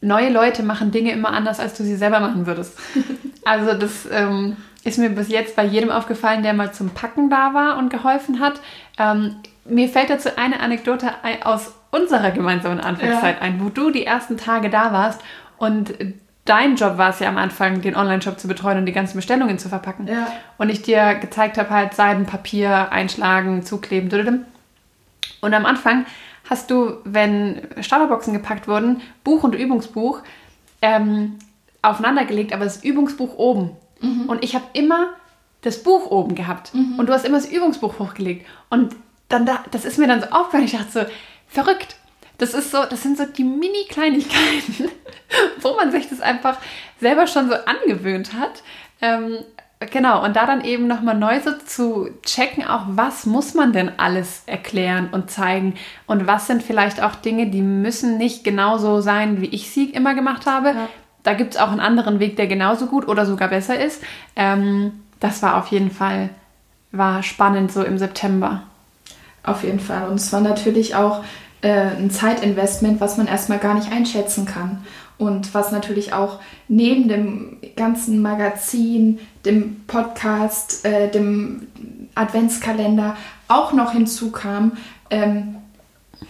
neue 0.00 0.30
Leute 0.30 0.62
machen 0.62 0.90
Dinge 0.90 1.12
immer 1.12 1.30
anders, 1.30 1.60
als 1.60 1.74
du 1.74 1.82
sie 1.82 1.96
selber 1.96 2.20
machen 2.20 2.46
würdest. 2.46 2.78
also 3.44 3.74
das 3.74 4.08
ähm, 4.10 4.56
ist 4.84 4.98
mir 4.98 5.10
bis 5.10 5.28
jetzt 5.28 5.56
bei 5.56 5.64
jedem 5.64 5.90
aufgefallen, 5.90 6.42
der 6.42 6.54
mal 6.54 6.72
zum 6.72 6.90
Packen 6.90 7.30
da 7.30 7.54
war 7.54 7.78
und 7.78 7.90
geholfen 7.90 8.40
hat. 8.40 8.60
Ähm, 8.98 9.36
mir 9.64 9.88
fällt 9.88 10.10
dazu 10.10 10.30
eine 10.36 10.60
Anekdote 10.60 11.10
aus 11.44 11.74
unserer 11.90 12.30
gemeinsamen 12.30 12.80
Anfangszeit 12.80 13.36
ja. 13.36 13.42
ein, 13.42 13.62
wo 13.62 13.68
du 13.68 13.90
die 13.90 14.06
ersten 14.06 14.36
Tage 14.36 14.70
da 14.70 14.92
warst 14.92 15.20
und 15.58 15.94
dein 16.48 16.76
Job 16.76 16.98
war 16.98 17.10
es 17.10 17.20
ja 17.20 17.28
am 17.28 17.36
Anfang, 17.36 17.82
den 17.82 17.94
Online-Shop 17.94 18.38
zu 18.40 18.48
betreuen 18.48 18.78
und 18.78 18.86
die 18.86 18.92
ganzen 18.92 19.16
Bestellungen 19.16 19.58
zu 19.58 19.68
verpacken. 19.68 20.06
Ja. 20.06 20.28
Und 20.56 20.70
ich 20.70 20.82
dir 20.82 21.14
gezeigt 21.14 21.58
habe, 21.58 21.70
halt 21.70 21.94
Seidenpapier 21.94 22.90
einschlagen, 22.90 23.64
zukleben. 23.64 24.44
Und 25.40 25.54
am 25.54 25.66
Anfang 25.66 26.06
hast 26.48 26.70
du, 26.70 26.96
wenn 27.04 27.60
Starterboxen 27.80 28.32
gepackt 28.32 28.66
wurden, 28.66 29.02
Buch 29.24 29.44
und 29.44 29.54
Übungsbuch 29.54 30.22
ähm, 30.80 31.38
aufeinander 31.82 32.24
gelegt, 32.24 32.52
aber 32.52 32.64
das 32.64 32.82
Übungsbuch 32.82 33.36
oben. 33.36 33.72
Mhm. 34.00 34.26
Und 34.28 34.42
ich 34.42 34.54
habe 34.54 34.64
immer 34.72 35.10
das 35.62 35.82
Buch 35.82 36.10
oben 36.10 36.34
gehabt. 36.34 36.74
Mhm. 36.74 36.98
Und 36.98 37.08
du 37.08 37.12
hast 37.12 37.24
immer 37.24 37.38
das 37.38 37.50
Übungsbuch 37.50 37.98
hochgelegt. 37.98 38.46
Und 38.70 38.96
dann 39.28 39.44
da, 39.44 39.64
das 39.70 39.84
ist 39.84 39.98
mir 39.98 40.06
dann 40.06 40.20
so 40.20 40.28
aufgefallen. 40.28 40.64
Ich 40.64 40.72
dachte 40.72 40.90
so, 40.90 41.00
verrückt. 41.48 41.96
Das 42.38 42.54
ist 42.54 42.70
so, 42.70 42.84
das 42.88 43.02
sind 43.02 43.18
so 43.18 43.24
die 43.24 43.44
Mini-Kleinigkeiten, 43.44 44.90
wo 45.60 45.74
man 45.74 45.90
sich 45.90 46.08
das 46.08 46.20
einfach 46.20 46.56
selber 47.00 47.26
schon 47.26 47.48
so 47.48 47.54
angewöhnt 47.54 48.32
hat. 48.32 48.62
Ähm, 49.00 49.38
genau, 49.90 50.24
und 50.24 50.36
da 50.36 50.46
dann 50.46 50.64
eben 50.64 50.86
nochmal 50.86 51.16
neu 51.16 51.40
so 51.40 51.52
zu 51.58 52.10
checken, 52.22 52.64
auch 52.64 52.84
was 52.88 53.26
muss 53.26 53.54
man 53.54 53.72
denn 53.72 53.98
alles 53.98 54.44
erklären 54.46 55.08
und 55.10 55.30
zeigen 55.30 55.74
und 56.06 56.28
was 56.28 56.46
sind 56.46 56.62
vielleicht 56.62 57.02
auch 57.02 57.16
Dinge, 57.16 57.48
die 57.48 57.62
müssen 57.62 58.18
nicht 58.18 58.44
genauso 58.44 59.00
sein, 59.00 59.40
wie 59.40 59.46
ich 59.46 59.70
sie 59.70 59.90
immer 59.90 60.14
gemacht 60.14 60.46
habe. 60.46 60.68
Ja. 60.68 60.88
Da 61.24 61.34
gibt 61.34 61.54
es 61.54 61.60
auch 61.60 61.70
einen 61.70 61.80
anderen 61.80 62.20
Weg, 62.20 62.36
der 62.36 62.46
genauso 62.46 62.86
gut 62.86 63.08
oder 63.08 63.26
sogar 63.26 63.48
besser 63.48 63.78
ist. 63.78 64.02
Ähm, 64.36 65.04
das 65.18 65.42
war 65.42 65.56
auf 65.56 65.68
jeden 65.68 65.90
Fall, 65.90 66.30
war 66.92 67.24
spannend 67.24 67.72
so 67.72 67.82
im 67.82 67.98
September. 67.98 68.62
Auf 69.42 69.64
jeden 69.64 69.80
Fall. 69.80 70.08
Und 70.08 70.16
es 70.16 70.32
war 70.32 70.40
natürlich 70.40 70.94
auch 70.94 71.24
ein 71.66 72.10
Zeitinvestment, 72.10 73.00
was 73.00 73.16
man 73.16 73.26
erstmal 73.26 73.58
gar 73.58 73.74
nicht 73.74 73.90
einschätzen 73.90 74.46
kann. 74.46 74.84
Und 75.18 75.52
was 75.52 75.72
natürlich 75.72 76.12
auch 76.12 76.38
neben 76.68 77.08
dem 77.08 77.56
ganzen 77.74 78.22
Magazin, 78.22 79.18
dem 79.44 79.80
Podcast, 79.88 80.84
äh, 80.84 81.10
dem 81.10 81.66
Adventskalender 82.14 83.16
auch 83.48 83.72
noch 83.72 83.92
hinzukam, 83.92 84.72
ähm, 85.10 85.56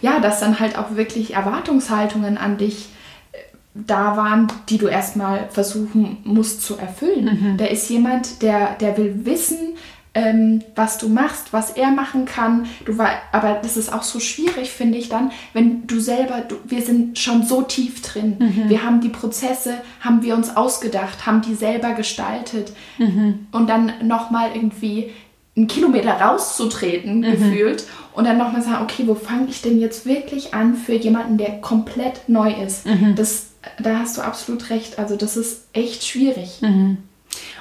ja, 0.01 0.19
dass 0.19 0.39
dann 0.39 0.59
halt 0.59 0.77
auch 0.77 0.95
wirklich 0.95 1.35
Erwartungshaltungen 1.35 2.39
an 2.39 2.57
dich 2.57 2.89
äh, 3.31 3.37
da 3.75 4.17
waren, 4.17 4.47
die 4.69 4.79
du 4.79 4.87
erstmal 4.87 5.49
versuchen 5.49 6.17
musst 6.23 6.63
zu 6.63 6.77
erfüllen. 6.77 7.25
Mhm. 7.25 7.57
Da 7.57 7.65
ist 7.65 7.89
jemand, 7.89 8.41
der, 8.41 8.75
der 8.75 8.97
will 8.97 9.25
wissen, 9.25 9.75
ähm, 10.19 10.61
was 10.75 10.97
du 10.97 11.09
machst, 11.09 11.53
was 11.53 11.71
er 11.71 11.91
machen 11.91 12.25
kann. 12.25 12.67
Du 12.85 12.97
war, 12.97 13.09
aber 13.31 13.59
das 13.61 13.77
ist 13.77 13.91
auch 13.91 14.03
so 14.03 14.19
schwierig, 14.19 14.71
finde 14.71 14.97
ich 14.97 15.09
dann, 15.09 15.31
wenn 15.53 15.87
du 15.87 15.99
selber, 15.99 16.41
du, 16.41 16.55
wir 16.65 16.81
sind 16.81 17.17
schon 17.17 17.43
so 17.43 17.61
tief 17.61 18.01
drin. 18.01 18.37
Mhm. 18.39 18.69
Wir 18.69 18.83
haben 18.83 19.01
die 19.01 19.09
Prozesse, 19.09 19.75
haben 20.01 20.21
wir 20.21 20.35
uns 20.35 20.55
ausgedacht, 20.55 21.25
haben 21.25 21.41
die 21.41 21.55
selber 21.55 21.93
gestaltet. 21.93 22.73
Mhm. 22.97 23.47
Und 23.51 23.69
dann 23.69 23.93
nochmal 24.03 24.51
irgendwie 24.53 25.11
einen 25.55 25.67
Kilometer 25.67 26.11
rauszutreten, 26.11 27.19
mhm. 27.19 27.31
gefühlt, 27.31 27.85
und 28.13 28.25
dann 28.25 28.37
nochmal 28.37 28.61
sagen, 28.61 28.83
okay, 28.83 29.03
wo 29.05 29.15
fange 29.15 29.47
ich 29.49 29.61
denn 29.61 29.79
jetzt 29.79 30.05
wirklich 30.05 30.53
an 30.53 30.75
für 30.75 30.93
jemanden, 30.93 31.37
der 31.37 31.61
komplett 31.61 32.27
neu 32.27 32.51
ist? 32.51 32.85
Mhm. 32.85 33.15
Das, 33.15 33.51
da 33.81 33.99
hast 33.99 34.17
du 34.17 34.21
absolut 34.21 34.69
recht. 34.69 34.99
Also 34.99 35.15
das 35.15 35.37
ist 35.37 35.67
echt 35.73 36.05
schwierig. 36.05 36.61
Mhm. 36.61 36.97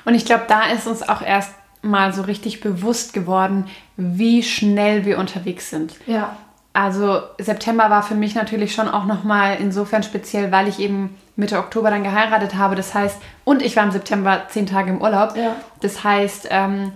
Und 0.05 0.15
ich 0.15 0.25
glaube, 0.25 0.45
da 0.49 0.67
ist 0.71 0.87
uns 0.87 1.07
auch 1.09 1.23
erst 1.23 1.51
mal 1.83 2.13
so 2.13 2.23
richtig 2.23 2.61
bewusst 2.61 3.13
geworden, 3.13 3.67
wie 3.97 4.43
schnell 4.43 5.05
wir 5.05 5.19
unterwegs 5.19 5.71
sind. 5.71 5.95
Ja. 6.07 6.37
Also 6.73 7.23
September 7.39 7.91
war 7.91 8.03
für 8.03 8.15
mich 8.15 8.35
natürlich 8.35 8.75
schon 8.75 8.89
auch 8.89 9.05
noch 9.05 9.25
mal 9.25 9.57
insofern 9.59 10.03
speziell, 10.03 10.53
weil 10.53 10.69
ich 10.69 10.79
eben 10.79 11.17
Mitte 11.35 11.59
Oktober 11.59 11.91
dann 11.91 12.05
geheiratet 12.05 12.55
habe. 12.55 12.77
Das 12.77 12.95
heißt, 12.95 13.21
und 13.45 13.63
ich 13.63 13.75
war 13.77 13.85
im 13.85 13.91
September 13.91 14.43
zehn 14.49 14.67
Tage 14.67 14.91
im 14.91 15.01
Urlaub. 15.01 15.37
Ja. 15.37 15.57
Das 15.81 16.05
heißt, 16.05 16.49
ähm, 16.51 16.93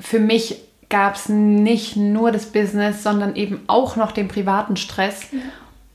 für 0.00 0.20
mich 0.20 0.60
gab 0.88 1.16
es 1.16 1.28
nicht 1.28 1.96
nur 1.96 2.32
das 2.32 2.46
Business, 2.46 3.02
sondern 3.02 3.36
eben 3.36 3.62
auch 3.66 3.96
noch 3.96 4.12
den 4.12 4.28
privaten 4.28 4.76
Stress. 4.76 5.32
Ja. 5.32 5.38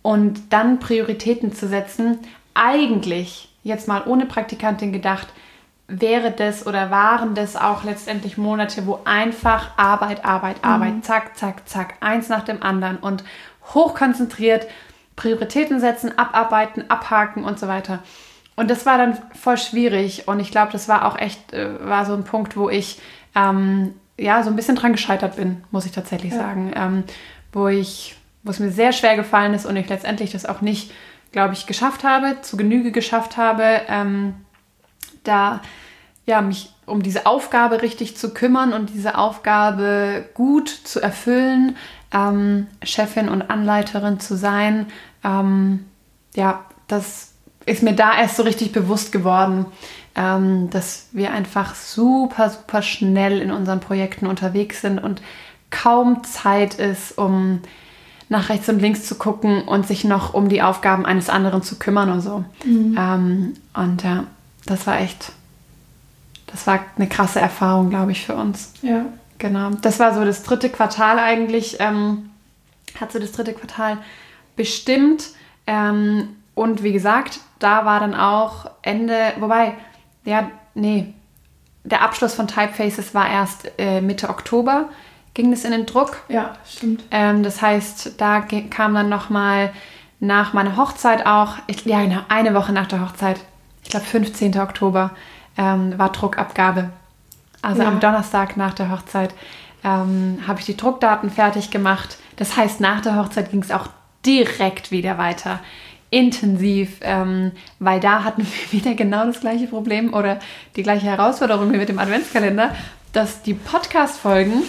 Und 0.02 0.52
dann 0.52 0.80
Prioritäten 0.80 1.54
zu 1.54 1.67
setzen, 1.67 2.19
eigentlich 2.54 3.49
jetzt 3.63 3.88
mal 3.88 4.04
ohne 4.06 4.26
Praktikantin 4.26 4.91
gedacht, 4.91 5.28
wäre 6.02 6.32
das 6.32 6.66
oder 6.66 6.92
waren 6.92 7.36
das 7.36 7.56
auch 7.56 7.84
letztendlich 7.84 8.38
Monate, 8.38 8.86
wo 8.86 9.00
einfach 9.06 9.78
Arbeit, 9.78 10.26
Arbeit, 10.26 10.58
Arbeit, 10.64 10.96
mhm. 10.96 11.04
zack, 11.04 11.38
zack, 11.38 11.68
zack, 11.68 11.96
eins 12.00 12.30
nach 12.30 12.44
dem 12.44 12.64
anderen 12.64 12.98
und 12.98 13.24
hochkonzentriert 13.74 14.68
Prioritäten 15.16 15.80
setzen, 15.80 16.18
abarbeiten, 16.18 16.90
abhaken 16.90 17.44
und 17.44 17.60
so 17.60 17.68
weiter. 17.68 18.00
Und 18.56 18.70
das 18.70 18.86
war 18.86 18.98
dann 18.98 19.18
voll 19.40 19.58
schwierig 19.58 20.28
und 20.28 20.40
ich 20.40 20.52
glaube, 20.52 20.72
das 20.72 20.88
war 20.88 21.06
auch 21.06 21.18
echt, 21.18 21.54
äh, 21.54 21.88
war 21.88 22.06
so 22.06 22.14
ein 22.14 22.24
Punkt, 22.24 22.56
wo 22.58 22.70
ich 22.70 23.00
ähm, 23.36 23.94
ja 24.18 24.44
so 24.44 24.50
ein 24.50 24.56
bisschen 24.56 24.76
dran 24.76 24.94
gescheitert 24.94 25.36
bin, 25.36 25.64
muss 25.72 25.86
ich 25.86 25.92
tatsächlich 25.92 26.34
ja. 26.34 26.40
sagen, 26.40 26.72
ähm, 26.76 27.04
wo 27.52 27.68
ich, 27.68 28.16
wo 28.44 28.52
es 28.52 28.60
mir 28.60 28.72
sehr 28.72 28.92
schwer 28.92 29.16
gefallen 29.16 29.54
ist 29.54 29.66
und 29.66 29.76
ich 29.76 29.90
letztendlich 29.90 30.32
das 30.32 30.46
auch 30.46 30.62
nicht, 30.62 30.92
glaube 31.32 31.54
ich, 31.54 31.66
geschafft 31.66 32.04
habe, 32.04 32.42
zu 32.42 32.58
Genüge 32.58 32.92
geschafft 32.92 33.38
habe. 33.38 33.82
Ähm, 33.88 34.36
da 35.24 35.62
ja, 36.26 36.42
mich 36.42 36.74
um 36.86 37.02
diese 37.02 37.26
Aufgabe 37.26 37.82
richtig 37.82 38.18
zu 38.18 38.34
kümmern 38.34 38.74
und 38.74 38.90
diese 38.90 39.18
Aufgabe 39.18 40.26
gut 40.34 40.70
zu 40.70 41.02
erfüllen, 41.02 41.78
ähm, 42.14 42.68
Chefin 42.82 43.30
und 43.30 43.50
Anleiterin 43.50 44.20
zu 44.20 44.36
sein. 44.36 44.88
Ähm, 45.24 45.86
ja, 46.36 46.66
das 46.88 47.34
ist 47.66 47.84
mir 47.84 47.94
da 47.94 48.18
erst 48.18 48.38
so 48.38 48.44
richtig 48.44 48.72
bewusst 48.72 49.12
geworden, 49.12 49.66
ähm, 50.16 50.70
dass 50.70 51.08
wir 51.12 51.32
einfach 51.32 51.76
super, 51.76 52.50
super 52.50 52.82
schnell 52.82 53.40
in 53.40 53.52
unseren 53.52 53.80
Projekten 53.80 54.28
unterwegs 54.28 54.82
sind 54.82 55.00
und 55.00 55.22
kaum 55.72 56.24
Zeit 56.24 56.76
ist, 56.76 57.18
um 57.18 57.62
nach 58.30 58.50
rechts 58.50 58.70
und 58.70 58.80
links 58.80 59.06
zu 59.06 59.16
gucken 59.16 59.64
und 59.64 59.88
sich 59.88 60.04
noch 60.04 60.34
um 60.34 60.50
die 60.50 60.62
Aufgaben 60.62 61.06
eines 61.06 61.30
anderen 61.30 61.64
zu 61.64 61.80
kümmern 61.80 62.12
und 62.12 62.22
so. 62.22 62.44
Mhm. 62.66 62.98
Ähm, 62.98 63.54
und 63.74 64.04
ja, 64.04 64.26
das 64.65 64.88
war 64.88 64.99
echt, 64.99 65.32
das 66.47 66.65
war 66.67 66.80
eine 66.95 67.08
krasse 67.08 67.39
Erfahrung, 67.39 67.89
glaube 67.89 68.12
ich, 68.12 68.26
für 68.26 68.36
uns. 68.36 68.73
Ja. 68.82 69.06
Genau. 69.39 69.71
Das 69.82 69.99
war 69.99 70.13
so 70.13 70.23
das 70.23 70.43
dritte 70.43 70.69
Quartal 70.69 71.19
eigentlich, 71.19 71.78
ähm, 71.80 72.30
hat 72.99 73.12
so 73.12 73.19
das 73.19 73.32
dritte 73.34 73.54
Quartal 73.54 73.97
bestimmt. 74.56 75.32
Ähm, 75.67 76.30
und 76.56 76.84
wie 76.84 76.93
gesagt, 76.93 77.39
da 77.60 77.86
war 77.86 77.99
dann 77.99 78.15
auch 78.15 78.69
Ende, 78.82 79.34
wobei, 79.39 79.73
ja, 80.23 80.49
nee, 80.76 81.13
der 81.84 82.02
Abschluss 82.02 82.34
von 82.34 82.47
Typefaces 82.47 83.13
war 83.13 83.30
erst 83.30 83.71
äh, 83.78 84.02
Mitte 84.02 84.30
Oktober, 84.30 84.89
ging 85.34 85.52
das 85.52 85.65
in 85.65 85.71
den 85.71 85.86
Druck. 85.86 86.21
Ja, 86.30 86.54
stimmt. 86.65 87.04
Ähm, 87.12 87.43
das 87.43 87.62
heißt, 87.62 88.13
da 88.21 88.41
kam 88.41 88.93
dann 88.93 89.10
nochmal 89.10 89.73
nach 90.19 90.54
meiner 90.54 90.78
Hochzeit 90.78 91.26
auch, 91.26 91.58
ich, 91.67 91.86
ja 91.86 92.02
genau, 92.02 92.21
eine 92.30 92.54
Woche 92.54 92.71
nach 92.71 92.88
der 92.88 93.02
Hochzeit, 93.02 93.39
ich 93.84 93.89
glaube 93.89 94.06
15. 94.06 94.58
Oktober, 94.60 95.12
ähm, 95.58 95.98
war 95.98 96.12
Druckabgabe. 96.12 96.89
Also 97.62 97.82
ja. 97.82 97.88
am 97.88 98.00
Donnerstag 98.00 98.58
nach 98.58 98.74
der 98.74 98.91
Hochzeit 98.91 99.34
ähm, 99.84 100.39
habe 100.48 100.60
ich 100.60 100.65
die 100.65 100.78
Druckdaten 100.78 101.30
fertig 101.30 101.72
gemacht. 101.72 102.17
Das 102.36 102.58
heißt, 102.58 102.80
nach 102.80 103.02
der 103.02 103.17
Hochzeit 103.17 103.52
ging 103.52 103.62
es 103.62 103.72
auch 103.72 103.88
direkt 104.26 104.91
wieder 104.91 105.17
weiter 105.17 105.60
intensiv, 106.10 107.00
ähm, 107.02 107.52
weil 107.80 108.00
da 108.00 108.24
hatten 108.24 108.46
wir 108.72 108.80
wieder 108.80 108.93
genau 108.93 109.26
das 109.26 109.39
gleiche 109.39 109.67
Problem 109.67 110.13
oder 110.13 110.39
die 110.76 110.84
gleiche 110.84 111.08
Herausforderung 111.08 111.74
wie 111.74 111.78
mit 111.78 111.89
dem 111.89 112.00
Adventskalender, 112.00 112.76
dass 113.13 113.41
die 113.41 113.54
Podcast-Folgen 113.54 114.63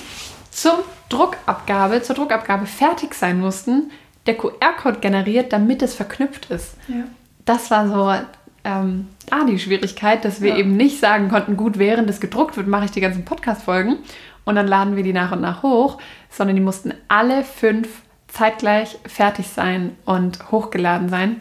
zum 0.51 0.73
Druckabgabe, 1.09 2.03
zur 2.03 2.17
Druckabgabe 2.17 2.67
fertig 2.67 3.15
sein 3.15 3.41
mussten, 3.41 3.91
der 4.27 4.37
QR-Code 4.37 5.01
generiert, 5.01 5.53
damit 5.53 5.83
es 5.83 5.95
verknüpft 5.95 6.51
ist. 6.51 6.77
Ja. 6.89 7.05
Das 7.45 7.71
war 7.71 7.89
so 7.89 8.25
ähm, 8.65 9.09
da 9.29 9.45
die 9.45 9.59
Schwierigkeit, 9.59 10.25
dass 10.25 10.41
wir 10.41 10.51
Ja. 10.51 10.57
eben 10.57 10.77
nicht 10.77 10.99
sagen 11.01 11.29
konnten, 11.29 11.57
gut, 11.57 11.79
während 11.79 12.09
es 12.11 12.21
gedruckt 12.21 12.57
wird, 12.57 12.67
mache 12.67 12.87
ich 12.87 12.91
die 12.91 13.01
ganzen 13.01 13.25
Podcast-Folgen 13.25 13.97
und 14.45 14.55
dann 14.57 14.67
laden 14.67 14.97
wir 14.97 15.03
die 15.03 15.13
nach 15.13 15.33
und 15.33 15.41
nach 15.41 15.63
hoch, 15.63 15.99
sondern 16.31 16.57
die 16.57 16.63
mussten 16.63 16.95
alle 17.09 17.45
fünf 17.45 17.89
zeitgleich 18.29 18.99
fertig 19.07 19.49
sein 19.49 19.97
und 20.05 20.51
hochgeladen 20.51 21.09
sein. 21.09 21.41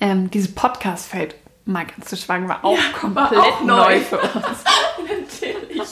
Ähm, 0.00 0.30
dieses 0.30 0.54
Podcast-Feld, 0.54 1.34
mal 1.64 1.86
ganz 1.86 2.08
zu 2.08 2.16
schweigen, 2.16 2.48
war 2.48 2.64
auch 2.64 2.78
komplett 2.98 3.38
auch 3.38 3.62
neu. 3.62 3.76
neu. 3.76 4.00
für 4.00 4.18
uns. 4.18 4.34
Natürlich. 4.98 5.88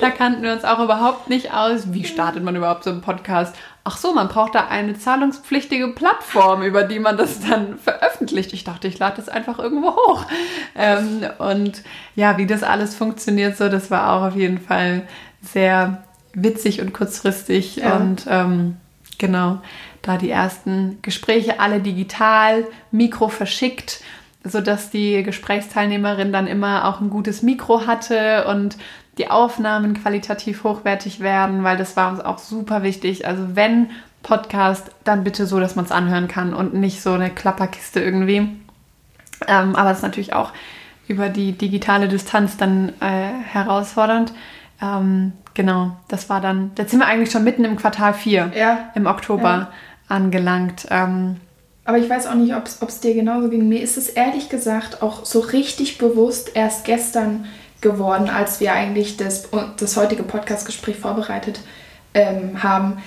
Da 0.00 0.10
kannten 0.10 0.42
wir 0.42 0.52
uns 0.52 0.64
auch 0.64 0.78
überhaupt 0.78 1.28
nicht 1.28 1.52
aus. 1.52 1.92
Wie 1.92 2.04
startet 2.04 2.42
man 2.42 2.56
überhaupt 2.56 2.84
so 2.84 2.90
einen 2.90 3.00
Podcast? 3.00 3.54
Ach 3.84 3.96
so, 3.96 4.14
man 4.14 4.28
braucht 4.28 4.54
da 4.54 4.68
eine 4.68 4.98
zahlungspflichtige 4.98 5.88
Plattform, 5.88 6.62
über 6.62 6.84
die 6.84 6.98
man 6.98 7.16
das 7.16 7.40
dann 7.40 7.78
veröffentlicht. 7.78 8.52
Ich 8.52 8.64
dachte, 8.64 8.88
ich 8.88 8.98
lade 8.98 9.16
das 9.16 9.28
einfach 9.28 9.58
irgendwo 9.58 9.94
hoch. 9.94 10.24
Ähm, 10.74 11.26
und 11.38 11.82
ja, 12.16 12.38
wie 12.38 12.46
das 12.46 12.62
alles 12.62 12.94
funktioniert, 12.94 13.56
so, 13.56 13.68
das 13.68 13.90
war 13.90 14.12
auch 14.12 14.28
auf 14.28 14.36
jeden 14.36 14.58
Fall 14.58 15.02
sehr 15.42 16.02
witzig 16.32 16.80
und 16.80 16.94
kurzfristig. 16.94 17.76
Ja. 17.76 17.96
Und 17.96 18.24
ähm, 18.28 18.78
genau, 19.18 19.60
da 20.02 20.16
die 20.16 20.30
ersten 20.30 20.98
Gespräche 21.02 21.60
alle 21.60 21.80
digital, 21.80 22.66
Mikro 22.90 23.28
verschickt, 23.28 24.00
sodass 24.44 24.90
die 24.90 25.22
Gesprächsteilnehmerin 25.22 26.32
dann 26.32 26.46
immer 26.46 26.84
auch 26.86 27.00
ein 27.00 27.10
gutes 27.10 27.42
Mikro 27.42 27.86
hatte 27.86 28.46
und 28.46 28.76
die 29.18 29.30
Aufnahmen 29.30 29.94
qualitativ 29.94 30.64
hochwertig 30.64 31.20
werden, 31.20 31.64
weil 31.64 31.76
das 31.76 31.96
war 31.96 32.10
uns 32.10 32.20
auch 32.20 32.38
super 32.38 32.82
wichtig. 32.82 33.26
Also 33.26 33.54
wenn 33.56 33.90
Podcast, 34.22 34.90
dann 35.04 35.22
bitte 35.24 35.46
so, 35.46 35.60
dass 35.60 35.76
man 35.76 35.84
es 35.84 35.92
anhören 35.92 36.28
kann 36.28 36.52
und 36.54 36.74
nicht 36.74 37.00
so 37.02 37.12
eine 37.12 37.30
Klapperkiste 37.30 38.00
irgendwie. 38.00 38.48
Ähm, 39.46 39.76
aber 39.76 39.90
es 39.90 39.98
ist 39.98 40.02
natürlich 40.02 40.32
auch 40.32 40.52
über 41.06 41.28
die 41.28 41.52
digitale 41.52 42.08
Distanz 42.08 42.56
dann 42.56 42.90
äh, 43.00 43.28
herausfordernd. 43.52 44.32
Ähm, 44.82 45.32
genau, 45.52 45.96
das 46.08 46.28
war 46.30 46.40
dann, 46.40 46.72
jetzt 46.78 46.90
sind 46.90 47.00
wir 47.00 47.06
eigentlich 47.06 47.30
schon 47.30 47.44
mitten 47.44 47.64
im 47.64 47.76
Quartal 47.76 48.14
4 48.14 48.52
Ja. 48.56 48.78
im 48.94 49.06
Oktober 49.06 49.42
Ja. 49.44 49.68
angelangt. 50.08 50.86
Ähm, 50.90 51.36
Aber 51.84 51.98
ich 51.98 52.08
weiß 52.08 52.26
auch 52.26 52.34
nicht, 52.34 52.54
ob 52.54 52.88
es 52.88 53.00
dir 53.00 53.14
genauso 53.14 53.50
ging. 53.50 53.68
Mir 53.68 53.82
ist 53.82 53.96
es 53.96 54.08
ehrlich 54.08 54.48
gesagt 54.48 55.02
auch 55.02 55.24
so 55.24 55.40
richtig 55.40 55.98
bewusst 55.98 56.52
erst 56.54 56.84
gestern 56.84 57.46
geworden, 57.82 58.30
als 58.30 58.60
wir 58.60 58.72
eigentlich 58.72 59.18
das, 59.18 59.48
das 59.76 59.96
heutige 59.96 60.22
Podcast-Gespräch 60.22 60.96
vorbereitet 60.96 61.60
ähm, 62.14 62.62
haben, 62.62 63.02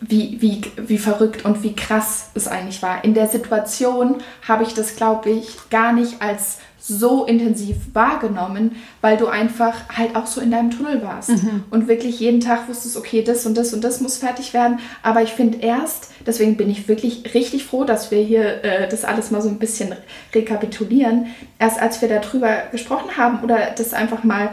wie, 0.00 0.40
wie, 0.40 0.62
wie 0.76 0.98
verrückt 0.98 1.44
und 1.44 1.62
wie 1.62 1.74
krass 1.74 2.30
es 2.34 2.48
eigentlich 2.48 2.82
war. 2.82 3.04
In 3.04 3.14
der 3.14 3.28
Situation 3.28 4.16
habe 4.46 4.62
ich 4.62 4.74
das, 4.74 4.96
glaube 4.96 5.30
ich, 5.30 5.56
gar 5.70 5.92
nicht 5.92 6.22
als 6.22 6.58
so 6.88 7.24
intensiv 7.24 7.76
wahrgenommen, 7.94 8.76
weil 9.00 9.16
du 9.16 9.26
einfach 9.26 9.74
halt 9.96 10.14
auch 10.14 10.26
so 10.26 10.40
in 10.40 10.50
deinem 10.50 10.70
Tunnel 10.70 11.02
warst 11.02 11.32
und 11.70 11.88
wirklich 11.88 12.20
jeden 12.20 12.40
Tag 12.40 12.68
wusstest, 12.68 12.96
okay, 12.96 13.22
das 13.22 13.44
und 13.44 13.56
das 13.56 13.74
und 13.74 13.82
das 13.82 14.00
muss 14.00 14.18
fertig 14.18 14.54
werden. 14.54 14.78
Aber 15.02 15.22
ich 15.22 15.30
finde 15.30 15.58
erst, 15.58 16.10
deswegen 16.24 16.56
bin 16.56 16.70
ich 16.70 16.86
wirklich 16.88 17.34
richtig 17.34 17.64
froh, 17.64 17.84
dass 17.84 18.10
wir 18.10 18.22
hier 18.22 18.64
äh, 18.64 18.88
das 18.88 19.04
alles 19.04 19.30
mal 19.30 19.42
so 19.42 19.48
ein 19.48 19.58
bisschen 19.58 19.94
rekapitulieren. 20.34 21.26
Erst 21.58 21.80
als 21.80 22.00
wir 22.00 22.08
darüber 22.08 22.62
gesprochen 22.70 23.16
haben 23.16 23.42
oder 23.42 23.72
das 23.76 23.92
einfach 23.92 24.22
mal, 24.22 24.50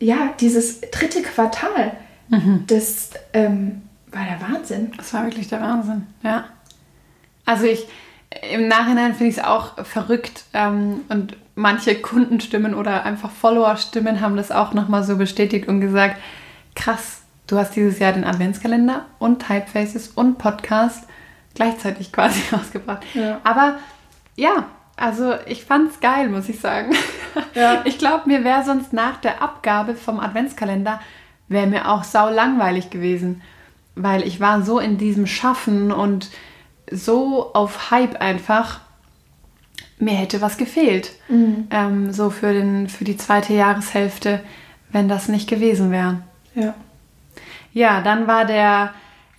ja, 0.00 0.32
dieses 0.40 0.80
dritte 0.80 1.22
Quartal, 1.22 1.92
das 2.66 3.10
ähm, 3.32 3.82
war 4.10 4.24
der 4.24 4.40
Wahnsinn. 4.48 4.92
Das 4.96 5.12
war 5.12 5.24
wirklich 5.24 5.48
der 5.48 5.60
Wahnsinn, 5.60 6.06
ja. 6.22 6.46
Also 7.44 7.66
ich, 7.66 7.86
im 8.52 8.68
Nachhinein 8.68 9.14
finde 9.14 9.30
ich 9.30 9.38
es 9.38 9.44
auch 9.44 9.84
verrückt 9.84 10.44
ähm, 10.52 11.02
und 11.08 11.36
manche 11.54 11.94
Kundenstimmen 11.94 12.74
oder 12.74 13.04
einfach 13.04 13.30
Followerstimmen 13.30 14.20
haben 14.20 14.36
das 14.36 14.50
auch 14.50 14.72
nochmal 14.72 15.04
so 15.04 15.16
bestätigt 15.16 15.68
und 15.68 15.80
gesagt, 15.80 16.16
krass, 16.74 17.22
du 17.46 17.56
hast 17.56 17.76
dieses 17.76 17.98
Jahr 17.98 18.12
den 18.12 18.24
Adventskalender 18.24 19.04
und 19.18 19.40
Typefaces 19.46 20.08
und 20.08 20.38
Podcast 20.38 21.06
gleichzeitig 21.54 22.12
quasi 22.12 22.42
rausgebracht. 22.52 23.04
Ja. 23.14 23.40
Aber 23.44 23.78
ja, 24.36 24.66
also 24.96 25.34
ich 25.46 25.64
fand's 25.64 26.00
geil, 26.00 26.28
muss 26.28 26.48
ich 26.48 26.60
sagen. 26.60 26.94
Ja. 27.54 27.82
Ich 27.84 27.98
glaube, 27.98 28.28
mir 28.28 28.44
wäre 28.44 28.62
sonst 28.64 28.92
nach 28.92 29.16
der 29.16 29.42
Abgabe 29.42 29.96
vom 29.96 30.20
Adventskalender, 30.20 31.00
wäre 31.48 31.66
mir 31.66 31.88
auch 31.88 32.04
sau 32.04 32.28
langweilig 32.30 32.90
gewesen. 32.90 33.42
Weil 33.96 34.22
ich 34.22 34.38
war 34.38 34.62
so 34.62 34.78
in 34.78 34.98
diesem 34.98 35.26
Schaffen 35.26 35.90
und 35.90 36.30
so 36.90 37.52
auf 37.54 37.90
Hype 37.90 38.20
einfach, 38.20 38.80
mir 39.98 40.14
hätte 40.14 40.40
was 40.40 40.56
gefehlt. 40.56 41.12
Ähm, 41.70 42.12
so 42.12 42.30
für, 42.30 42.52
den, 42.52 42.88
für 42.88 43.04
die 43.04 43.16
zweite 43.16 43.54
Jahreshälfte, 43.54 44.40
wenn 44.90 45.08
das 45.08 45.28
nicht 45.28 45.48
gewesen 45.48 45.90
wäre. 45.90 46.18
Ja. 46.54 46.74
Ja, 47.72 48.00
dann 48.02 48.26
war 48.26 48.44
der, 48.44 48.90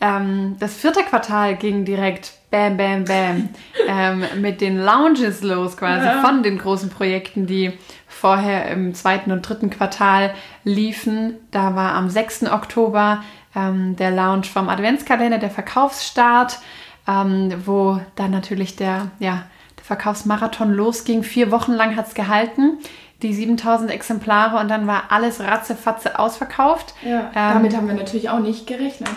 ähm, 0.02 0.58
das 0.60 0.76
vierte 0.76 1.04
Quartal 1.04 1.56
ging 1.56 1.86
direkt 1.86 2.34
bam, 2.52 2.76
bam, 2.78 3.06
bam 3.06 3.50
ähm, 3.88 4.24
mit 4.42 4.60
den 4.62 4.78
Lounges 4.78 5.42
los 5.44 5.78
quasi 5.78 6.06
Ja. 6.06 6.22
von 6.22 6.44
den 6.44 6.58
großen 6.58 6.90
Projekten, 6.90 7.48
die 7.48 7.74
vorher 8.08 8.70
im 8.72 8.94
zweiten 8.94 9.32
und 9.32 9.42
dritten 9.48 9.70
Quartal 9.70 10.34
liefen. 10.64 11.36
Da 11.52 11.76
war 11.76 11.94
am 11.94 12.10
6. 12.10 12.44
Oktober 12.52 13.24
ähm, 13.56 13.96
der 13.98 14.12
Lounge 14.12 14.44
vom 14.46 14.68
Adventskalender, 14.70 15.38
der 15.38 15.50
Verkaufsstart, 15.50 16.60
ähm, 17.08 17.54
wo 17.66 18.00
dann 18.16 18.32
natürlich 18.32 18.76
der, 18.76 19.12
ja, 19.20 19.44
der 19.78 19.84
Verkaufsmarathon 19.86 20.72
losging. 20.74 21.24
Vier 21.24 21.52
Wochen 21.52 21.74
lang 21.74 21.96
hat 21.96 22.08
es 22.08 22.14
gehalten. 22.14 22.78
Die 23.22 23.34
7000 23.34 23.92
Exemplare 23.92 24.60
und 24.60 24.68
dann 24.70 24.88
war 24.88 25.04
alles 25.10 25.40
ratzefatze 25.40 26.20
ausverkauft. 26.20 26.94
ja. 27.04 27.32
Ähm, 27.36 27.54
Damit 27.54 27.76
haben 27.76 27.88
wir 27.88 27.96
natürlich 27.96 28.30
auch 28.30 28.40
nicht 28.40 28.68
gerechnet. 28.68 29.10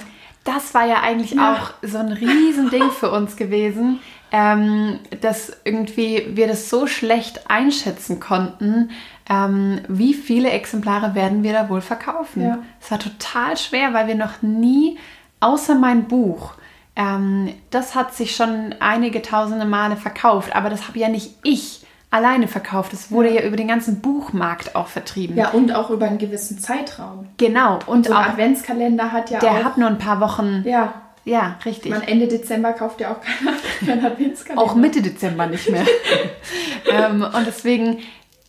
das 0.44 0.72
war 0.72 0.86
ja 0.86 1.00
eigentlich 1.02 1.32
Ja. 1.32 1.52
auch 1.54 1.70
so 1.86 1.98
ein 1.98 2.12
Riesending 2.12 2.90
für 2.90 3.10
uns 3.10 3.36
gewesen, 3.36 4.00
ähm, 4.30 4.98
dass 5.20 5.52
irgendwie 5.64 6.28
wir 6.34 6.46
das 6.46 6.70
so 6.70 6.86
schlecht 6.86 7.50
einschätzen 7.50 8.20
konnten, 8.20 8.90
ähm, 9.28 9.80
wie 9.88 10.14
viele 10.14 10.50
Exemplare 10.50 11.14
werden 11.14 11.42
wir 11.42 11.52
da 11.52 11.68
wohl 11.68 11.80
verkaufen. 11.82 12.42
Ja. 12.42 12.58
Es 12.80 12.90
war 12.90 12.98
total 12.98 13.56
schwer, 13.56 13.92
weil 13.94 14.06
wir 14.06 14.14
noch 14.14 14.40
nie, 14.42 14.96
außer 15.40 15.74
mein 15.74 16.04
Buch, 16.04 16.52
ähm, 16.98 17.54
das 17.70 17.94
hat 17.94 18.12
sich 18.12 18.34
schon 18.34 18.74
einige 18.80 19.22
tausende 19.22 19.64
Male 19.64 19.96
verkauft, 19.96 20.54
aber 20.54 20.68
das 20.68 20.88
habe 20.88 20.98
ja 20.98 21.08
nicht 21.08 21.36
ich 21.44 21.86
alleine 22.10 22.48
verkauft. 22.48 22.92
Es 22.92 23.12
wurde 23.12 23.32
ja. 23.32 23.42
über 23.42 23.56
den 23.56 23.68
ganzen 23.68 24.00
Buchmarkt 24.00 24.74
auch 24.74 24.88
vertrieben. 24.88 25.36
Ja, 25.36 25.50
und 25.50 25.72
auch 25.72 25.90
über 25.90 26.06
einen 26.06 26.18
gewissen 26.18 26.58
Zeitraum. 26.58 27.28
Genau. 27.36 27.78
Und 27.86 28.06
So 28.06 28.12
ein 28.12 28.18
auch, 28.18 28.30
Adventskalender 28.30 29.12
hat 29.12 29.30
ja 29.30 29.38
der 29.38 29.52
auch... 29.52 29.64
hat 29.64 29.78
nur 29.78 29.88
ein 29.88 29.98
paar 29.98 30.20
Wochen. 30.20 30.64
ja, 30.66 30.94
Ja, 31.24 31.56
richtig. 31.64 31.92
man 31.92 32.02
Ende 32.02 32.26
Dezember 32.26 32.72
kauft 32.72 33.00
ja 33.00 33.12
auch 33.12 33.20
keiner 33.20 34.04
Adventskalender. 34.06 34.64
Auch 34.64 34.74
Mitte 34.74 35.00
Dezember 35.00 35.46
nicht 35.46 35.70
mehr. 35.70 35.84
ähm, 36.90 37.22
und 37.22 37.46
deswegen, 37.46 37.98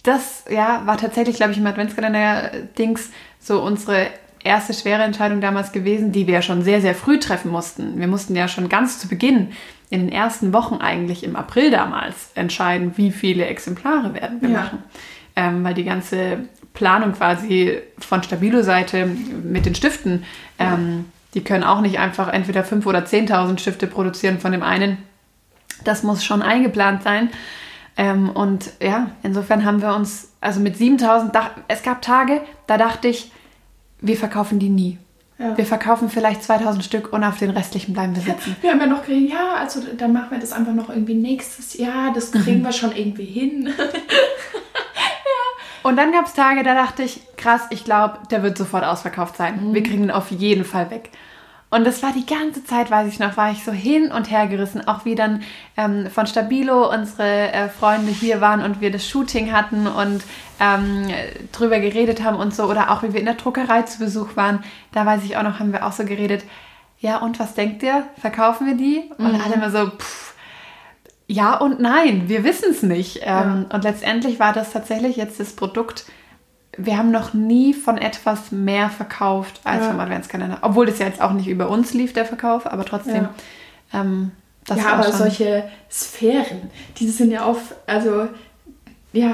das 0.02 0.46
ja, 0.50 0.82
war 0.86 0.98
tatsächlich, 0.98 1.36
glaube 1.36 1.52
ich, 1.52 1.60
im 1.60 1.68
Adventskalender-Dings 1.68 3.12
so 3.40 3.62
unsere 3.62 4.08
erste 4.44 4.74
schwere 4.74 5.04
Entscheidung 5.04 5.42
damals 5.42 5.72
gewesen, 5.72 6.12
die 6.12 6.28
wir 6.28 6.36
ja 6.36 6.42
schon 6.42 6.62
sehr, 6.64 6.82
sehr 6.82 6.96
früh 6.96 7.20
treffen 7.20 7.52
mussten. 7.52 8.00
Wir 8.00 8.08
mussten 8.08 8.36
ja 8.36 8.48
schon 8.48 8.70
ganz 8.70 9.00
zu 9.00 9.08
Beginn, 9.08 9.50
in 9.90 10.02
den 10.02 10.12
ersten 10.12 10.54
Wochen 10.54 10.76
eigentlich 10.76 11.24
im 11.24 11.36
April 11.36 11.72
damals, 11.72 12.30
entscheiden, 12.36 12.94
wie 12.96 13.12
viele 13.12 13.46
Exemplare 13.46 14.14
werden 14.14 14.42
wir 14.42 14.50
Ja. 14.50 14.58
machen. 14.60 14.84
Ähm, 15.36 15.64
weil 15.64 15.74
die 15.74 15.84
ganze 15.84 16.48
Planung 16.74 17.14
quasi 17.14 17.78
von 17.98 18.22
Stabilo-Seite 18.22 19.06
mit 19.06 19.66
den 19.66 19.74
Stiften, 19.76 20.26
ähm, 20.60 21.06
die 21.34 21.44
können 21.44 21.64
auch 21.64 21.82
nicht 21.82 21.98
einfach 22.00 22.28
entweder 22.32 22.64
5.000 22.64 22.86
oder 22.88 23.06
10.000 23.06 23.60
Stifte 23.60 23.88
produzieren 23.88 24.40
von 24.40 24.52
dem 24.52 24.64
einen. 24.64 24.98
Das 25.84 26.04
muss 26.04 26.24
schon 26.24 26.42
eingeplant 26.42 27.04
sein. 27.04 27.30
Ähm, 27.98 28.30
und 28.30 28.72
ja, 28.82 29.12
insofern 29.24 29.66
haben 29.66 29.82
wir 29.82 29.96
uns, 29.96 30.32
also 30.42 30.60
mit 30.60 30.78
7000, 30.78 31.34
dach- 31.36 31.52
es 31.68 31.84
gab 31.84 32.02
Tage, 32.02 32.42
da 32.68 32.78
dachte 32.78 33.08
ich, 33.08 33.32
wir 34.02 34.18
verkaufen 34.18 34.60
die 34.60 34.70
nie. 34.70 34.98
Ja. 35.38 35.58
Wir 35.58 35.66
verkaufen 35.66 36.10
vielleicht 36.10 36.44
2000 36.44 36.84
Stück 36.84 37.14
und 37.14 37.24
auf 37.24 37.38
den 37.38 37.52
restlichen 37.52 37.94
bleiben 37.94 38.14
wir 38.16 38.22
sitzen. 38.22 38.58
Wir 38.62 38.72
haben 38.72 38.82
ja 38.82 38.88
noch 38.88 39.06
geredet, 39.06 39.32
ja, 39.32 39.54
also 39.58 39.80
dann 39.98 40.12
machen 40.12 40.32
wir 40.32 40.40
das 40.40 40.52
einfach 40.52 40.74
noch 40.74 40.90
irgendwie 40.90 41.14
nächstes 41.14 41.78
Jahr. 41.78 42.12
Das 42.14 42.34
Mhm. 42.34 42.40
kriegen 42.44 42.62
wir 42.64 42.74
schon 42.74 42.92
irgendwie 42.96 43.26
hin. 43.26 43.74
Und 45.82 45.96
dann 45.96 46.12
gab 46.12 46.26
es 46.26 46.34
Tage, 46.34 46.62
da 46.64 46.74
dachte 46.76 47.04
ich, 47.04 47.22
krass, 47.38 47.62
ich 47.70 47.86
glaube, 47.86 48.20
der 48.30 48.44
wird 48.44 48.58
sofort 48.58 48.84
ausverkauft 48.84 49.38
sein. 49.38 49.70
Mhm. 49.70 49.74
Wir 49.74 49.82
kriegen 49.84 50.04
ihn 50.04 50.12
auf 50.12 50.30
jeden 50.30 50.66
Fall 50.66 50.92
weg. 50.92 51.10
Und 51.72 51.86
das 51.86 52.02
war 52.02 52.12
die 52.14 52.26
ganze 52.26 52.64
Zeit, 52.64 52.90
weiß 52.90 53.08
ich 53.08 53.20
noch, 53.20 53.38
war 53.38 53.52
ich 53.52 53.64
so 53.64 53.72
hin 53.72 54.12
und 54.12 54.32
her 54.32 54.48
gerissen. 54.48 54.88
Auch 54.88 55.06
wie 55.06 55.14
dann 55.14 55.44
ähm, 55.78 56.08
von 56.10 56.26
Stabilo 56.26 56.92
unsere 56.92 57.52
äh, 57.52 57.70
Freunde 57.70 58.12
hier 58.12 58.42
waren 58.42 58.64
und 58.64 58.82
wir 58.82 58.92
das 58.92 59.08
Shooting 59.08 59.52
hatten 59.52 59.86
und 59.86 60.24
ähm, 60.60 61.08
drüber 61.52 61.80
geredet 61.80 62.24
haben 62.24 62.38
und 62.38 62.56
so. 62.56 62.64
Oder 62.66 62.90
auch 62.90 63.04
wie 63.04 63.14
wir 63.14 63.20
in 63.20 63.28
der 63.28 63.36
Druckerei 63.36 63.84
zu 63.84 64.00
Besuch 64.00 64.36
waren. 64.36 64.64
Da 64.94 65.06
weiß 65.06 65.24
ich 65.26 65.38
auch 65.38 65.44
noch, 65.44 65.60
haben 65.60 65.72
wir 65.72 65.86
auch 65.86 65.92
so 65.92 66.06
geredet. 66.06 66.44
Ja, 67.00 67.18
und 67.18 67.40
was 67.40 67.54
denkt 67.54 67.84
ihr? 67.84 68.04
Verkaufen 68.20 68.66
wir 68.66 68.76
die? 68.76 69.04
Und 69.20 69.34
Mhm. 69.34 69.42
alle 69.46 69.54
immer 69.54 69.70
so, 69.70 69.92
pff, 69.92 70.34
ja 71.28 71.56
und 71.56 71.80
nein, 71.80 72.24
wir 72.28 72.44
wissen 72.44 72.72
es 72.72 72.82
nicht. 72.82 73.20
Ähm, 73.24 73.68
Und 73.72 73.84
letztendlich 73.84 74.40
war 74.40 74.54
das 74.54 74.72
tatsächlich 74.72 75.16
jetzt 75.18 75.40
das 75.40 75.54
Produkt. 75.56 76.06
Wir 76.86 76.98
haben 76.98 77.12
noch 77.12 77.34
nie 77.34 77.74
von 77.74 77.98
etwas 77.98 78.52
mehr 78.52 78.90
verkauft 78.90 79.60
als 79.64 79.84
Ja. 79.84 79.92
vom 79.92 80.00
Adventskalender. 80.00 80.60
Obwohl 80.62 80.86
das 80.86 81.00
ja 81.00 81.06
jetzt 81.08 81.22
auch 81.22 81.32
nicht 81.34 81.48
über 81.48 81.70
uns 81.70 81.94
lief, 81.94 82.14
der 82.14 82.26
Verkauf, 82.26 82.66
aber 82.66 82.86
trotzdem. 82.86 83.28
Ähm, 83.94 84.32
das 84.66 84.78
ja, 84.78 84.94
aber 84.94 85.12
solche 85.12 85.64
Sphären, 85.92 86.70
die 86.98 87.10
sind 87.10 87.32
ja 87.32 87.44
auch, 87.44 87.58
also 87.88 88.28
ja, 89.14 89.32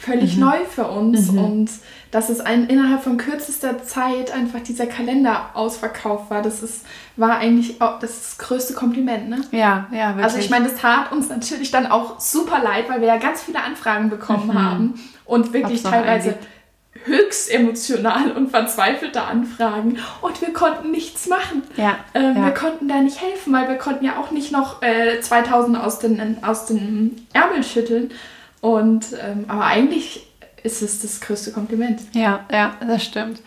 völlig 0.00 0.34
Mhm. 0.36 0.40
neu 0.40 0.56
für 0.70 0.86
uns 0.86 1.28
und 1.28 1.68
dass 2.10 2.30
es 2.30 2.40
ein, 2.40 2.68
innerhalb 2.68 3.02
von 3.02 3.16
kürzester 3.18 3.82
Zeit 3.82 4.32
einfach 4.32 4.60
dieser 4.60 4.86
Kalender 4.86 5.50
ausverkauft 5.54 6.30
war, 6.30 6.40
das 6.40 6.62
ist, 6.62 6.86
war 7.16 7.36
eigentlich 7.38 7.82
auch 7.82 7.98
das, 7.98 8.12
das 8.20 8.38
größte 8.38 8.72
Kompliment, 8.74 9.28
ne? 9.28 9.42
Ja, 9.50 9.86
ja, 9.90 10.08
wirklich. 10.10 10.24
Also 10.24 10.38
ich 10.38 10.48
meine, 10.50 10.66
das 10.68 10.76
tat 10.80 11.12
uns 11.12 11.28
natürlich 11.28 11.70
dann 11.70 11.86
auch 11.86 12.18
super 12.20 12.62
leid, 12.62 12.88
weil 12.88 13.00
wir 13.00 13.08
ja 13.08 13.16
ganz 13.18 13.42
viele 13.42 13.62
Anfragen 13.62 14.08
bekommen 14.08 14.54
haben 14.54 14.94
und 15.26 15.52
wirklich 15.52 15.82
noch 15.84 15.90
teilweise 15.90 16.30
einen 16.30 16.38
höchst 17.04 17.50
emotional 17.50 18.32
und 18.32 18.50
verzweifelte 18.50 19.22
Anfragen 19.22 19.98
und 20.20 20.40
wir 20.40 20.52
konnten 20.52 20.90
nichts 20.90 21.26
machen. 21.28 21.62
Ja, 21.76 21.96
Ähm, 22.14 22.36
ja. 22.36 22.44
Wir 22.46 22.52
konnten 22.54 22.88
da 22.88 22.96
nicht 23.00 23.20
helfen, 23.22 23.52
weil 23.52 23.68
wir 23.68 23.76
konnten 23.76 24.04
ja 24.04 24.18
auch 24.18 24.30
nicht 24.30 24.52
noch 24.52 24.82
äh, 24.82 25.20
2000 25.20 25.78
aus 25.78 25.98
den, 25.98 26.42
aus 26.44 26.66
den 26.66 27.26
Ärmel 27.32 27.62
schütteln. 27.64 28.10
Und, 28.60 29.06
ähm, 29.24 29.44
aber 29.48 29.64
eigentlich 29.64 30.26
ist 30.62 30.82
es 30.82 31.00
das 31.00 31.20
größte 31.20 31.52
Kompliment. 31.52 32.00
Ja, 32.12 32.40
ja, 32.50 32.74
das 32.86 33.04
stimmt. 33.04 33.40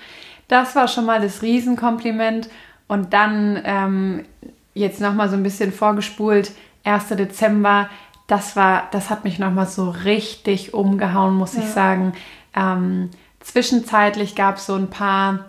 Das 0.48 0.76
war 0.76 0.88
schon 0.88 1.06
mal 1.06 1.22
das 1.22 1.42
Riesenkompliment. 1.42 2.50
Und 2.88 3.14
dann 3.14 3.62
ähm, 3.64 4.26
jetzt 4.74 5.02
nochmal 5.02 5.30
so 5.30 5.36
ein 5.36 5.44
bisschen 5.44 5.72
vorgespult, 5.72 6.52
1. 6.84 7.10
Dezember, 7.10 7.90
das 8.28 8.56
war, 8.56 8.88
das 8.92 9.10
hat 9.10 9.24
mich 9.26 9.40
nochmal 9.40 9.68
so 9.68 9.90
richtig 9.90 10.74
umgehauen, 10.74 11.36
muss 11.36 11.54
ich 11.56 11.64
Ja. 11.66 11.70
sagen. 11.70 12.14
Ähm, 12.56 13.10
zwischenzeitlich 13.42 14.36
gab 14.36 14.58
es 14.58 14.66
so 14.66 14.76
ein 14.76 14.90
paar, 14.90 15.46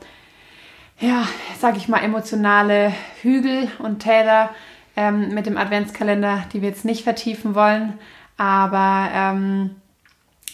ja, 0.98 1.26
sag 1.58 1.76
ich 1.76 1.88
mal, 1.88 1.98
emotionale 1.98 2.92
Hügel 3.22 3.70
und 3.78 4.00
Täler 4.00 4.50
ähm, 4.96 5.34
mit 5.34 5.46
dem 5.46 5.56
Adventskalender, 5.56 6.44
die 6.52 6.62
wir 6.62 6.68
jetzt 6.68 6.84
nicht 6.84 7.04
vertiefen 7.04 7.54
wollen. 7.54 7.98
Aber 8.36 9.08
ähm, 9.12 9.76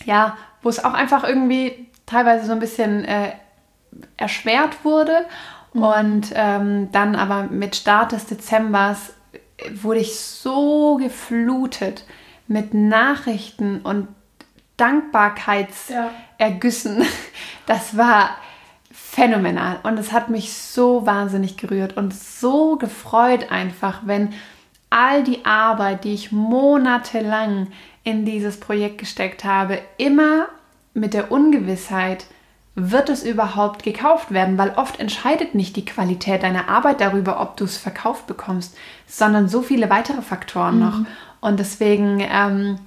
ja, 0.05 0.37
wo 0.62 0.68
es 0.68 0.85
auch 0.85 0.94
einfach 0.94 1.24
irgendwie 1.24 1.88
teilweise 2.07 2.46
so 2.46 2.53
ein 2.53 2.61
bisschen 2.61 3.05
äh, 3.05 3.33
erschwert 4.16 4.85
wurde. 4.85 5.27
Und 5.72 6.33
ähm, 6.35 6.90
dann 6.92 7.14
aber 7.14 7.44
mit 7.44 7.77
Start 7.77 8.12
des 8.12 8.27
Dezembers 8.27 9.12
wurde 9.74 10.01
ich 10.01 10.18
so 10.18 10.96
geflutet 10.96 12.05
mit 12.46 12.74
Nachrichten 12.74 13.81
und 13.83 14.09
Dankbarkeitsergüssen. 16.38 17.05
Das 17.66 17.96
war 17.98 18.31
phänomenal 18.90 19.81
und 19.83 19.98
es 19.98 20.12
hat 20.12 20.31
mich 20.31 20.55
so 20.55 21.05
wahnsinnig 21.05 21.59
gerührt 21.59 21.96
und 21.96 22.14
so 22.14 22.77
gefreut 22.77 23.51
einfach, 23.51 24.01
wenn 24.07 24.33
all 24.90 25.22
die 25.22 25.44
Arbeit, 25.44 26.05
die 26.05 26.14
ich 26.14 26.33
monatelang 26.33 27.66
in 28.05 28.24
dieses 28.24 28.59
Projekt 28.59 28.98
gesteckt 28.98 29.44
habe, 29.44 29.81
immer 29.98 30.46
mit 30.94 31.12
der 31.12 31.31
Ungewissheit, 31.31 32.24
wird 32.74 33.11
es 33.11 33.24
überhaupt 33.24 33.83
gekauft 33.83 34.31
werden? 34.31 34.57
Weil 34.57 34.70
oft 34.77 34.98
entscheidet 34.98 35.55
nicht 35.55 35.77
die 35.77 35.85
Qualität 35.85 36.42
deiner 36.42 36.68
Arbeit 36.68 37.01
darüber, 37.01 37.40
ob 37.40 37.57
du 37.57 37.64
es 37.64 37.77
verkauft 37.77 38.27
bekommst, 38.27 38.77
sondern 39.07 39.48
so 39.48 39.61
viele 39.61 39.90
weitere 39.90 40.22
Faktoren 40.22 40.79
noch. 40.79 41.01
Und 41.40 41.61
deswegen, 41.61 42.20
ähm, 42.20 42.79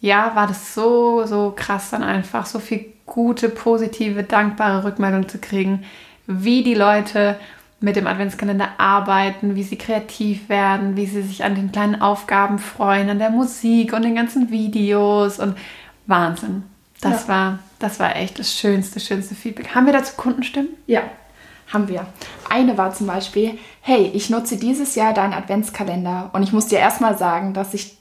ja, 0.00 0.34
war 0.34 0.46
das 0.46 0.74
so, 0.74 1.24
so 1.24 1.54
krass 1.56 1.90
dann 1.90 2.02
einfach, 2.02 2.44
so 2.44 2.58
viel 2.58 2.95
gute, 3.06 3.48
positive, 3.48 4.22
dankbare 4.24 4.84
Rückmeldung 4.84 5.28
zu 5.28 5.38
kriegen, 5.38 5.84
wie 6.26 6.62
die 6.62 6.74
Leute 6.74 7.36
mit 7.80 7.94
dem 7.96 8.06
Adventskalender 8.06 8.68
arbeiten, 8.78 9.54
wie 9.54 9.62
sie 9.62 9.76
kreativ 9.76 10.48
werden, 10.48 10.96
wie 10.96 11.06
sie 11.06 11.22
sich 11.22 11.44
an 11.44 11.54
den 11.54 11.72
kleinen 11.72 12.00
Aufgaben 12.00 12.58
freuen, 12.58 13.10
an 13.10 13.18
der 13.18 13.30
Musik 13.30 13.92
und 13.92 14.02
den 14.02 14.14
ganzen 14.14 14.50
Videos 14.50 15.38
und 15.38 15.56
Wahnsinn. 16.06 16.64
Das 17.00 17.22
Ja. 17.26 17.28
war, 17.28 17.58
das 17.78 18.00
war 18.00 18.16
echt 18.16 18.38
das 18.38 18.52
schönste, 18.54 18.98
schönste 18.98 19.34
Feedback. 19.34 19.74
Haben 19.74 19.86
wir 19.86 19.92
dazu 19.92 20.14
Kundenstimmen? 20.16 20.70
Ja, 20.86 21.02
haben 21.72 21.88
wir. 21.88 22.06
Eine 22.48 22.78
war 22.78 22.94
zum 22.94 23.06
Beispiel, 23.08 23.58
hey, 23.82 24.10
ich 24.14 24.30
nutze 24.30 24.56
dieses 24.56 24.94
Jahr 24.94 25.12
deinen 25.12 25.34
Adventskalender 25.34 26.30
und 26.32 26.42
ich 26.42 26.52
muss 26.52 26.68
dir 26.68 26.78
erstmal 26.78 27.18
sagen, 27.18 27.52
dass 27.52 27.74
ich 27.74 27.95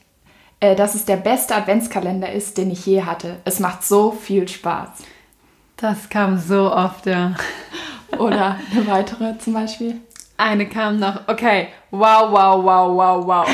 äh, 0.65 0.75
dass 0.75 0.95
es 0.95 1.05
der 1.05 1.17
beste 1.17 1.55
Adventskalender 1.55 2.31
ist, 2.31 2.57
den 2.57 2.71
ich 2.71 2.85
je 2.85 3.03
hatte. 3.03 3.37
Es 3.45 3.59
macht 3.59 3.83
so 3.83 4.11
viel 4.11 4.47
Spaß. 4.47 4.89
Das 5.77 6.09
kam 6.09 6.39
so 6.39 6.73
oft, 6.73 7.05
ja. 7.05 7.35
Oder 8.17 8.57
eine 8.71 8.87
weitere 8.87 9.37
zum 9.37 9.53
Beispiel. 9.53 9.97
Eine 10.37 10.67
kam 10.67 10.99
noch, 10.99 11.27
okay, 11.27 11.67
wow, 11.91 12.31
wow, 12.31 12.63
wow, 12.63 12.97
wow, 12.97 13.27
wow. 13.27 13.47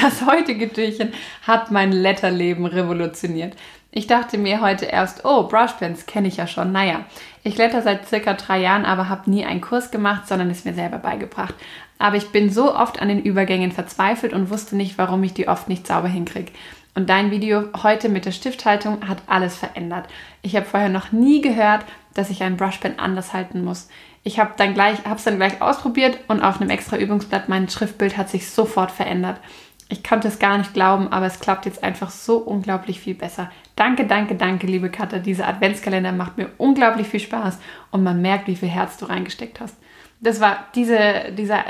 Das 0.00 0.24
heutige 0.24 0.72
Türchen 0.72 1.12
hat 1.44 1.72
mein 1.72 1.90
Letterleben 1.90 2.66
revolutioniert. 2.66 3.56
Ich 3.90 4.06
dachte 4.06 4.38
mir 4.38 4.60
heute 4.60 4.84
erst, 4.84 5.24
oh, 5.24 5.44
Brushpens 5.48 6.06
kenne 6.06 6.28
ich 6.28 6.36
ja 6.36 6.46
schon. 6.46 6.70
Naja, 6.70 7.04
ich 7.42 7.56
letter 7.56 7.82
seit 7.82 8.06
circa 8.06 8.34
drei 8.34 8.60
Jahren, 8.60 8.84
aber 8.84 9.08
habe 9.08 9.30
nie 9.30 9.44
einen 9.44 9.60
Kurs 9.60 9.90
gemacht, 9.90 10.28
sondern 10.28 10.50
es 10.50 10.64
mir 10.64 10.74
selber 10.74 10.98
beigebracht. 10.98 11.54
Aber 11.98 12.16
ich 12.16 12.30
bin 12.30 12.50
so 12.50 12.74
oft 12.74 13.00
an 13.00 13.08
den 13.08 13.22
Übergängen 13.22 13.72
verzweifelt 13.72 14.32
und 14.32 14.50
wusste 14.50 14.76
nicht, 14.76 14.98
warum 14.98 15.22
ich 15.24 15.34
die 15.34 15.48
oft 15.48 15.68
nicht 15.68 15.86
sauber 15.86 16.08
hinkriege. 16.08 16.52
Und 16.94 17.10
dein 17.10 17.30
Video 17.30 17.64
heute 17.82 18.08
mit 18.08 18.24
der 18.24 18.32
Stifthaltung 18.32 19.08
hat 19.08 19.22
alles 19.26 19.56
verändert. 19.56 20.08
Ich 20.42 20.56
habe 20.56 20.66
vorher 20.66 20.88
noch 20.88 21.12
nie 21.12 21.40
gehört, 21.40 21.84
dass 22.14 22.30
ich 22.30 22.42
einen 22.42 22.56
Brushpen 22.56 22.98
anders 22.98 23.32
halten 23.32 23.64
muss. 23.64 23.88
Ich 24.24 24.38
habe 24.40 24.54
dann 24.56 24.74
gleich, 24.74 25.04
habe 25.04 25.16
es 25.16 25.24
dann 25.24 25.36
gleich 25.36 25.62
ausprobiert 25.62 26.18
und 26.26 26.42
auf 26.42 26.60
einem 26.60 26.70
extra 26.70 26.96
Übungsblatt 26.96 27.48
mein 27.48 27.68
Schriftbild 27.68 28.16
hat 28.16 28.28
sich 28.28 28.50
sofort 28.50 28.90
verändert. 28.90 29.40
Ich 29.88 30.04
konnte 30.04 30.28
es 30.28 30.38
gar 30.38 30.58
nicht 30.58 30.74
glauben, 30.74 31.08
aber 31.12 31.26
es 31.26 31.40
klappt 31.40 31.64
jetzt 31.64 31.82
einfach 31.82 32.10
so 32.10 32.38
unglaublich 32.38 33.00
viel 33.00 33.14
besser. 33.14 33.50
Danke, 33.74 34.04
danke, 34.04 34.34
danke, 34.34 34.66
liebe 34.66 34.90
Katha. 34.90 35.18
Dieser 35.18 35.48
Adventskalender 35.48 36.12
macht 36.12 36.36
mir 36.36 36.50
unglaublich 36.58 37.08
viel 37.08 37.20
Spaß 37.20 37.58
und 37.90 38.02
man 38.02 38.20
merkt, 38.20 38.48
wie 38.48 38.56
viel 38.56 38.68
Herz 38.68 38.98
du 38.98 39.06
reingesteckt 39.06 39.60
hast. 39.60 39.76
Das 40.20 40.40
war 40.40 40.64
diese, 40.74 41.32
dieser 41.36 41.64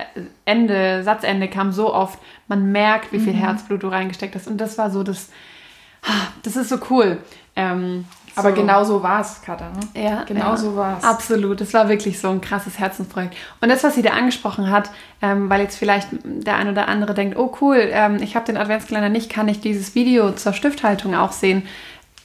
Ende, 0.45 1.03
Satzende 1.03 1.49
kam 1.49 1.71
so 1.73 1.93
oft. 1.93 2.19
Man 2.47 2.73
merkt, 2.73 3.13
wie 3.13 3.21
viel 3.21 3.35
Herzblut 3.35 3.83
du 3.83 3.89
reingesteckt 3.89 4.35
hast. 4.35 4.47
Und 4.49 4.59
das 4.59 4.79
war 4.79 4.91
so 4.91 5.03
das, 5.03 5.29
das 6.43 6.57
ist 6.57 6.69
so 6.69 6.79
cool. 6.91 7.19
Ähm, 7.57 8.07
Aber 8.37 8.51
so. 8.51 8.55
genau 8.55 8.85
so 8.85 9.03
war 9.03 9.21
es, 9.21 9.43
Katha. 9.43 9.71
Ne? 9.71 10.03
Ja, 10.03 10.23
genau 10.25 10.51
ja. 10.51 10.57
so 10.57 10.77
war 10.77 10.99
es. 10.99 11.05
Absolut, 11.05 11.61
es 11.61 11.75
war 11.75 11.89
wirklich 11.89 12.19
so 12.19 12.29
ein 12.29 12.41
krasses 12.41 12.79
Herzensprojekt. 12.79 13.37
Und 13.61 13.69
das, 13.69 13.85
was 13.85 13.97
sie 13.97 14.03
da 14.03 14.11
angesprochen 14.11 14.71
hat, 14.71 14.91
ähm, 15.21 15.51
weil 15.51 15.61
jetzt 15.61 15.77
vielleicht 15.77 16.09
der 16.23 16.57
ein 16.57 16.69
oder 16.69 16.89
andere 16.89 17.15
denkt, 17.15 17.37
oh 17.37 17.55
cool, 17.61 17.89
ähm, 17.91 18.17
ich 18.23 18.37
habe 18.37 18.47
den 18.47 18.57
Adventskalender 18.57 19.09
nicht, 19.09 19.31
kann 19.31 19.49
ich 19.49 19.61
dieses 19.61 19.95
Video 19.95 20.33
zur 20.33 20.53
Stifthaltung 20.53 21.15
auch 21.15 21.33
sehen? 21.33 21.65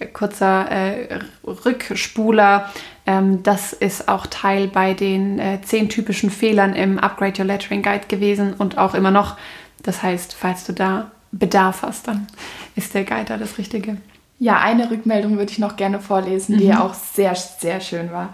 Kurzer 0.07 0.69
äh, 0.69 1.19
Rückspuler. 1.45 2.71
Ähm, 3.05 3.43
das 3.43 3.73
ist 3.73 4.07
auch 4.07 4.27
Teil 4.27 4.67
bei 4.67 4.93
den 4.93 5.39
äh, 5.39 5.59
zehn 5.61 5.89
typischen 5.89 6.29
Fehlern 6.29 6.73
im 6.73 6.99
Upgrade 6.99 7.39
Your 7.39 7.45
Lettering 7.45 7.81
Guide 7.81 8.07
gewesen 8.07 8.53
und 8.53 8.77
auch 8.77 8.93
immer 8.93 9.11
noch. 9.11 9.37
Das 9.83 10.01
heißt, 10.01 10.33
falls 10.33 10.65
du 10.65 10.73
da 10.73 11.11
Bedarf 11.31 11.81
hast, 11.81 12.07
dann 12.07 12.27
ist 12.75 12.93
der 12.93 13.03
Guide 13.03 13.25
da 13.25 13.37
das 13.37 13.57
Richtige. 13.57 13.97
Ja, 14.39 14.59
eine 14.59 14.89
Rückmeldung 14.89 15.37
würde 15.37 15.51
ich 15.51 15.59
noch 15.59 15.75
gerne 15.75 15.99
vorlesen, 15.99 16.57
die 16.57 16.73
auch 16.73 16.93
sehr, 16.93 17.35
sehr 17.35 17.79
schön 17.81 18.11
war. 18.11 18.33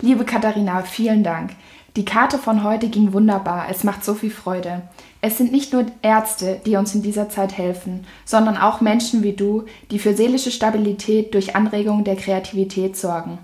Liebe 0.00 0.24
Katharina, 0.24 0.82
vielen 0.82 1.22
Dank. 1.22 1.50
Die 1.96 2.04
Karte 2.04 2.38
von 2.38 2.62
heute 2.62 2.88
ging 2.88 3.12
wunderbar. 3.12 3.66
Es 3.70 3.82
macht 3.84 4.04
so 4.04 4.14
viel 4.14 4.30
Freude. 4.30 4.82
Es 5.22 5.38
sind 5.38 5.52
nicht 5.52 5.72
nur 5.72 5.86
Ärzte, 6.02 6.60
die 6.64 6.76
uns 6.76 6.94
in 6.94 7.02
dieser 7.02 7.28
Zeit 7.28 7.56
helfen, 7.58 8.06
sondern 8.24 8.56
auch 8.56 8.80
Menschen 8.80 9.22
wie 9.22 9.32
du, 9.32 9.64
die 9.90 9.98
für 9.98 10.14
seelische 10.14 10.50
Stabilität 10.50 11.34
durch 11.34 11.56
Anregung 11.56 12.04
der 12.04 12.16
Kreativität 12.16 12.96
sorgen. 12.96 13.38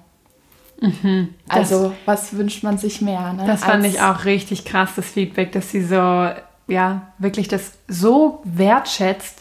also, 1.49 1.93
was 2.05 2.37
wünscht 2.37 2.63
man 2.63 2.79
sich 2.79 3.01
mehr? 3.01 3.33
Ne? 3.33 3.45
Das 3.47 3.65
fand 3.65 3.85
als- 3.85 3.95
ich 3.95 4.01
auch 4.01 4.25
richtig 4.25 4.65
krass, 4.65 4.91
das 4.95 5.07
Feedback, 5.07 5.53
dass 5.53 5.71
sie 5.71 5.83
so, 5.83 6.29
ja, 6.69 7.13
wirklich 7.19 7.49
das 7.49 7.73
so 7.89 8.41
wertschätzt 8.45 9.41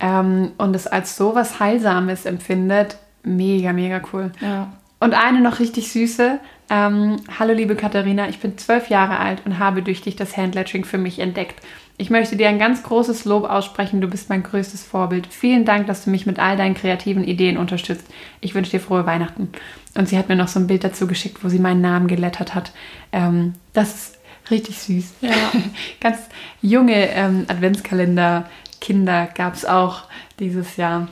ähm, 0.00 0.52
und 0.58 0.76
es 0.76 0.86
als 0.86 1.16
so 1.16 1.34
was 1.34 1.58
Heilsames 1.58 2.26
empfindet. 2.26 2.98
Mega, 3.22 3.72
mega 3.72 4.02
cool. 4.12 4.32
Ja. 4.40 4.72
Und 5.00 5.14
eine 5.14 5.40
noch 5.40 5.58
richtig 5.58 5.90
süße, 5.90 6.38
Ähm, 6.70 7.16
Hallo 7.38 7.52
liebe 7.52 7.76
Katharina, 7.76 8.28
ich 8.28 8.38
bin 8.38 8.56
zwölf 8.56 8.88
Jahre 8.88 9.18
alt 9.18 9.42
und 9.44 9.58
habe 9.58 9.82
durch 9.82 10.00
dich 10.00 10.16
das 10.16 10.36
Handlettering 10.36 10.84
für 10.84 10.98
mich 10.98 11.18
entdeckt. 11.18 11.60
Ich 11.96 12.10
möchte 12.10 12.36
dir 12.36 12.48
ein 12.48 12.58
ganz 12.58 12.82
großes 12.82 13.24
Lob 13.24 13.44
aussprechen. 13.44 14.00
Du 14.00 14.08
bist 14.08 14.28
mein 14.28 14.42
größtes 14.42 14.82
Vorbild. 14.82 15.28
Vielen 15.28 15.64
Dank, 15.64 15.86
dass 15.86 16.04
du 16.04 16.10
mich 16.10 16.26
mit 16.26 16.40
all 16.40 16.56
deinen 16.56 16.74
kreativen 16.74 17.22
Ideen 17.22 17.56
unterstützt. 17.56 18.06
Ich 18.40 18.54
wünsche 18.54 18.72
dir 18.72 18.80
frohe 18.80 19.06
Weihnachten. 19.06 19.50
Und 19.94 20.08
sie 20.08 20.18
hat 20.18 20.28
mir 20.28 20.34
noch 20.34 20.48
so 20.48 20.58
ein 20.58 20.66
Bild 20.66 20.82
dazu 20.82 21.06
geschickt, 21.06 21.44
wo 21.44 21.48
sie 21.48 21.60
meinen 21.60 21.82
Namen 21.82 22.08
gelettert 22.08 22.54
hat. 22.54 22.72
Ähm, 23.12 23.54
das 23.74 23.94
ist 23.94 24.18
richtig 24.50 24.78
süß. 24.78 25.14
Ja. 25.20 25.30
ganz 26.00 26.18
junge 26.62 27.10
ähm, 27.10 27.44
Adventskalender. 27.46 28.50
Kinder 28.80 29.28
gab 29.32 29.54
es 29.54 29.64
auch 29.64 30.02
dieses 30.40 30.76
Jahr. 30.76 31.08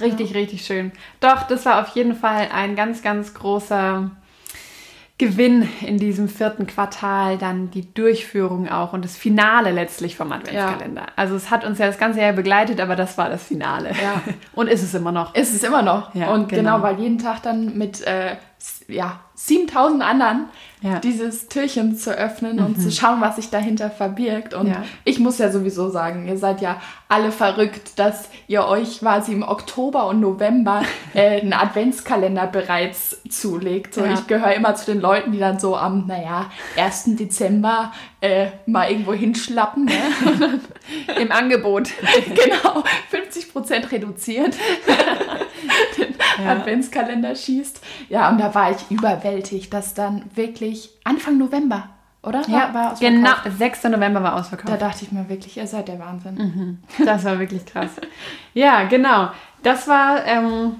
Richtig, 0.00 0.30
ja. 0.30 0.38
richtig 0.38 0.64
schön. 0.64 0.90
Doch, 1.20 1.44
das 1.44 1.64
war 1.66 1.80
auf 1.80 1.94
jeden 1.94 2.16
Fall 2.16 2.48
ein 2.52 2.74
ganz, 2.74 3.02
ganz 3.02 3.32
großer 3.32 4.10
Gewinn 5.18 5.68
in 5.80 5.98
diesem 5.98 6.28
vierten 6.28 6.68
Quartal, 6.68 7.38
dann 7.38 7.72
die 7.72 7.92
Durchführung 7.92 8.68
auch 8.68 8.92
und 8.92 9.04
das 9.04 9.16
Finale 9.16 9.72
letztlich 9.72 10.16
vom 10.16 10.30
Adventskalender. 10.30 11.02
Ja. 11.02 11.12
Also 11.16 11.34
es 11.34 11.50
hat 11.50 11.64
uns 11.64 11.80
ja 11.80 11.88
das 11.88 11.98
ganze 11.98 12.20
Jahr 12.20 12.32
begleitet, 12.32 12.80
aber 12.80 12.94
das 12.94 13.18
war 13.18 13.28
das 13.28 13.42
Finale. 13.42 13.90
Ja. 13.90 14.22
Und 14.52 14.68
ist 14.68 14.82
es 14.82 14.94
immer 14.94 15.12
noch. 15.12 15.34
Ist 15.34 15.54
es 15.54 15.62
immer 15.62 15.82
noch. 15.82 16.14
Ja, 16.14 16.32
und 16.32 16.48
genau. 16.48 16.76
genau, 16.78 16.82
weil 16.82 16.98
jeden 17.00 17.18
Tag 17.18 17.42
dann 17.42 17.76
mit 17.76 18.00
äh, 18.06 18.36
ja, 18.88 19.20
7000 19.38 20.02
anderen 20.02 20.48
ja. 20.82 20.98
dieses 20.98 21.46
Türchen 21.46 21.96
zu 21.96 22.10
öffnen 22.10 22.56
mhm. 22.56 22.64
und 22.64 22.82
zu 22.82 22.90
schauen, 22.90 23.20
was 23.20 23.36
sich 23.36 23.50
dahinter 23.50 23.88
verbirgt. 23.88 24.52
Und 24.52 24.66
ja. 24.66 24.82
ich 25.04 25.20
muss 25.20 25.38
ja 25.38 25.52
sowieso 25.52 25.90
sagen, 25.90 26.26
ihr 26.26 26.36
seid 26.36 26.60
ja 26.60 26.80
alle 27.08 27.30
verrückt, 27.30 28.00
dass 28.00 28.28
ihr 28.48 28.66
euch 28.66 28.98
quasi 28.98 29.32
im 29.32 29.44
Oktober 29.44 30.08
und 30.08 30.18
November 30.18 30.82
äh, 31.14 31.40
einen 31.40 31.52
Adventskalender 31.52 32.48
bereits 32.48 33.20
zulegt. 33.28 33.94
So, 33.94 34.04
ja. 34.04 34.14
Ich 34.14 34.26
gehöre 34.26 34.54
immer 34.54 34.74
zu 34.74 34.86
den 34.86 35.00
Leuten, 35.00 35.30
die 35.30 35.38
dann 35.38 35.60
so 35.60 35.76
am, 35.76 36.08
naja, 36.08 36.50
1. 36.76 37.16
Dezember 37.16 37.92
äh, 38.20 38.48
mal 38.66 38.90
irgendwo 38.90 39.12
hinschlappen. 39.12 39.84
Ne? 39.84 40.60
Im 41.20 41.30
Angebot. 41.30 41.90
genau, 42.34 42.82
50 43.10 43.52
Prozent 43.52 43.92
reduziert. 43.92 44.56
den 45.96 46.17
Adventskalender 46.46 47.34
schießt. 47.34 47.80
Ja, 48.08 48.28
und 48.30 48.38
da 48.38 48.54
war 48.54 48.70
ich 48.70 48.90
überwältigt, 48.90 49.72
dass 49.72 49.94
dann 49.94 50.24
wirklich 50.34 50.90
Anfang 51.04 51.38
November 51.38 51.88
oder? 52.22 52.42
Ja, 52.48 52.74
war, 52.74 52.92
war 52.92 52.96
genau. 52.98 53.30
6. 53.58 53.84
November 53.84 54.22
war 54.22 54.36
ausverkauft. 54.36 54.72
Da 54.72 54.76
dachte 54.76 55.04
ich 55.04 55.12
mir 55.12 55.28
wirklich, 55.28 55.56
ihr 55.56 55.66
seid 55.66 55.88
der 55.88 55.98
Wahnsinn. 55.98 56.34
Mhm. 56.34 57.04
Das 57.04 57.24
war 57.24 57.38
wirklich 57.38 57.64
krass. 57.64 57.90
ja, 58.54 58.84
genau. 58.84 59.30
Das 59.62 59.88
war 59.88 60.24
ähm, 60.26 60.76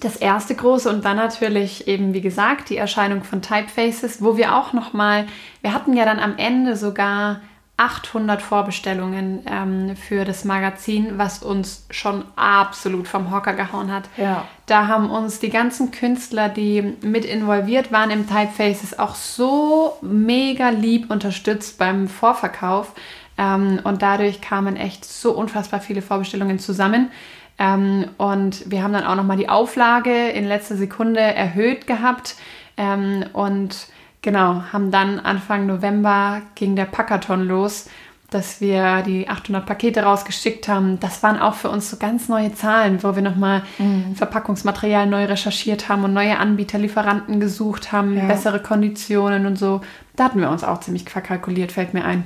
das 0.00 0.16
erste 0.16 0.54
große 0.54 0.88
und 0.90 1.04
dann 1.04 1.16
natürlich 1.16 1.88
eben, 1.88 2.12
wie 2.12 2.20
gesagt, 2.20 2.70
die 2.70 2.76
Erscheinung 2.76 3.24
von 3.24 3.40
Typefaces, 3.42 4.22
wo 4.22 4.36
wir 4.36 4.56
auch 4.56 4.72
nochmal, 4.72 5.26
wir 5.62 5.72
hatten 5.72 5.94
ja 5.94 6.04
dann 6.04 6.18
am 6.18 6.36
Ende 6.36 6.76
sogar 6.76 7.40
800 7.78 8.42
Vorbestellungen 8.42 9.44
ähm, 9.46 9.96
für 9.96 10.24
das 10.24 10.44
Magazin, 10.44 11.16
was 11.16 11.44
uns 11.44 11.86
schon 11.90 12.24
absolut 12.34 13.06
vom 13.06 13.30
Hocker 13.30 13.54
gehauen 13.54 13.92
hat. 13.92 14.04
Ja. 14.16 14.44
Da 14.66 14.88
haben 14.88 15.08
uns 15.10 15.38
die 15.38 15.48
ganzen 15.48 15.92
Künstler, 15.92 16.48
die 16.48 16.96
mit 17.02 17.24
involviert 17.24 17.92
waren 17.92 18.10
im 18.10 18.28
Typefaces, 18.28 18.98
auch 18.98 19.14
so 19.14 19.96
mega 20.02 20.70
lieb 20.70 21.08
unterstützt 21.08 21.78
beim 21.78 22.08
Vorverkauf. 22.08 22.92
Ähm, 23.38 23.78
und 23.84 24.02
dadurch 24.02 24.40
kamen 24.40 24.76
echt 24.76 25.04
so 25.04 25.30
unfassbar 25.30 25.80
viele 25.80 26.02
Vorbestellungen 26.02 26.58
zusammen. 26.58 27.12
Ähm, 27.60 28.06
und 28.16 28.68
wir 28.68 28.82
haben 28.82 28.92
dann 28.92 29.04
auch 29.04 29.14
nochmal 29.14 29.36
die 29.36 29.48
Auflage 29.48 30.30
in 30.30 30.48
letzter 30.48 30.76
Sekunde 30.76 31.20
erhöht 31.20 31.86
gehabt. 31.86 32.34
Ähm, 32.76 33.24
und 33.32 33.86
Genau, 34.22 34.62
haben 34.72 34.90
dann 34.90 35.20
Anfang 35.20 35.66
November 35.66 36.42
ging 36.54 36.74
der 36.74 36.86
Packathon 36.86 37.46
los, 37.46 37.88
dass 38.30 38.60
wir 38.60 39.02
die 39.02 39.28
800 39.28 39.64
Pakete 39.64 40.02
rausgeschickt 40.02 40.68
haben. 40.68 41.00
Das 41.00 41.22
waren 41.22 41.38
auch 41.38 41.54
für 41.54 41.70
uns 41.70 41.88
so 41.88 41.96
ganz 41.96 42.28
neue 42.28 42.52
Zahlen, 42.52 43.02
wo 43.02 43.14
wir 43.14 43.22
nochmal 43.22 43.62
mhm. 43.78 44.16
Verpackungsmaterial 44.16 45.06
neu 45.06 45.24
recherchiert 45.24 45.88
haben 45.88 46.04
und 46.04 46.12
neue 46.12 46.38
Anbieter, 46.38 46.78
Lieferanten 46.78 47.40
gesucht 47.40 47.92
haben, 47.92 48.18
ja. 48.18 48.26
bessere 48.26 48.60
Konditionen 48.60 49.46
und 49.46 49.58
so. 49.58 49.80
Da 50.16 50.24
hatten 50.24 50.40
wir 50.40 50.50
uns 50.50 50.64
auch 50.64 50.80
ziemlich 50.80 51.08
verkalkuliert, 51.08 51.72
fällt 51.72 51.94
mir 51.94 52.04
ein. 52.04 52.24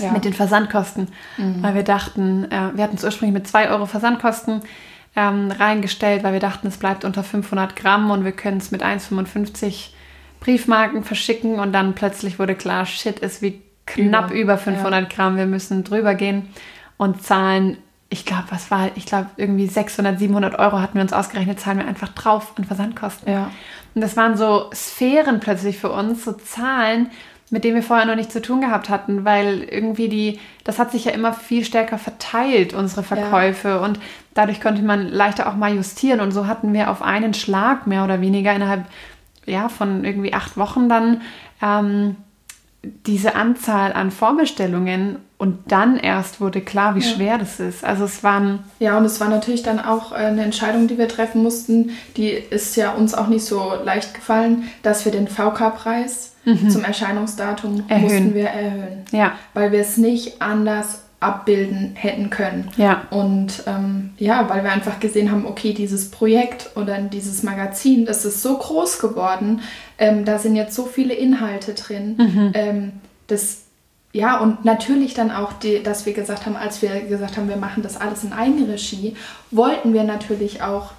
Ja. 0.00 0.12
Mit 0.12 0.24
den 0.24 0.32
Versandkosten, 0.32 1.08
mhm. 1.36 1.62
weil 1.62 1.74
wir 1.74 1.82
dachten, 1.82 2.50
äh, 2.50 2.70
wir 2.74 2.84
hatten 2.84 2.96
es 2.96 3.04
ursprünglich 3.04 3.34
mit 3.34 3.46
2 3.46 3.68
Euro 3.68 3.84
Versandkosten 3.84 4.62
ähm, 5.14 5.50
reingestellt, 5.50 6.22
weil 6.22 6.32
wir 6.32 6.40
dachten, 6.40 6.68
es 6.68 6.78
bleibt 6.78 7.04
unter 7.04 7.22
500 7.22 7.76
Gramm 7.76 8.10
und 8.10 8.24
wir 8.24 8.32
können 8.32 8.58
es 8.58 8.70
mit 8.70 8.82
1,55 8.82 9.90
Briefmarken 10.40 11.04
verschicken 11.04 11.58
und 11.58 11.72
dann 11.72 11.94
plötzlich 11.94 12.38
wurde 12.38 12.54
klar, 12.54 12.86
shit, 12.86 13.18
ist 13.18 13.42
wie 13.42 13.62
knapp 13.86 14.30
über, 14.30 14.54
über 14.54 14.58
500 14.58 15.02
ja. 15.02 15.08
Gramm, 15.08 15.36
wir 15.36 15.46
müssen 15.46 15.84
drüber 15.84 16.14
gehen 16.14 16.48
und 16.96 17.22
zahlen, 17.22 17.76
ich 18.08 18.24
glaube, 18.24 18.44
was 18.50 18.70
war, 18.70 18.90
ich 18.96 19.06
glaube, 19.06 19.26
irgendwie 19.36 19.66
600, 19.66 20.18
700 20.18 20.58
Euro 20.58 20.80
hatten 20.80 20.94
wir 20.94 21.02
uns 21.02 21.12
ausgerechnet, 21.12 21.60
zahlen 21.60 21.78
wir 21.78 21.86
einfach 21.86 22.08
drauf 22.08 22.52
an 22.56 22.64
Versandkosten. 22.64 23.32
Ja. 23.32 23.50
Und 23.94 24.00
das 24.00 24.16
waren 24.16 24.36
so 24.36 24.70
Sphären 24.74 25.40
plötzlich 25.40 25.78
für 25.78 25.90
uns, 25.90 26.24
so 26.24 26.32
Zahlen, 26.32 27.10
mit 27.50 27.64
denen 27.64 27.74
wir 27.74 27.82
vorher 27.82 28.06
noch 28.06 28.14
nichts 28.14 28.32
zu 28.32 28.40
tun 28.40 28.60
gehabt 28.60 28.88
hatten, 28.88 29.24
weil 29.24 29.62
irgendwie 29.62 30.08
die, 30.08 30.38
das 30.64 30.78
hat 30.78 30.92
sich 30.92 31.04
ja 31.04 31.12
immer 31.12 31.32
viel 31.32 31.64
stärker 31.64 31.98
verteilt, 31.98 32.74
unsere 32.74 33.02
Verkäufe 33.02 33.68
ja. 33.68 33.78
und 33.78 33.98
dadurch 34.34 34.60
konnte 34.60 34.82
man 34.82 35.08
leichter 35.08 35.48
auch 35.48 35.56
mal 35.56 35.74
justieren 35.74 36.20
und 36.20 36.30
so 36.30 36.46
hatten 36.46 36.72
wir 36.72 36.90
auf 36.90 37.02
einen 37.02 37.34
Schlag 37.34 37.86
mehr 37.88 38.04
oder 38.04 38.20
weniger 38.20 38.54
innerhalb 38.54 38.84
ja, 39.46 39.68
von 39.68 40.04
irgendwie 40.04 40.32
acht 40.32 40.56
Wochen 40.56 40.88
dann 40.88 41.22
ähm, 41.62 42.16
diese 42.82 43.34
Anzahl 43.34 43.92
an 43.92 44.10
Vorbestellungen 44.10 45.16
und 45.36 45.72
dann 45.72 45.96
erst 45.96 46.40
wurde 46.40 46.60
klar, 46.60 46.94
wie 46.94 47.00
ja. 47.00 47.06
schwer 47.06 47.38
das 47.38 47.60
ist. 47.60 47.84
Also 47.84 48.04
es 48.04 48.22
waren. 48.22 48.60
Ja, 48.78 48.98
und 48.98 49.04
es 49.04 49.20
war 49.20 49.28
natürlich 49.28 49.62
dann 49.62 49.80
auch 49.80 50.12
äh, 50.12 50.16
eine 50.16 50.42
Entscheidung, 50.42 50.86
die 50.86 50.98
wir 50.98 51.08
treffen 51.08 51.42
mussten. 51.42 51.90
Die 52.16 52.28
ist 52.28 52.76
ja 52.76 52.92
uns 52.92 53.14
auch 53.14 53.26
nicht 53.26 53.44
so 53.44 53.72
leicht 53.84 54.14
gefallen, 54.14 54.68
dass 54.82 55.04
wir 55.04 55.12
den 55.12 55.28
VK-Preis 55.28 56.34
mhm. 56.44 56.70
zum 56.70 56.84
Erscheinungsdatum 56.84 57.84
erhöhen. 57.88 58.02
mussten 58.02 58.34
wir 58.34 58.48
erhöhen. 58.48 59.04
Ja. 59.12 59.32
Weil 59.54 59.72
wir 59.72 59.80
es 59.80 59.96
nicht 59.96 60.42
anders 60.42 61.02
abbilden 61.20 61.92
hätten 61.94 62.30
können. 62.30 62.70
Ja. 62.76 63.02
Und 63.10 63.64
ähm, 63.66 64.10
ja, 64.16 64.48
weil 64.48 64.64
wir 64.64 64.72
einfach 64.72 65.00
gesehen 65.00 65.30
haben, 65.30 65.46
okay, 65.46 65.74
dieses 65.74 66.10
Projekt 66.10 66.70
oder 66.76 66.98
dieses 66.98 67.42
Magazin, 67.42 68.06
das 68.06 68.24
ist 68.24 68.42
so 68.42 68.56
groß 68.56 68.98
geworden, 68.98 69.60
ähm, 69.98 70.24
da 70.24 70.38
sind 70.38 70.56
jetzt 70.56 70.74
so 70.74 70.86
viele 70.86 71.12
Inhalte 71.12 71.74
drin, 71.74 72.16
mhm. 72.16 72.50
ähm, 72.54 72.92
das 73.26 73.64
ja, 74.12 74.38
und 74.38 74.64
natürlich 74.64 75.14
dann 75.14 75.30
auch, 75.30 75.52
die, 75.52 75.84
dass 75.84 76.04
wir 76.04 76.12
gesagt 76.12 76.44
haben, 76.44 76.56
als 76.56 76.82
wir 76.82 77.00
gesagt 77.02 77.36
haben, 77.36 77.48
wir 77.48 77.56
machen 77.56 77.84
das 77.84 78.00
alles 78.00 78.24
in 78.24 78.32
Eigenregie, 78.32 79.14
wollten 79.52 79.92
wir 79.92 80.02
natürlich 80.02 80.62
auch 80.62 80.90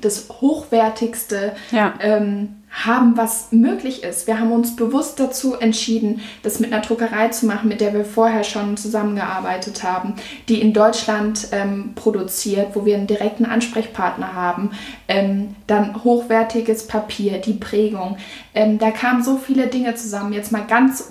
das 0.00 0.28
hochwertigste 0.28 1.52
ja. 1.72 1.94
ähm, 2.00 2.61
haben, 2.72 3.18
was 3.18 3.52
möglich 3.52 4.02
ist. 4.02 4.26
Wir 4.26 4.40
haben 4.40 4.50
uns 4.50 4.74
bewusst 4.74 5.20
dazu 5.20 5.54
entschieden, 5.54 6.22
das 6.42 6.58
mit 6.58 6.72
einer 6.72 6.82
Druckerei 6.82 7.28
zu 7.28 7.46
machen, 7.46 7.68
mit 7.68 7.82
der 7.82 7.92
wir 7.92 8.06
vorher 8.06 8.44
schon 8.44 8.78
zusammengearbeitet 8.78 9.82
haben, 9.82 10.14
die 10.48 10.60
in 10.60 10.72
Deutschland 10.72 11.48
ähm, 11.52 11.92
produziert, 11.94 12.68
wo 12.74 12.86
wir 12.86 12.96
einen 12.96 13.06
direkten 13.06 13.44
Ansprechpartner 13.44 14.32
haben, 14.32 14.70
ähm, 15.06 15.54
dann 15.66 16.02
hochwertiges 16.02 16.86
Papier, 16.86 17.38
die 17.38 17.54
Prägung. 17.54 18.16
Ähm, 18.54 18.78
da 18.78 18.90
kamen 18.90 19.22
so 19.22 19.36
viele 19.36 19.66
Dinge 19.66 19.94
zusammen. 19.94 20.32
Jetzt 20.32 20.50
mal 20.50 20.66
ganz 20.66 21.10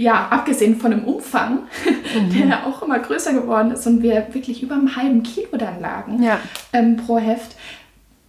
ja, 0.00 0.28
abgesehen 0.30 0.76
von 0.76 0.92
dem 0.92 1.04
Umfang, 1.04 1.64
mhm. 2.14 2.48
der 2.48 2.66
auch 2.66 2.80
immer 2.80 2.98
größer 2.98 3.34
geworden 3.34 3.70
ist 3.72 3.86
und 3.86 4.02
wir 4.02 4.28
wirklich 4.32 4.62
über 4.62 4.76
einem 4.76 4.96
halben 4.96 5.22
Kilo 5.22 5.58
dann 5.58 5.78
lagen 5.78 6.22
ja. 6.22 6.38
ähm, 6.72 6.96
pro 6.96 7.18
Heft, 7.18 7.54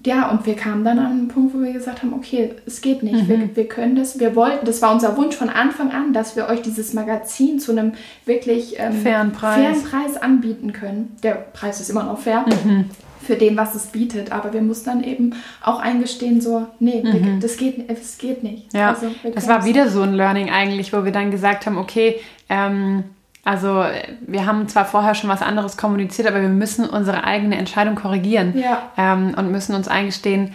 ja, 0.05 0.29
und 0.29 0.45
wir 0.45 0.55
kamen 0.55 0.83
dann 0.83 0.99
an 0.99 1.11
einen 1.11 1.27
Punkt, 1.27 1.53
wo 1.53 1.59
wir 1.59 1.73
gesagt 1.73 2.01
haben, 2.01 2.13
okay, 2.13 2.53
es 2.65 2.81
geht 2.81 3.03
nicht, 3.03 3.27
mhm. 3.27 3.27
wir, 3.27 3.55
wir 3.55 3.67
können 3.67 3.95
das, 3.95 4.19
wir 4.19 4.35
wollten, 4.35 4.65
das 4.65 4.81
war 4.81 4.91
unser 4.93 5.15
Wunsch 5.17 5.35
von 5.35 5.49
Anfang 5.49 5.91
an, 5.91 6.13
dass 6.13 6.35
wir 6.35 6.47
euch 6.47 6.61
dieses 6.61 6.93
Magazin 6.93 7.59
zu 7.59 7.71
einem 7.71 7.93
wirklich 8.25 8.75
ähm, 8.79 8.93
fairen, 8.93 9.31
Preis. 9.31 9.55
fairen 9.55 9.83
Preis 9.83 10.17
anbieten 10.17 10.73
können. 10.73 11.15
Der 11.23 11.33
Preis 11.33 11.79
ist 11.79 11.89
immer 11.89 12.03
noch 12.03 12.19
fair. 12.19 12.45
Mhm. 12.65 12.85
Für 13.21 13.35
den, 13.35 13.55
was 13.55 13.75
es 13.75 13.85
bietet. 13.85 14.31
Aber 14.31 14.51
wir 14.51 14.63
mussten 14.63 14.85
dann 14.85 15.03
eben 15.03 15.35
auch 15.63 15.79
eingestehen, 15.79 16.41
so, 16.41 16.65
nee, 16.79 17.03
mhm. 17.03 17.39
das, 17.39 17.55
geht, 17.55 17.87
das 17.87 18.17
geht 18.17 18.41
nicht. 18.41 18.73
Ja, 18.73 18.89
also, 18.89 19.11
das 19.35 19.47
war 19.47 19.63
wieder 19.63 19.89
so 19.89 20.01
ein 20.01 20.13
Learning 20.13 20.49
eigentlich, 20.49 20.91
wo 20.91 21.05
wir 21.05 21.11
dann 21.11 21.29
gesagt 21.29 21.67
haben, 21.67 21.77
okay, 21.77 22.15
ähm, 22.49 23.03
also 23.43 23.85
wir 24.21 24.45
haben 24.45 24.67
zwar 24.67 24.85
vorher 24.85 25.15
schon 25.15 25.29
was 25.29 25.41
anderes 25.41 25.77
kommuniziert, 25.77 26.27
aber 26.27 26.41
wir 26.41 26.49
müssen 26.49 26.87
unsere 26.87 27.23
eigene 27.23 27.57
Entscheidung 27.57 27.95
korrigieren 27.95 28.57
ja. 28.57 28.91
ähm, 28.97 29.33
und 29.35 29.51
müssen 29.51 29.73
uns 29.73 29.87
eingestehen, 29.87 30.53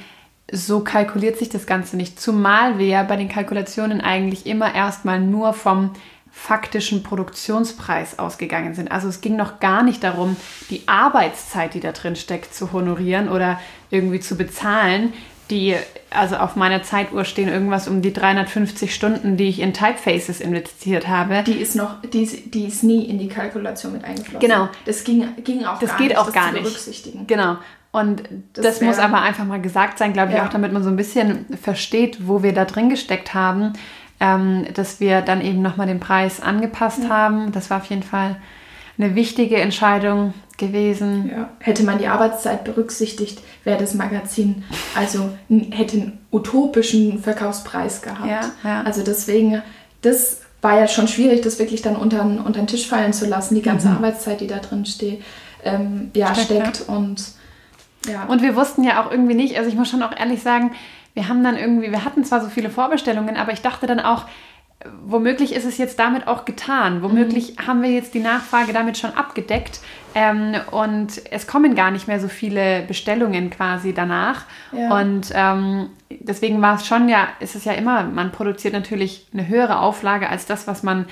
so 0.53 0.81
kalkuliert 0.81 1.39
sich 1.39 1.49
das 1.49 1.67
Ganze 1.67 1.97
nicht. 1.97 2.21
Zumal 2.21 2.79
wir 2.79 2.87
ja 2.87 3.03
bei 3.03 3.17
den 3.17 3.29
Kalkulationen 3.29 4.01
eigentlich 4.01 4.47
immer 4.47 4.73
erstmal 4.75 5.21
nur 5.21 5.53
vom 5.53 5.91
faktischen 6.31 7.03
Produktionspreis 7.03 8.19
ausgegangen 8.19 8.75
sind. 8.75 8.93
Also 8.93 9.09
es 9.09 9.23
ging 9.23 9.37
noch 9.37 9.59
gar 9.59 9.83
nicht 9.83 10.05
darum, 10.05 10.37
die 10.71 10.87
Arbeitszeit, 10.87 11.75
die 11.75 11.81
da 11.81 11.93
drin 11.93 12.15
steckt, 12.15 12.55
zu 12.55 12.73
honorieren 12.73 13.29
oder 13.29 13.59
irgendwie 13.91 14.21
zu 14.21 14.37
bezahlen. 14.37 15.15
die, 15.51 15.77
also 16.11 16.37
auf 16.37 16.57
meiner 16.57 16.83
Zeituhr 16.83 17.25
stehen 17.25 17.49
irgendwas 17.49 17.89
um 17.89 18.01
die 18.03 18.13
350 18.13 18.95
Stunden, 18.95 19.37
die 19.37 19.49
ich 19.49 19.61
in 19.61 19.75
Typefaces 19.75 20.41
investiert 20.41 21.09
habe. 21.09 21.43
Die 21.47 21.53
ist 21.55 21.75
noch, 21.77 22.01
die 22.03 22.23
ist, 22.23 22.55
die 22.55 22.67
ist 22.67 22.83
nie 22.85 23.05
in 23.05 23.19
die 23.19 23.29
Kalkulation 23.29 23.93
mit 23.93 24.05
eingeflossen. 24.05 24.39
Genau. 24.41 24.69
Das 24.85 25.05
ging, 25.05 25.27
ging 25.45 25.65
auch 25.65 25.79
Das 25.79 25.91
gar 25.91 25.99
geht 25.99 26.09
nicht, 26.09 26.19
auch 26.19 26.27
das 26.27 26.35
gar 26.35 26.49
zu 26.49 26.53
nicht. 26.55 26.63
berücksichtigen. 26.65 27.27
Genau. 27.27 27.57
Und 27.93 28.23
das, 28.53 28.65
Das 28.65 28.81
muss 28.83 28.97
wär- 28.99 29.05
aber 29.07 29.23
einfach 29.23 29.45
mal 29.45 29.61
gesagt 29.61 29.99
sein, 29.99 30.13
glaube 30.13 30.31
ich, 30.33 30.37
Ja. 30.39 30.45
auch 30.47 30.51
damit 30.51 30.73
man 30.73 30.83
so 30.83 30.91
ein 30.91 30.97
bisschen 30.97 31.47
versteht, 31.61 32.27
wo 32.29 32.43
wir 32.43 32.53
da 32.53 32.65
drin 32.67 32.89
gesteckt 32.91 33.33
haben, 33.35 33.73
ähm, 34.21 34.67
dass 34.75 35.01
wir 35.01 35.23
dann 35.23 35.41
eben 35.41 35.61
nochmal 35.63 35.87
den 35.87 36.01
Preis 36.01 36.41
angepasst 36.41 37.09
haben. 37.09 37.53
Das 37.53 37.69
war 37.71 37.79
auf 37.79 37.87
jeden 37.87 38.03
Fall 38.03 38.37
eine 38.99 39.15
wichtige 39.15 39.57
Entscheidung 39.57 40.35
gewesen. 40.59 41.31
Ja. 41.31 41.49
Hätte 41.61 41.83
man 41.85 41.99
die 41.99 42.07
Arbeitszeit 42.09 42.65
berücksichtigt, 42.65 43.41
wäre 43.65 43.79
das 43.79 43.95
Magazin 43.95 44.65
also 44.95 45.31
hätte 45.49 45.97
einen 45.97 46.19
utopischen 46.33 47.19
Verkaufspreis 47.23 48.03
gehabt. 48.03 48.27
Ja, 48.29 48.41
ja. 48.65 48.83
Also 48.83 49.03
deswegen, 49.03 49.63
das 50.03 50.41
war 50.63 50.79
ja 50.81 50.89
schon 50.89 51.09
schwierig, 51.09 51.43
das 51.43 51.59
wirklich 51.59 51.83
dann 51.83 51.97
unter, 51.97 52.23
den- 52.25 52.39
unter 52.41 52.61
den 52.61 52.67
Tisch 52.67 52.89
fallen 52.89 53.13
zu 53.13 53.27
lassen, 53.27 53.55
die 53.55 53.63
ganze 53.63 53.89
Arbeitszeit, 53.91 54.41
die 54.41 54.47
da 54.47 54.59
drin 54.59 54.87
steht, 54.87 55.23
ähm, 55.65 56.11
ja, 56.15 56.31
Mhm. 56.31 56.35
Steckt, 56.35 56.77
steckt 56.77 56.89
und 56.89 57.23
ja. 58.09 58.25
Und 58.25 58.41
wir 58.43 58.55
wussten 58.57 58.85
ja 58.85 59.05
auch 59.05 59.11
irgendwie 59.11 59.35
nicht, 59.35 59.57
also 59.59 59.69
ich 59.69 59.75
muss 59.77 59.89
schon 59.91 60.03
auch 60.03 60.17
ehrlich 60.17 60.43
sagen, 60.43 60.73
wir 61.15 61.29
haben 61.29 61.43
dann 61.43 61.57
irgendwie, 61.57 61.91
wir 61.91 62.05
hatten 62.05 62.25
zwar 62.25 62.41
so 62.41 62.49
viele 62.49 62.71
Vorbestellungen, 62.71 63.37
aber 63.37 63.53
ich 63.53 63.63
dachte 63.63 63.87
dann 63.87 64.01
auch, 64.01 64.27
womöglich 65.07 65.55
ist 65.55 65.65
es 65.65 65.79
jetzt 65.79 65.99
damit 65.99 66.29
auch 66.29 66.45
getan. 66.45 67.03
Womöglich 67.03 67.57
haben 67.67 67.83
wir 67.83 67.91
jetzt 67.91 68.15
die 68.15 68.21
Nachfrage 68.21 68.73
damit 68.73 68.99
schon 68.99 69.13
abgedeckt 69.15 69.81
ähm, 70.15 70.55
und 70.71 71.23
es 71.31 71.47
kommen 71.47 71.75
gar 71.75 71.91
nicht 71.91 72.09
mehr 72.09 72.21
so 72.21 72.29
viele 72.29 72.83
Bestellungen 72.83 73.51
quasi 73.51 73.95
danach. 73.95 74.43
Ja. 74.73 74.99
Und 74.99 75.33
ähm, 75.35 75.91
deswegen 76.11 76.61
war 76.61 76.77
es 76.77 76.87
schon 76.87 77.09
ja, 77.09 77.29
ist 77.41 77.57
es 77.57 77.65
ja 77.65 77.73
immer, 77.73 78.05
man 78.05 78.33
produziert 78.33 78.75
natürlich 78.75 79.27
eine 79.33 79.49
höhere 79.49 79.81
Auflage 79.81 80.29
als 80.29 80.47
das, 80.47 80.67
was 80.67 80.83
man 80.83 81.07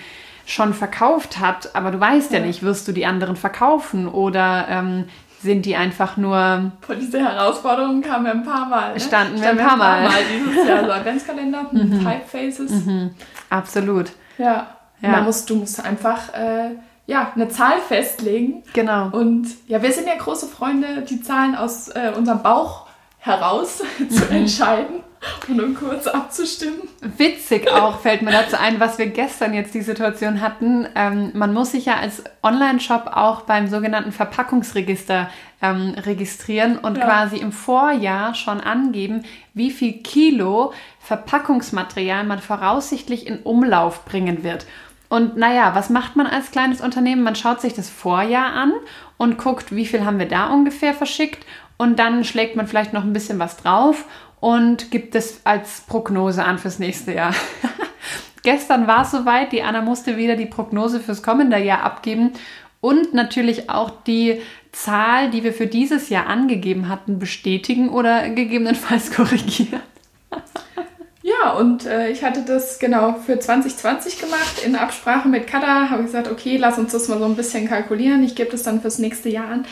schon 0.46 0.74
verkauft 0.74 1.40
hat, 1.40 1.74
aber 1.74 1.90
du 1.90 1.98
weißt 1.98 2.32
ja, 2.32 2.40
Ja. 2.40 2.44
nicht, 2.46 2.62
wirst 2.62 2.86
du 2.86 2.92
die 2.92 3.06
anderen 3.06 3.34
verkaufen 3.34 4.06
oder 4.06 4.66
ähm, 4.68 5.04
sind 5.40 5.64
die 5.66 5.76
einfach 5.76 6.16
nur 6.16 6.72
Vor 6.80 6.94
diese 6.96 7.18
Herausforderungen 7.20 8.02
kamen 8.02 8.24
wir 8.24 8.32
ein 8.32 8.44
paar 8.44 8.66
Mal. 8.66 8.94
Ne? 8.94 9.00
Standen 9.00 9.34
wir 9.34 9.42
Standen 9.42 9.60
ein 9.60 9.66
paar 9.68 9.76
Mal. 9.76 10.08
dieses 10.34 10.68
Jahr. 10.68 10.84
So 10.84 10.90
Adventskalender, 10.92 11.66
hm, 11.70 11.98
Typefaces. 11.98 12.72
Absolut. 13.58 14.12
Ja. 14.38 14.68
Ja. 15.00 15.08
Man 15.10 15.24
muss, 15.24 15.44
du 15.44 15.56
musst 15.56 15.84
einfach 15.84 16.32
äh, 16.34 16.70
ja, 17.06 17.32
eine 17.34 17.48
Zahl 17.48 17.78
festlegen. 17.80 18.62
Genau. 18.72 19.10
Und 19.10 19.48
ja, 19.68 19.82
wir 19.82 19.92
sind 19.92 20.06
ja 20.06 20.14
große 20.16 20.46
Freunde, 20.46 21.02
die 21.02 21.20
Zahlen 21.20 21.54
aus 21.54 21.88
äh, 21.88 22.12
unserem 22.16 22.42
Bauch 22.42 22.83
heraus 23.24 23.82
zu 24.08 24.28
entscheiden 24.30 25.02
und 25.48 25.58
um 25.58 25.74
kurz 25.74 26.06
abzustimmen. 26.06 26.82
Witzig 27.16 27.70
auch 27.72 28.00
fällt 28.00 28.20
mir 28.20 28.30
dazu 28.30 28.56
ein, 28.60 28.78
was 28.78 28.98
wir 28.98 29.06
gestern 29.06 29.54
jetzt 29.54 29.74
die 29.74 29.80
Situation 29.80 30.42
hatten. 30.42 30.86
Ähm, 30.94 31.30
man 31.32 31.54
muss 31.54 31.72
sich 31.72 31.86
ja 31.86 31.96
als 31.96 32.22
Online-Shop 32.42 33.10
auch 33.14 33.42
beim 33.42 33.66
sogenannten 33.66 34.12
Verpackungsregister 34.12 35.30
ähm, 35.62 35.94
registrieren 36.04 36.76
und 36.76 36.98
Ja. 36.98 37.04
quasi 37.06 37.38
im 37.38 37.52
Vorjahr 37.52 38.34
schon 38.34 38.60
angeben, 38.60 39.24
wie 39.54 39.70
viel 39.70 39.94
Kilo 40.02 40.74
Verpackungsmaterial 41.00 42.24
man 42.24 42.40
voraussichtlich 42.40 43.26
in 43.26 43.38
Umlauf 43.38 44.04
bringen 44.04 44.44
wird. 44.44 44.66
Und 45.08 45.36
naja, 45.36 45.74
was 45.74 45.90
macht 45.90 46.16
man 46.16 46.26
als 46.26 46.50
kleines 46.50 46.80
Unternehmen? 46.80 47.22
Man 47.22 47.36
schaut 47.36 47.60
sich 47.60 47.72
das 47.72 47.88
Vorjahr 47.88 48.52
an 48.52 48.72
und 49.16 49.38
guckt, 49.38 49.74
wie 49.74 49.86
viel 49.86 50.04
haben 50.04 50.18
wir 50.18 50.28
da 50.28 50.48
ungefähr 50.48 50.92
verschickt. 50.92 51.46
Und 51.76 51.98
dann 51.98 52.24
schlägt 52.24 52.56
man 52.56 52.66
vielleicht 52.66 52.92
noch 52.92 53.04
ein 53.04 53.12
bisschen 53.12 53.38
was 53.38 53.56
drauf 53.56 54.04
und 54.40 54.90
gibt 54.90 55.14
es 55.14 55.40
als 55.44 55.82
Prognose 55.82 56.44
an 56.44 56.58
fürs 56.58 56.78
nächste 56.78 57.12
Jahr. 57.12 57.34
Gestern 58.42 58.86
war 58.86 59.02
es 59.02 59.10
soweit, 59.10 59.52
die 59.52 59.62
Anna 59.62 59.80
musste 59.80 60.16
wieder 60.16 60.36
die 60.36 60.46
Prognose 60.46 61.00
fürs 61.00 61.22
kommende 61.22 61.58
Jahr 61.58 61.82
abgeben 61.82 62.32
und 62.80 63.14
natürlich 63.14 63.70
auch 63.70 63.90
die 64.06 64.42
Zahl, 64.70 65.30
die 65.30 65.42
wir 65.42 65.54
für 65.54 65.66
dieses 65.66 66.10
Jahr 66.10 66.26
angegeben 66.26 66.90
hatten, 66.90 67.18
bestätigen 67.18 67.88
oder 67.88 68.28
gegebenenfalls 68.28 69.10
korrigieren. 69.16 69.80
Ja, 71.22 71.52
und 71.52 71.86
äh, 71.86 72.10
ich 72.10 72.22
hatte 72.22 72.42
das 72.42 72.78
genau 72.78 73.14
für 73.14 73.38
2020 73.38 74.18
gemacht. 74.18 74.62
In 74.62 74.76
Absprache 74.76 75.26
mit 75.26 75.46
Kada 75.46 75.88
habe 75.88 76.02
ich 76.02 76.08
gesagt, 76.08 76.30
okay, 76.30 76.58
lass 76.58 76.76
uns 76.76 76.92
das 76.92 77.08
mal 77.08 77.18
so 77.18 77.24
ein 77.24 77.36
bisschen 77.36 77.66
kalkulieren. 77.66 78.22
Ich 78.22 78.34
gebe 78.34 78.50
das 78.50 78.62
dann 78.62 78.82
fürs 78.82 78.98
nächste 78.98 79.30
Jahr 79.30 79.48
an. 79.48 79.64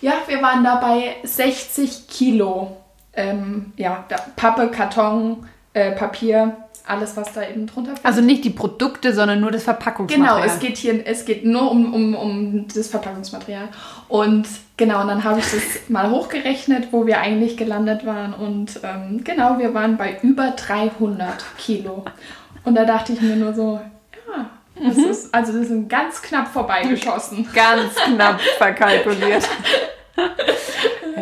Ja, 0.00 0.12
wir 0.26 0.40
waren 0.42 0.62
da 0.64 0.76
bei 0.76 1.16
60 1.24 2.06
Kilo. 2.08 2.76
Ähm, 3.14 3.72
ja, 3.76 4.04
Pappe, 4.36 4.68
Karton, 4.70 5.46
äh, 5.72 5.90
Papier, 5.92 6.56
alles, 6.86 7.16
was 7.16 7.32
da 7.32 7.42
eben 7.42 7.66
drunter 7.66 7.92
fällt. 7.92 8.06
Also 8.06 8.20
nicht 8.20 8.44
die 8.44 8.50
Produkte, 8.50 9.12
sondern 9.12 9.40
nur 9.40 9.50
das 9.50 9.64
Genau, 9.64 9.74
Verpackungsmaterial. 9.76 10.46
es 10.46 10.58
geht 10.60 10.76
hier, 10.76 11.06
es 11.06 11.24
geht 11.24 11.44
nur 11.44 11.70
um, 11.70 11.92
um, 11.92 12.14
um 12.14 12.68
das 12.72 12.88
Verpackungsmaterial. 12.88 13.68
Und 14.08 14.46
genau, 14.76 15.00
und 15.02 15.08
dann 15.08 15.24
habe 15.24 15.40
ich 15.40 15.46
das 15.50 15.88
mal 15.88 16.10
hochgerechnet, 16.10 16.88
wo 16.92 17.06
wir 17.06 17.20
eigentlich 17.20 17.56
gelandet 17.56 18.06
waren. 18.06 18.32
Und 18.34 18.80
ähm, 18.84 19.22
genau, 19.24 19.58
wir 19.58 19.74
waren 19.74 19.96
bei 19.96 20.18
über 20.22 20.52
300 20.52 21.44
Kilo. 21.58 22.04
Und 22.64 22.74
da 22.76 22.84
dachte 22.84 23.12
ich 23.14 23.20
mir 23.20 23.36
nur 23.36 23.52
so, 23.52 23.80
ja, 24.36 24.46
das 24.86 24.96
Mhm. 24.96 25.04
ist, 25.06 25.34
also 25.34 25.52
das 25.58 25.68
sind 25.68 25.88
ganz 25.88 26.22
knapp 26.22 26.48
vorbeigeschossen. 26.48 27.48
Ganz 27.52 27.94
knapp 27.96 28.40
verkalkuliert. 28.58 29.42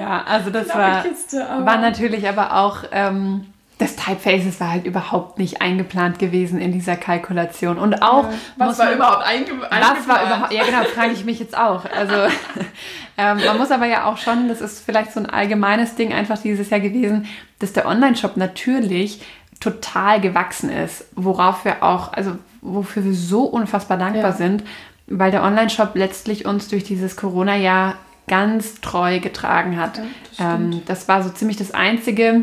ja, 0.06 0.22
also 0.26 0.50
das 0.50 0.68
war, 0.74 1.02
Kiste, 1.02 1.38
war 1.38 1.78
natürlich 1.78 2.28
aber 2.28 2.56
auch, 2.56 2.78
ähm, 2.92 3.46
das 3.78 3.94
Typefaces 3.94 4.58
war 4.58 4.70
halt 4.70 4.86
überhaupt 4.86 5.38
nicht 5.38 5.60
eingeplant 5.60 6.18
gewesen 6.18 6.58
in 6.60 6.72
dieser 6.72 6.96
Kalkulation. 6.96 7.76
Und 7.78 8.00
auch, 8.02 8.24
Was 8.56 8.68
muss 8.68 8.78
war 8.78 8.86
man- 8.86 8.94
überhaupt 8.94 9.26
einge 9.26 9.46
Was 9.60 9.70
war 9.70 9.82
eingeplant? 9.90 10.26
überhaupt, 10.26 10.52
ja 10.54 10.64
genau, 10.64 10.82
frage 10.84 11.12
ich 11.12 11.24
mich 11.26 11.38
jetzt 11.40 11.58
auch. 11.58 11.84
Also 11.94 12.14
ähm, 13.18 13.38
man 13.44 13.58
muss 13.58 13.70
aber 13.70 13.86
ja 13.86 14.06
auch 14.06 14.16
schon, 14.16 14.48
das 14.48 14.60
ist 14.62 14.82
vielleicht 14.84 15.12
so 15.12 15.20
ein 15.20 15.26
allgemeines 15.28 15.94
Ding 15.94 16.12
einfach 16.14 16.38
dieses 16.38 16.70
Jahr 16.70 16.80
gewesen, 16.80 17.26
dass 17.58 17.74
der 17.74 17.86
Online-Shop 17.86 18.36
natürlich 18.38 19.20
total 19.60 20.20
gewachsen 20.22 20.70
ist, 20.70 21.04
worauf 21.14 21.64
wir 21.66 21.82
auch, 21.82 22.12
also 22.14 22.32
wofür 22.62 23.04
wir 23.04 23.14
so 23.14 23.42
unfassbar 23.44 23.96
dankbar 23.98 24.22
Ja. 24.30 24.32
sind, 24.32 24.62
weil 25.06 25.30
der 25.30 25.42
Online-Shop 25.42 25.90
letztlich 25.94 26.46
uns 26.46 26.68
durch 26.68 26.84
dieses 26.84 27.16
Corona-Jahr 27.16 27.94
ganz 28.28 28.80
treu 28.80 29.20
getragen 29.20 29.78
hat. 29.80 29.98
Ja, 29.98 30.04
das 30.30 30.40
ähm, 30.40 30.82
das 30.86 31.08
war 31.08 31.22
so 31.22 31.30
ziemlich 31.30 31.56
das 31.56 31.72
Einzige, 31.72 32.42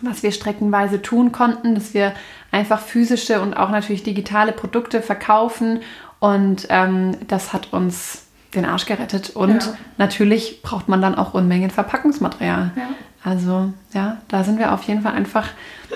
was 0.00 0.22
wir 0.22 0.32
streckenweise 0.32 1.00
tun 1.02 1.32
konnten, 1.32 1.74
dass 1.74 1.94
wir 1.94 2.12
einfach 2.50 2.80
physische 2.80 3.40
und 3.40 3.54
auch 3.54 3.70
natürlich 3.70 4.02
digitale 4.02 4.52
Produkte 4.52 5.00
verkaufen 5.02 5.80
und 6.18 6.66
ähm, 6.70 7.16
das 7.28 7.52
hat 7.52 7.72
uns 7.72 8.26
den 8.54 8.64
Arsch 8.64 8.84
gerettet 8.86 9.30
und 9.30 9.64
Ja. 9.64 9.74
natürlich 9.96 10.60
braucht 10.62 10.88
man 10.88 11.00
dann 11.00 11.14
auch 11.14 11.34
Unmengen 11.34 11.70
Verpackungsmaterial. 11.70 12.70
Ja. 12.76 12.88
Also 13.24 13.72
ja, 13.92 14.18
da 14.28 14.44
sind 14.44 14.58
wir 14.58 14.72
auf 14.72 14.82
jeden 14.82 15.02
Fall 15.02 15.12
einfach, 15.14 15.48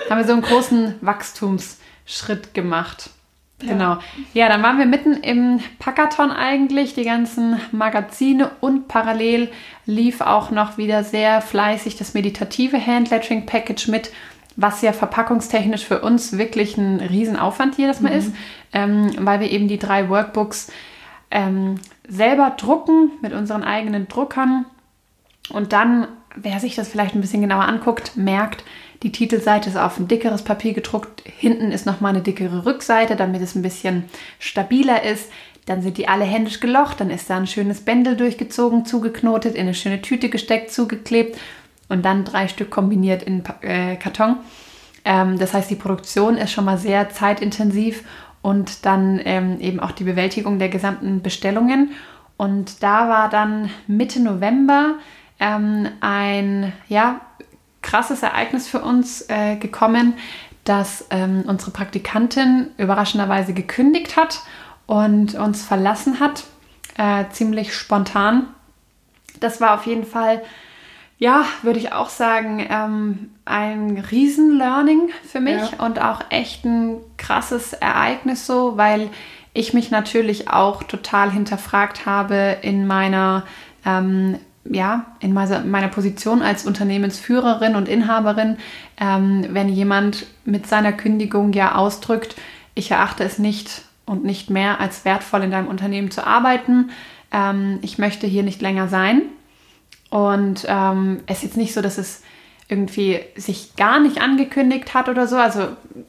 haben 0.09 0.17
wir 0.17 0.25
so 0.25 0.33
einen 0.33 0.41
großen 0.41 0.95
Wachstumsschritt 1.01 2.53
gemacht. 2.53 3.09
Ja. 3.61 3.73
Genau. 3.73 3.97
Ja, 4.33 4.49
dann 4.49 4.61
waren 4.61 4.77
wir 4.77 4.85
mitten 4.85 5.13
im 5.13 5.59
Packathon 5.79 6.31
eigentlich, 6.31 6.93
die 6.93 7.03
ganzen 7.03 7.59
Magazine 7.71 8.51
und 8.59 8.87
parallel 8.87 9.49
lief 9.85 10.21
auch 10.21 10.51
noch 10.51 10.77
wieder 10.77 11.03
sehr 11.03 11.41
fleißig 11.41 11.95
das 11.95 12.13
meditative 12.13 12.79
Handlettering 12.83 13.47
Package 13.47 13.87
mit, 13.87 14.11
was 14.55 14.81
ja 14.83 14.93
verpackungstechnisch 14.93 15.85
für 15.85 16.01
uns 16.01 16.37
wirklich 16.37 16.77
ein 16.77 16.99
Riesenaufwand 16.99 17.77
jedes 17.77 17.99
Mal 17.99 18.11
ist, 18.11 18.31
ähm, 18.73 19.11
weil 19.19 19.39
wir 19.39 19.49
eben 19.49 19.67
die 19.67 19.79
drei 19.79 20.07
Workbooks 20.07 20.71
ähm, 21.31 21.75
selber 22.07 22.53
drucken 22.57 23.11
mit 23.21 23.33
unseren 23.33 23.63
eigenen 23.63 24.07
Druckern 24.07 24.65
und 25.49 25.73
dann, 25.73 26.07
wer 26.35 26.59
sich 26.59 26.75
das 26.75 26.87
vielleicht 26.89 27.15
ein 27.15 27.21
bisschen 27.21 27.41
genauer 27.41 27.65
anguckt, 27.65 28.15
merkt, 28.15 28.63
die 29.03 29.11
Titelseite 29.11 29.69
ist 29.69 29.77
auf 29.77 29.99
ein 29.99 30.07
dickeres 30.07 30.41
Papier 30.41 30.73
gedruckt. 30.73 31.23
Hinten 31.25 31.71
ist 31.71 31.85
nochmal 31.85 32.13
eine 32.13 32.23
dickere 32.23 32.65
Rückseite, 32.65 33.15
damit 33.15 33.41
es 33.41 33.55
ein 33.55 33.61
bisschen 33.61 34.05
stabiler 34.39 35.03
ist. 35.03 35.31
Dann 35.65 35.81
sind 35.81 35.97
die 35.97 36.07
alle 36.07 36.25
händisch 36.25 36.59
gelocht. 36.59 36.99
Dann 36.99 37.09
ist 37.09 37.29
da 37.29 37.37
ein 37.37 37.47
schönes 37.47 37.81
Bändel 37.81 38.15
durchgezogen, 38.15 38.85
zugeknotet, 38.85 39.55
in 39.55 39.61
eine 39.61 39.73
schöne 39.73 40.01
Tüte 40.01 40.29
gesteckt, 40.29 40.71
zugeklebt 40.71 41.37
und 41.89 42.03
dann 42.03 42.25
drei 42.25 42.47
Stück 42.47 42.69
kombiniert 42.69 43.23
in 43.23 43.43
äh, 43.61 43.95
Karton. 43.95 44.37
Ähm, 45.05 45.37
das 45.37 45.53
heißt, 45.53 45.69
die 45.69 45.75
Produktion 45.75 46.37
ist 46.37 46.51
schon 46.51 46.65
mal 46.65 46.77
sehr 46.77 47.09
zeitintensiv 47.09 48.03
und 48.41 48.85
dann 48.85 49.21
ähm, 49.23 49.59
eben 49.59 49.79
auch 49.79 49.91
die 49.91 50.03
Bewältigung 50.03 50.59
der 50.59 50.69
gesamten 50.69 51.21
Bestellungen. 51.21 51.91
Und 52.37 52.83
da 52.83 53.09
war 53.09 53.29
dann 53.29 53.69
Mitte 53.87 54.21
November 54.21 54.95
ähm, 55.39 55.87
ein 56.01 56.73
ja, 56.87 57.21
krasses 57.87 58.21
Ereignis 58.21 58.67
für 58.67 58.81
uns 58.81 59.25
äh, 59.29 59.55
gekommen, 59.55 60.13
dass 60.65 61.05
ähm, 61.09 61.45
unsere 61.47 61.71
Praktikantin 61.71 62.71
überraschenderweise 62.77 63.53
gekündigt 63.53 64.17
hat 64.17 64.41
und 64.85 65.35
uns 65.35 65.63
verlassen 65.63 66.19
hat, 66.19 66.43
äh, 66.97 67.25
ziemlich 67.31 67.73
spontan. 67.73 68.47
Das 69.39 69.61
war 69.61 69.75
auf 69.75 69.85
jeden 69.85 70.05
Fall 70.05 70.41
Ja, 71.19 71.45
würde 71.63 71.79
ich 71.79 71.93
auch 71.93 72.09
sagen, 72.09 72.65
ähm, 72.69 73.31
ein 73.45 73.97
Riesen-Learning 74.11 75.09
für 75.23 75.39
mich 75.39 75.71
ja. 75.71 75.83
und 75.83 75.99
auch 75.99 76.21
echt 76.29 76.63
ein 76.63 76.99
krasses 77.17 77.73
Ereignis 77.73 78.45
so, 78.45 78.77
weil 78.77 79.09
ich 79.53 79.73
mich 79.73 79.89
natürlich 79.89 80.49
auch 80.49 80.83
total 80.83 81.31
hinterfragt 81.31 82.05
habe 82.05 82.57
in 82.61 82.85
meiner 82.85 83.47
ähm, 83.83 84.37
ja, 84.71 85.05
in 85.19 85.33
meiner 85.33 85.87
Position 85.87 86.41
als 86.41 86.65
Unternehmensführerin 86.65 87.75
und 87.75 87.87
Inhaberin, 87.87 88.57
ähm, 88.99 89.45
wenn 89.49 89.69
jemand 89.69 90.25
mit 90.45 90.67
seiner 90.67 90.93
Kündigung 90.93 91.53
ja 91.53 91.75
ausdrückt, 91.75 92.35
ich 92.75 92.91
erachte 92.91 93.23
es 93.23 93.39
nicht 93.39 93.83
und 94.05 94.23
nicht 94.23 94.49
mehr 94.49 94.79
als 94.79 95.05
wertvoll 95.05 95.43
in 95.43 95.51
deinem 95.51 95.67
Unternehmen 95.67 96.11
zu 96.11 96.25
arbeiten, 96.25 96.91
ähm, 97.31 97.79
ich 97.81 97.97
möchte 97.97 98.27
hier 98.27 98.43
nicht 98.43 98.61
länger 98.61 98.87
sein. 98.87 99.23
Und 100.09 100.65
ähm, 100.67 101.21
es 101.27 101.37
ist 101.37 101.43
jetzt 101.43 101.57
nicht 101.57 101.73
so, 101.73 101.81
dass 101.81 101.97
es 101.97 102.23
irgendwie 102.69 103.19
sich 103.35 103.75
gar 103.75 103.99
nicht 103.99 104.21
angekündigt 104.21 104.93
hat 104.93 105.09
oder 105.09 105.27
so. 105.27 105.37
Also 105.37 105.67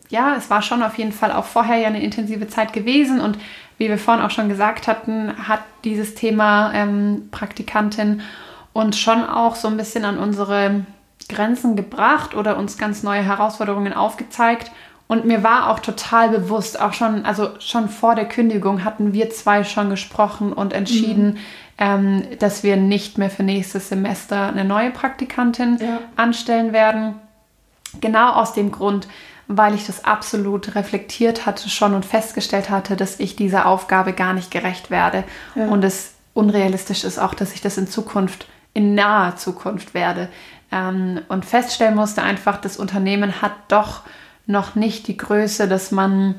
ja, 0.08 0.34
es 0.36 0.50
war 0.50 0.62
schon 0.62 0.82
auf 0.82 0.98
jeden 0.98 1.12
Fall 1.12 1.32
auch 1.32 1.44
vorher 1.44 1.78
ja 1.78 1.88
eine 1.88 2.02
intensive 2.02 2.48
Zeit 2.48 2.72
gewesen 2.72 3.20
und 3.20 3.38
wie 3.78 3.88
wir 3.88 3.98
vorhin 3.98 4.24
auch 4.24 4.30
schon 4.30 4.48
gesagt 4.48 4.88
hatten, 4.88 5.32
hat 5.46 5.60
dieses 5.84 6.16
Thema 6.16 6.72
ähm, 6.74 7.28
Praktikantin 7.30 8.22
uns 8.78 8.98
schon 8.98 9.24
auch 9.24 9.56
so 9.56 9.68
ein 9.68 9.76
bisschen 9.76 10.04
an 10.04 10.18
unsere 10.18 10.84
Grenzen 11.28 11.74
gebracht 11.74 12.34
oder 12.34 12.56
uns 12.56 12.78
ganz 12.78 13.02
neue 13.02 13.22
Herausforderungen 13.22 13.92
aufgezeigt. 13.92 14.70
Und 15.08 15.24
mir 15.24 15.42
war 15.42 15.70
auch 15.70 15.80
total 15.80 16.28
bewusst, 16.28 16.80
auch 16.80 16.92
schon, 16.92 17.24
also 17.24 17.50
schon 17.60 17.88
vor 17.88 18.14
der 18.14 18.26
Kündigung 18.26 18.84
hatten 18.84 19.12
wir 19.12 19.30
zwei 19.30 19.64
schon 19.64 19.90
gesprochen 19.90 20.52
und 20.52 20.72
entschieden, 20.72 21.30
mhm. 21.30 21.36
ähm, 21.78 22.22
dass 22.38 22.62
wir 22.62 22.76
nicht 22.76 23.18
mehr 23.18 23.30
für 23.30 23.42
nächstes 23.42 23.88
Semester 23.88 24.48
eine 24.48 24.64
neue 24.64 24.90
Praktikantin 24.90 25.78
ja. 25.80 26.00
anstellen 26.16 26.72
werden. 26.72 27.14
Genau 28.00 28.32
aus 28.32 28.52
dem 28.52 28.70
Grund, 28.70 29.08
weil 29.48 29.74
ich 29.74 29.86
das 29.86 30.04
absolut 30.04 30.74
reflektiert 30.74 31.46
hatte 31.46 31.70
schon 31.70 31.94
und 31.94 32.04
festgestellt 32.04 32.68
hatte, 32.68 32.96
dass 32.96 33.18
ich 33.18 33.34
dieser 33.34 33.66
Aufgabe 33.66 34.12
gar 34.12 34.34
nicht 34.34 34.50
gerecht 34.50 34.90
werde 34.90 35.24
ja. 35.54 35.66
und 35.68 35.82
es 35.84 36.14
unrealistisch 36.34 37.02
ist 37.02 37.18
auch, 37.18 37.34
dass 37.34 37.52
ich 37.54 37.62
das 37.62 37.78
in 37.78 37.88
Zukunft, 37.88 38.46
in 38.78 38.94
naher 38.94 39.34
Zukunft 39.34 39.92
werde. 39.92 40.28
Ähm, 40.70 41.20
und 41.28 41.44
feststellen 41.44 41.96
musste 41.96 42.22
einfach, 42.22 42.60
das 42.60 42.76
Unternehmen 42.76 43.42
hat 43.42 43.52
doch 43.66 44.02
noch 44.46 44.76
nicht 44.76 45.08
die 45.08 45.16
Größe, 45.16 45.66
dass 45.66 45.90
man 45.90 46.36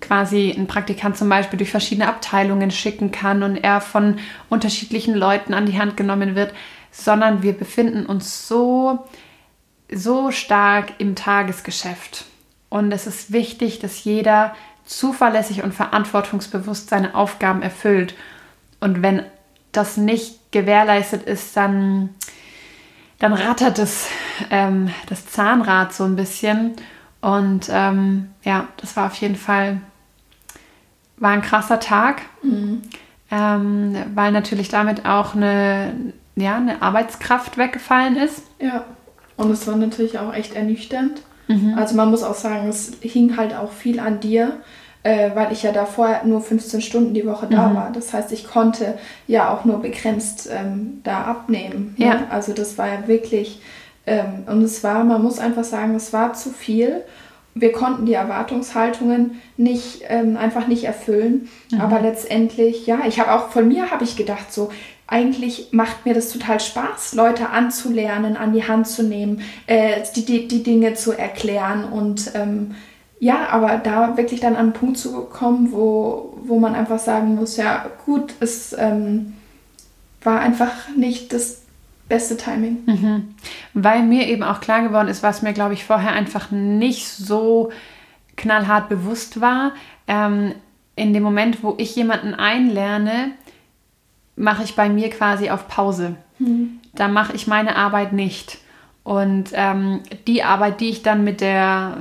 quasi 0.00 0.52
einen 0.52 0.66
Praktikant 0.66 1.16
zum 1.16 1.28
Beispiel 1.28 1.56
durch 1.56 1.70
verschiedene 1.70 2.08
Abteilungen 2.08 2.72
schicken 2.72 3.12
kann 3.12 3.44
und 3.44 3.56
er 3.56 3.80
von 3.80 4.18
unterschiedlichen 4.48 5.14
Leuten 5.14 5.54
an 5.54 5.66
die 5.66 5.78
Hand 5.78 5.96
genommen 5.96 6.34
wird, 6.34 6.52
sondern 6.90 7.42
wir 7.44 7.52
befinden 7.52 8.06
uns 8.06 8.48
so, 8.48 9.06
so 9.92 10.32
stark 10.32 10.94
im 10.98 11.14
Tagesgeschäft. 11.14 12.24
Und 12.68 12.90
es 12.90 13.06
ist 13.06 13.32
wichtig, 13.32 13.78
dass 13.78 14.02
jeder 14.02 14.54
zuverlässig 14.84 15.62
und 15.62 15.74
verantwortungsbewusst 15.74 16.90
seine 16.90 17.14
Aufgaben 17.14 17.62
erfüllt. 17.62 18.14
Und 18.80 19.02
wenn 19.02 19.22
das 19.70 19.96
nicht 19.96 20.37
gewährleistet 20.50 21.22
ist, 21.24 21.56
dann, 21.56 22.10
dann 23.18 23.32
rattert 23.32 23.78
es, 23.78 24.08
ähm, 24.50 24.90
das 25.08 25.26
Zahnrad 25.26 25.92
so 25.92 26.04
ein 26.04 26.16
bisschen. 26.16 26.74
Und 27.20 27.68
ähm, 27.70 28.30
ja, 28.44 28.68
das 28.78 28.96
war 28.96 29.06
auf 29.06 29.14
jeden 29.14 29.36
Fall 29.36 29.80
war 31.20 31.30
ein 31.30 31.42
krasser 31.42 31.80
Tag, 31.80 32.22
mhm. 32.42 32.82
ähm, 33.30 33.96
weil 34.14 34.32
natürlich 34.32 34.68
damit 34.68 35.04
auch 35.04 35.34
eine, 35.34 36.12
ja, 36.36 36.56
eine 36.56 36.80
Arbeitskraft 36.82 37.58
weggefallen 37.58 38.16
ist. 38.16 38.42
Ja, 38.60 38.84
und 39.36 39.50
es 39.50 39.66
war 39.66 39.76
natürlich 39.76 40.18
auch 40.18 40.32
echt 40.32 40.54
ernüchternd. 40.54 41.22
Mhm. 41.48 41.74
Also 41.76 41.96
man 41.96 42.10
muss 42.10 42.22
auch 42.22 42.34
sagen, 42.34 42.68
es 42.68 42.92
hing 43.00 43.36
halt 43.36 43.54
auch 43.54 43.72
viel 43.72 44.00
an 44.00 44.20
dir, 44.20 44.60
äh, 45.08 45.34
weil 45.34 45.52
ich 45.52 45.62
ja 45.62 45.72
davor 45.72 46.20
nur 46.24 46.42
15 46.42 46.82
Stunden 46.82 47.14
die 47.14 47.24
Woche 47.24 47.46
da 47.46 47.68
mhm. 47.68 47.74
war. 47.76 47.92
Das 47.92 48.12
heißt, 48.12 48.30
ich 48.32 48.46
konnte 48.46 48.98
ja 49.26 49.54
auch 49.54 49.64
nur 49.64 49.80
begrenzt 49.80 50.50
ähm, 50.52 51.00
da 51.02 51.22
abnehmen. 51.22 51.94
Ne? 51.96 52.04
Ja. 52.04 52.26
Also 52.28 52.52
das 52.52 52.76
war 52.76 52.88
ja 52.88 53.08
wirklich, 53.08 53.62
ähm, 54.06 54.44
und 54.46 54.60
es 54.60 54.84
war, 54.84 55.04
man 55.04 55.22
muss 55.22 55.38
einfach 55.38 55.64
sagen, 55.64 55.94
es 55.94 56.12
war 56.12 56.34
zu 56.34 56.50
viel. 56.50 57.00
Wir 57.54 57.72
konnten 57.72 58.04
die 58.04 58.12
Erwartungshaltungen 58.12 59.40
nicht 59.56 60.02
ähm, 60.08 60.36
einfach 60.36 60.66
nicht 60.66 60.84
erfüllen, 60.84 61.48
mhm. 61.72 61.80
aber 61.80 62.00
letztendlich 62.00 62.86
ja, 62.86 63.00
ich 63.08 63.18
habe 63.18 63.32
auch 63.32 63.48
von 63.48 63.66
mir 63.66 63.90
habe 63.90 64.04
ich 64.04 64.14
gedacht 64.14 64.52
so, 64.52 64.68
eigentlich 65.06 65.68
macht 65.70 66.04
mir 66.04 66.12
das 66.12 66.28
total 66.28 66.60
Spaß, 66.60 67.14
Leute 67.14 67.48
anzulernen, 67.48 68.36
an 68.36 68.52
die 68.52 68.68
Hand 68.68 68.86
zu 68.86 69.02
nehmen, 69.02 69.40
äh, 69.66 70.02
die, 70.14 70.26
die, 70.26 70.48
die 70.48 70.62
Dinge 70.62 70.92
zu 70.92 71.12
erklären 71.12 71.84
und 71.84 72.32
ähm, 72.34 72.74
ja, 73.20 73.48
aber 73.50 73.78
da 73.78 74.16
wirklich 74.16 74.40
dann 74.40 74.54
an 74.54 74.66
einen 74.66 74.72
Punkt 74.72 74.98
zu 74.98 75.24
kommen, 75.24 75.72
wo, 75.72 76.38
wo 76.44 76.58
man 76.58 76.74
einfach 76.74 76.98
sagen 76.98 77.34
muss, 77.34 77.56
ja 77.56 77.86
gut, 78.04 78.34
es 78.40 78.74
ähm, 78.78 79.34
war 80.22 80.40
einfach 80.40 80.88
nicht 80.96 81.32
das 81.32 81.62
beste 82.08 82.36
Timing. 82.36 82.78
Mhm. 82.86 83.34
Weil 83.74 84.02
mir 84.02 84.26
eben 84.28 84.42
auch 84.42 84.60
klar 84.60 84.82
geworden 84.82 85.08
ist, 85.08 85.22
was 85.22 85.42
mir, 85.42 85.52
glaube 85.52 85.74
ich, 85.74 85.84
vorher 85.84 86.12
einfach 86.12 86.50
nicht 86.50 87.08
so 87.08 87.70
knallhart 88.36 88.88
bewusst 88.88 89.40
war. 89.40 89.72
Ähm, 90.06 90.54
in 90.96 91.12
dem 91.12 91.22
Moment, 91.22 91.62
wo 91.62 91.74
ich 91.78 91.94
jemanden 91.96 92.34
einlerne, 92.34 93.32
mache 94.36 94.62
ich 94.62 94.76
bei 94.76 94.88
mir 94.88 95.10
quasi 95.10 95.50
auf 95.50 95.68
Pause. 95.68 96.16
Mhm. 96.38 96.80
Da 96.94 97.08
mache 97.08 97.34
ich 97.34 97.46
meine 97.46 97.76
Arbeit 97.76 98.12
nicht. 98.12 98.58
Und 99.08 99.52
ähm, 99.54 100.02
die 100.26 100.42
Arbeit, 100.42 100.82
die 100.82 100.90
ich 100.90 101.02
dann 101.02 101.24
mit 101.24 101.40
der 101.40 101.96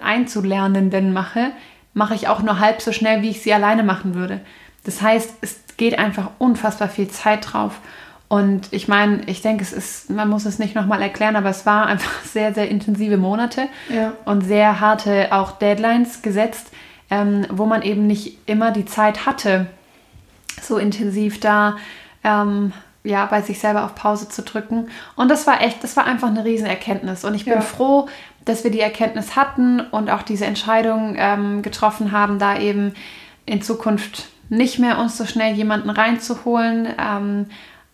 Einzulernenden 0.00 1.12
mache, 1.12 1.50
mache 1.94 2.14
ich 2.14 2.28
auch 2.28 2.42
nur 2.42 2.60
halb 2.60 2.80
so 2.80 2.92
schnell, 2.92 3.22
wie 3.22 3.30
ich 3.30 3.42
sie 3.42 3.52
alleine 3.52 3.82
machen 3.82 4.14
würde. 4.14 4.38
Das 4.84 5.02
heißt, 5.02 5.38
es 5.40 5.64
geht 5.76 5.98
einfach 5.98 6.30
unfassbar 6.38 6.88
viel 6.88 7.08
Zeit 7.08 7.52
drauf. 7.52 7.80
Und 8.28 8.68
ich 8.70 8.86
meine, 8.86 9.22
ich 9.26 9.42
denke, 9.42 9.64
es 9.64 9.72
ist, 9.72 10.10
man 10.10 10.28
muss 10.28 10.44
es 10.44 10.60
nicht 10.60 10.76
nochmal 10.76 11.02
erklären, 11.02 11.34
aber 11.34 11.50
es 11.50 11.66
war 11.66 11.86
einfach 11.88 12.22
sehr, 12.22 12.54
sehr 12.54 12.68
intensive 12.68 13.16
Monate 13.16 13.66
ja. 13.88 14.12
und 14.24 14.42
sehr 14.42 14.78
harte 14.78 15.32
auch 15.32 15.58
Deadlines 15.58 16.22
gesetzt, 16.22 16.68
ähm, 17.10 17.48
wo 17.50 17.66
man 17.66 17.82
eben 17.82 18.06
nicht 18.06 18.38
immer 18.46 18.70
die 18.70 18.84
Zeit 18.84 19.26
hatte, 19.26 19.66
so 20.62 20.78
intensiv 20.78 21.40
da 21.40 21.78
ähm, 22.22 22.72
ja, 23.04 23.26
bei 23.26 23.42
sich 23.42 23.60
selber 23.60 23.84
auf 23.84 23.94
Pause 23.94 24.28
zu 24.28 24.42
drücken. 24.42 24.88
Und 25.14 25.30
das 25.30 25.46
war 25.46 25.60
echt, 25.60 25.84
das 25.84 25.96
war 25.96 26.06
einfach 26.06 26.28
eine 26.28 26.44
Riesenerkenntnis. 26.44 27.24
Und 27.24 27.34
ich 27.34 27.44
bin 27.44 27.54
ja. 27.54 27.60
froh, 27.60 28.08
dass 28.44 28.64
wir 28.64 28.70
die 28.70 28.80
Erkenntnis 28.80 29.36
hatten 29.36 29.80
und 29.80 30.10
auch 30.10 30.22
diese 30.22 30.46
Entscheidung 30.46 31.14
ähm, 31.18 31.62
getroffen 31.62 32.12
haben, 32.12 32.38
da 32.38 32.58
eben 32.58 32.94
in 33.46 33.62
Zukunft 33.62 34.28
nicht 34.48 34.78
mehr 34.78 34.98
uns 34.98 35.16
so 35.16 35.26
schnell 35.26 35.54
jemanden 35.54 35.90
reinzuholen. 35.90 36.88
Ähm, 36.98 37.46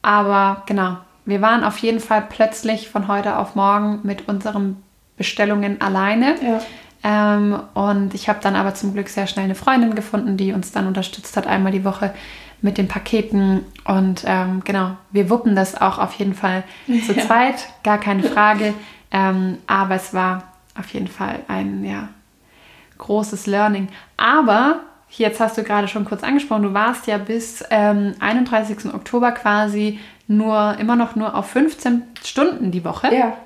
aber 0.03 0.63
genau, 0.67 0.97
wir 1.25 1.41
waren 1.41 1.65
auf 1.65 1.79
jeden 1.79 2.01
Fall 2.01 2.25
plötzlich 2.29 2.89
von 2.89 3.09
heute 3.09 3.37
auf 3.37 3.55
morgen 3.55 4.01
mit 4.03 4.29
unseren 4.29 4.83
Bestellungen 5.17 5.81
alleine. 5.81 6.37
Ja. 6.43 6.61
Ähm, 7.03 7.61
und 7.75 8.15
ich 8.15 8.29
habe 8.29 8.41
dann 8.43 8.57
aber 8.57 8.75
zum 8.75 8.93
Glück 8.93 9.09
sehr 9.09 9.27
schnell 9.27 9.45
eine 9.45 9.55
Freundin 9.55 9.95
gefunden, 9.95 10.37
die 10.37 10.53
uns 10.53 10.73
dann 10.73 10.87
unterstützt 10.87 11.37
hat, 11.37 11.47
einmal 11.47 11.73
die 11.73 11.85
Woche 11.85 12.13
mit 12.63 12.79
den 12.79 12.89
Paketen. 12.89 13.65
Und 13.91 14.23
ähm, 14.25 14.63
genau, 14.65 14.97
wir 15.11 15.31
wuppen 15.31 15.57
das 15.57 15.81
auch 15.81 15.99
auf 15.99 16.13
jeden 16.15 16.35
Fall 16.35 16.63
zu 16.87 17.13
ja. 17.13 17.27
zweit, 17.27 17.69
gar 17.83 17.99
keine 17.99 18.23
Frage. 18.23 18.73
ähm, 19.11 19.59
aber 19.67 19.97
es 19.97 20.15
war 20.15 20.45
auf 20.79 20.89
jeden 20.91 21.09
Fall 21.09 21.41
ein 21.49 21.85
ja, 21.85 22.09
großes 22.99 23.47
Learning. 23.47 23.89
Aber 24.17 24.83
jetzt 25.11 25.41
hast 25.41 25.59
du 25.59 25.65
gerade 25.65 25.89
schon 25.89 26.05
kurz 26.05 26.23
angesprochen, 26.23 26.63
du 26.63 26.73
warst 26.73 27.09
ja 27.09 27.19
bis 27.19 27.65
ähm, 27.71 28.15
31. 28.21 28.95
Oktober 28.95 29.33
quasi 29.33 29.99
nur 30.29 30.77
immer 30.79 30.95
noch 30.95 31.17
nur 31.17 31.35
auf 31.35 31.51
15 31.51 32.05
Stunden 32.23 32.71
die 32.71 32.85
Woche. 32.85 33.13
Ja. 33.13 33.37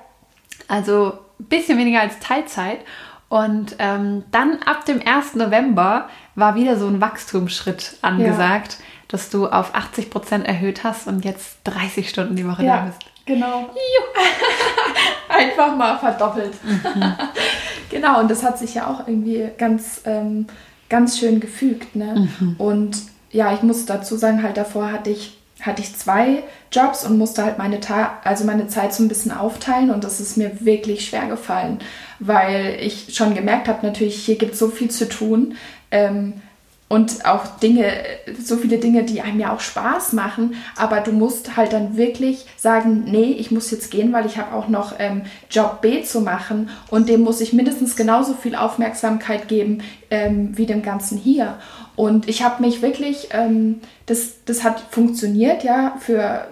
Also 0.67 1.13
ein 1.39 1.45
bisschen 1.45 1.79
weniger 1.79 2.01
als 2.01 2.19
Teilzeit. 2.19 2.81
Und 3.29 3.77
ähm, 3.79 4.23
dann 4.29 4.59
ab 4.63 4.85
dem 4.85 5.01
1. 5.03 5.33
November 5.33 6.07
war 6.35 6.53
wieder 6.53 6.77
so 6.77 6.85
ein 6.85 7.01
Wachstumsschritt 7.01 7.97
angesagt. 8.03 8.77
Ja 8.79 8.85
dass 9.07 9.29
du 9.29 9.47
auf 9.47 9.75
80 9.75 10.09
Prozent 10.09 10.47
erhöht 10.47 10.83
hast 10.83 11.07
und 11.07 11.25
jetzt 11.25 11.57
30 11.65 12.09
Stunden 12.09 12.35
die 12.35 12.47
Woche 12.47 12.63
ja, 12.63 12.77
da 12.77 12.85
bist. 12.85 13.01
Genau. 13.25 13.69
Einfach 15.29 15.75
mal 15.75 15.97
verdoppelt. 15.97 16.53
Mhm. 16.63 17.13
genau, 17.89 18.19
und 18.19 18.29
das 18.29 18.43
hat 18.43 18.59
sich 18.59 18.75
ja 18.75 18.87
auch 18.87 19.07
irgendwie 19.07 19.49
ganz, 19.57 20.01
ähm, 20.05 20.47
ganz 20.89 21.17
schön 21.17 21.39
gefügt. 21.39 21.95
Ne? 21.95 22.29
Mhm. 22.39 22.55
Und 22.57 22.97
ja, 23.31 23.53
ich 23.53 23.63
muss 23.63 23.85
dazu 23.85 24.15
sagen, 24.15 24.43
halt 24.43 24.57
davor 24.57 24.91
hatte 24.91 25.09
ich, 25.09 25.37
hatte 25.61 25.81
ich 25.81 25.95
zwei 25.95 26.43
Jobs 26.71 27.05
und 27.05 27.17
musste 27.17 27.43
halt 27.43 27.57
meine, 27.57 27.79
Ta 27.79 28.19
also 28.23 28.45
meine 28.45 28.67
Zeit 28.67 28.93
so 28.93 29.03
ein 29.03 29.07
bisschen 29.07 29.31
aufteilen 29.31 29.89
und 29.89 30.03
das 30.03 30.19
ist 30.19 30.37
mir 30.37 30.63
wirklich 30.63 31.07
schwer 31.07 31.27
gefallen, 31.27 31.79
weil 32.19 32.77
ich 32.79 33.15
schon 33.15 33.33
gemerkt 33.33 33.67
habe, 33.67 33.85
natürlich, 33.85 34.23
hier 34.23 34.37
gibt 34.37 34.53
es 34.53 34.59
so 34.59 34.69
viel 34.69 34.91
zu 34.91 35.09
tun. 35.09 35.55
Ähm, 35.91 36.41
und 36.87 37.25
auch 37.25 37.57
Dinge, 37.57 37.91
so 38.39 38.57
viele 38.57 38.77
Dinge, 38.77 39.03
die 39.03 39.21
einem 39.21 39.39
ja 39.39 39.53
auch 39.53 39.59
Spaß 39.59 40.13
machen, 40.13 40.55
aber 40.75 41.01
du 41.01 41.11
musst 41.11 41.57
halt 41.57 41.73
dann 41.73 41.97
wirklich 41.97 42.45
sagen, 42.57 43.05
nee, 43.07 43.31
ich 43.31 43.49
muss 43.49 43.71
jetzt 43.71 43.89
gehen, 43.89 44.13
weil 44.13 44.27
ich 44.27 44.37
habe 44.37 44.53
auch 44.55 44.67
noch 44.67 44.93
ähm, 44.99 45.23
Job 45.49 45.81
B 45.81 46.03
zu 46.03 46.21
machen. 46.21 46.69
Und 46.91 47.09
dem 47.09 47.21
muss 47.21 47.41
ich 47.41 47.53
mindestens 47.53 47.95
genauso 47.95 48.33
viel 48.33 48.55
Aufmerksamkeit 48.55 49.47
geben 49.47 49.81
ähm, 50.11 50.55
wie 50.57 50.67
dem 50.67 50.83
Ganzen 50.83 51.17
hier. 51.17 51.57
Und 51.95 52.29
ich 52.29 52.43
habe 52.43 52.61
mich 52.61 52.83
wirklich, 52.83 53.29
ähm, 53.31 53.81
das, 54.05 54.43
das 54.45 54.63
hat 54.63 54.79
funktioniert, 54.91 55.63
ja, 55.63 55.95
für 55.99 56.47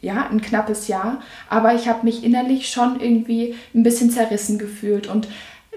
ja, 0.00 0.28
ein 0.30 0.40
knappes 0.40 0.86
Jahr, 0.86 1.20
aber 1.48 1.74
ich 1.74 1.88
habe 1.88 2.04
mich 2.04 2.22
innerlich 2.22 2.68
schon 2.68 3.00
irgendwie 3.00 3.56
ein 3.74 3.82
bisschen 3.82 4.10
zerrissen 4.10 4.58
gefühlt. 4.58 5.08
Und 5.08 5.28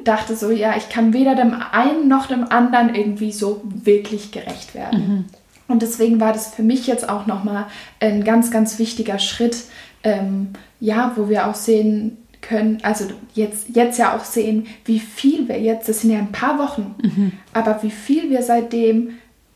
dachte 0.03 0.35
so, 0.35 0.51
ja, 0.51 0.75
ich 0.77 0.89
kann 0.89 1.13
weder 1.13 1.35
dem 1.35 1.55
einen 1.71 2.07
noch 2.07 2.27
dem 2.27 2.45
anderen 2.51 2.93
irgendwie 2.95 3.31
so 3.31 3.61
wirklich 3.63 4.31
gerecht 4.31 4.75
werden. 4.75 4.99
Mhm. 4.99 5.25
Und 5.67 5.81
deswegen 5.81 6.19
war 6.19 6.33
das 6.33 6.53
für 6.53 6.63
mich 6.63 6.87
jetzt 6.87 7.07
auch 7.07 7.27
nochmal 7.27 7.65
ein 7.99 8.23
ganz, 8.23 8.51
ganz 8.51 8.77
wichtiger 8.77 9.19
Schritt, 9.19 9.57
ähm, 10.03 10.49
ja, 10.79 11.13
wo 11.15 11.29
wir 11.29 11.47
auch 11.47 11.55
sehen 11.55 12.17
können, 12.41 12.79
also 12.81 13.05
jetzt, 13.33 13.75
jetzt 13.75 13.97
ja 13.99 14.15
auch 14.15 14.25
sehen, 14.25 14.67
wie 14.85 14.99
viel 14.99 15.47
wir 15.47 15.61
jetzt, 15.61 15.87
das 15.87 16.01
sind 16.01 16.11
ja 16.11 16.19
ein 16.19 16.31
paar 16.31 16.57
Wochen, 16.57 16.95
mhm. 17.01 17.31
aber 17.53 17.83
wie 17.83 17.91
viel 17.91 18.29
wir 18.29 18.41
seitdem 18.41 19.11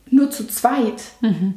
nur 0.10 0.30
zu 0.30 0.48
zweit 0.48 1.02
mhm. 1.22 1.56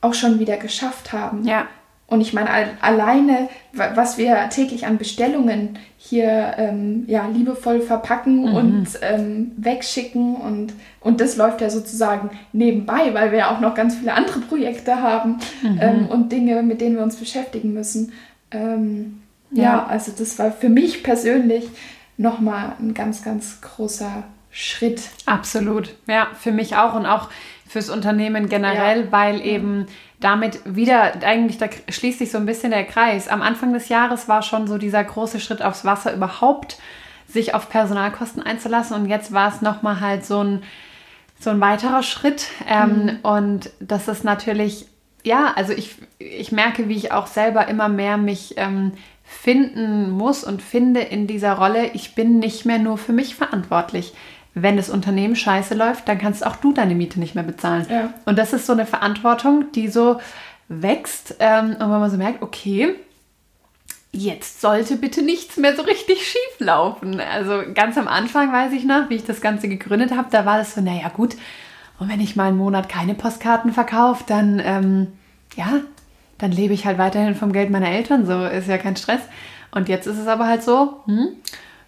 auch 0.00 0.14
schon 0.14 0.38
wieder 0.38 0.56
geschafft 0.56 1.12
haben. 1.12 1.46
Ja. 1.46 1.66
Und 2.10 2.20
ich 2.20 2.32
meine, 2.32 2.50
alleine, 2.80 3.48
was 3.72 4.18
wir 4.18 4.48
täglich 4.50 4.84
an 4.84 4.98
Bestellungen 4.98 5.78
hier 5.96 6.54
ähm, 6.58 7.04
ja, 7.06 7.28
liebevoll 7.28 7.80
verpacken 7.80 8.50
mhm. 8.50 8.54
und 8.56 8.86
ähm, 9.00 9.52
wegschicken. 9.56 10.34
Und, 10.34 10.74
und 10.98 11.20
das 11.20 11.36
läuft 11.36 11.60
ja 11.60 11.70
sozusagen 11.70 12.30
nebenbei, 12.52 13.14
weil 13.14 13.30
wir 13.30 13.38
ja 13.38 13.54
auch 13.54 13.60
noch 13.60 13.76
ganz 13.76 13.94
viele 13.94 14.12
andere 14.12 14.40
Projekte 14.40 15.00
haben 15.00 15.38
mhm. 15.62 15.78
ähm, 15.80 16.06
und 16.06 16.32
Dinge, 16.32 16.64
mit 16.64 16.80
denen 16.80 16.96
wir 16.96 17.04
uns 17.04 17.14
beschäftigen 17.14 17.72
müssen. 17.72 18.12
Ähm, 18.50 19.22
ja. 19.52 19.62
ja, 19.62 19.86
also 19.86 20.10
das 20.10 20.36
war 20.40 20.50
für 20.50 20.68
mich 20.68 21.04
persönlich 21.04 21.68
nochmal 22.16 22.72
ein 22.80 22.92
ganz, 22.92 23.22
ganz 23.22 23.60
großer 23.60 24.24
Schritt. 24.50 25.02
Absolut, 25.26 25.94
ja, 26.08 26.26
für 26.34 26.50
mich 26.50 26.74
auch 26.74 26.94
und 26.94 27.06
auch 27.06 27.28
fürs 27.68 27.88
Unternehmen 27.88 28.48
generell, 28.48 29.04
ja. 29.04 29.12
weil 29.12 29.40
eben 29.46 29.86
damit 30.20 30.60
wieder, 30.64 31.14
eigentlich, 31.24 31.58
da 31.58 31.66
schließt 31.88 32.18
sich 32.18 32.30
so 32.30 32.38
ein 32.38 32.46
bisschen 32.46 32.70
der 32.70 32.84
Kreis. 32.84 33.26
Am 33.26 33.40
Anfang 33.40 33.72
des 33.72 33.88
Jahres 33.88 34.28
war 34.28 34.42
schon 34.42 34.66
so 34.66 34.76
dieser 34.76 35.02
große 35.02 35.40
Schritt 35.40 35.62
aufs 35.62 35.84
Wasser 35.84 36.14
überhaupt, 36.14 36.78
sich 37.26 37.54
auf 37.54 37.70
Personalkosten 37.70 38.42
einzulassen. 38.42 38.96
Und 38.96 39.06
jetzt 39.06 39.32
war 39.32 39.48
es 39.48 39.62
nochmal 39.62 40.00
halt 40.00 40.26
so 40.26 40.44
ein, 40.44 40.62
so 41.38 41.48
ein 41.50 41.60
weiterer 41.60 42.02
Schritt. 42.02 42.48
Ähm, 42.68 43.04
mhm. 43.04 43.18
Und 43.22 43.70
das 43.80 44.08
ist 44.08 44.22
natürlich, 44.22 44.86
ja, 45.24 45.52
also 45.56 45.72
ich, 45.72 45.96
ich 46.18 46.52
merke, 46.52 46.88
wie 46.88 46.96
ich 46.96 47.12
auch 47.12 47.26
selber 47.26 47.68
immer 47.68 47.88
mehr 47.88 48.18
mich 48.18 48.54
ähm, 48.58 48.92
finden 49.24 50.10
muss 50.10 50.44
und 50.44 50.60
finde 50.60 51.00
in 51.00 51.26
dieser 51.26 51.54
Rolle. 51.54 51.92
Ich 51.94 52.14
bin 52.14 52.40
nicht 52.40 52.66
mehr 52.66 52.78
nur 52.78 52.98
für 52.98 53.14
mich 53.14 53.36
verantwortlich 53.36 54.12
wenn 54.54 54.76
das 54.76 54.90
Unternehmen 54.90 55.36
scheiße 55.36 55.74
läuft, 55.74 56.08
dann 56.08 56.18
kannst 56.18 56.44
auch 56.44 56.56
du 56.56 56.72
deine 56.72 56.94
Miete 56.94 57.20
nicht 57.20 57.34
mehr 57.34 57.44
bezahlen. 57.44 57.86
Ja. 57.88 58.12
Und 58.24 58.38
das 58.38 58.52
ist 58.52 58.66
so 58.66 58.72
eine 58.72 58.86
Verantwortung, 58.86 59.72
die 59.74 59.88
so 59.88 60.20
wächst 60.68 61.36
ähm, 61.38 61.70
und 61.70 61.80
wenn 61.80 61.88
man 61.88 62.10
so 62.10 62.16
merkt, 62.16 62.42
okay, 62.42 62.94
jetzt 64.12 64.60
sollte 64.60 64.96
bitte 64.96 65.22
nichts 65.22 65.56
mehr 65.56 65.76
so 65.76 65.82
richtig 65.82 66.26
schief 66.26 66.58
laufen. 66.58 67.20
Also 67.20 67.62
ganz 67.74 67.96
am 67.96 68.08
Anfang 68.08 68.52
weiß 68.52 68.72
ich 68.72 68.84
noch, 68.84 69.08
wie 69.08 69.16
ich 69.16 69.24
das 69.24 69.40
Ganze 69.40 69.68
gegründet 69.68 70.16
habe, 70.16 70.28
da 70.30 70.44
war 70.44 70.58
das 70.58 70.74
so, 70.74 70.80
naja 70.80 71.08
gut, 71.08 71.36
und 71.98 72.08
wenn 72.08 72.20
ich 72.20 72.34
mal 72.34 72.48
einen 72.48 72.56
Monat 72.56 72.88
keine 72.88 73.14
Postkarten 73.14 73.72
verkaufe, 73.72 74.24
dann, 74.26 74.60
ähm, 74.64 75.08
ja, 75.54 75.80
dann 76.38 76.50
lebe 76.50 76.72
ich 76.72 76.86
halt 76.86 76.96
weiterhin 76.96 77.34
vom 77.34 77.52
Geld 77.52 77.70
meiner 77.70 77.90
Eltern, 77.90 78.26
so 78.26 78.46
ist 78.46 78.68
ja 78.68 78.78
kein 78.78 78.96
Stress. 78.96 79.20
Und 79.70 79.88
jetzt 79.88 80.06
ist 80.06 80.18
es 80.18 80.26
aber 80.26 80.46
halt 80.46 80.62
so, 80.62 81.02
hm, 81.04 81.28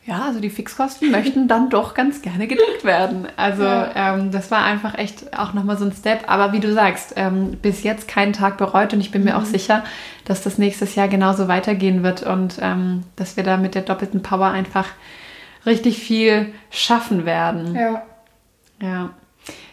ja, 0.04 0.22
also 0.22 0.40
die 0.40 0.50
Fixkosten 0.50 1.10
möchten 1.12 1.46
dann 1.46 1.70
doch 1.70 1.94
ganz 1.94 2.22
gerne 2.22 2.48
gedeckt 2.48 2.84
werden. 2.84 3.28
Also 3.36 3.62
ja. 3.62 4.14
ähm, 4.14 4.32
das 4.32 4.50
war 4.50 4.64
einfach 4.64 4.98
echt 4.98 5.38
auch 5.38 5.52
nochmal 5.52 5.78
so 5.78 5.84
ein 5.84 5.92
Step. 5.92 6.24
Aber 6.26 6.52
wie 6.52 6.58
du 6.58 6.72
sagst, 6.72 7.14
ähm, 7.16 7.58
bis 7.62 7.84
jetzt 7.84 8.08
keinen 8.08 8.32
Tag 8.32 8.58
bereut 8.58 8.92
und 8.92 9.00
ich 9.00 9.12
bin 9.12 9.22
mir 9.22 9.34
mhm. 9.34 9.42
auch 9.42 9.44
sicher, 9.44 9.84
dass 10.24 10.42
das 10.42 10.58
nächstes 10.58 10.96
Jahr 10.96 11.06
genauso 11.06 11.46
weitergehen 11.46 12.02
wird 12.02 12.24
und 12.24 12.58
ähm, 12.60 13.04
dass 13.14 13.36
wir 13.36 13.44
da 13.44 13.56
mit 13.56 13.76
der 13.76 13.82
doppelten 13.82 14.22
Power 14.22 14.48
einfach 14.48 14.88
richtig 15.66 15.98
viel 15.98 16.52
schaffen 16.70 17.24
werden. 17.24 17.76
Ja. 17.76 18.02
Ja, 18.80 19.10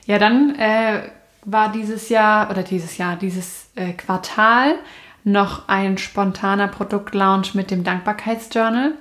ja 0.05 0.19
dann 0.19 0.53
äh, 0.59 1.09
war 1.43 1.71
dieses 1.71 2.09
Jahr 2.09 2.51
oder 2.51 2.61
dieses 2.61 2.97
Jahr, 2.99 3.15
dieses 3.15 3.71
äh, 3.75 3.93
Quartal 3.93 4.75
noch 5.23 5.67
ein 5.67 5.97
spontaner 5.97 6.67
Produktlaunch 6.67 7.55
mit 7.55 7.71
dem 7.71 7.83
Dankbarkeitsjournal. 7.83 8.93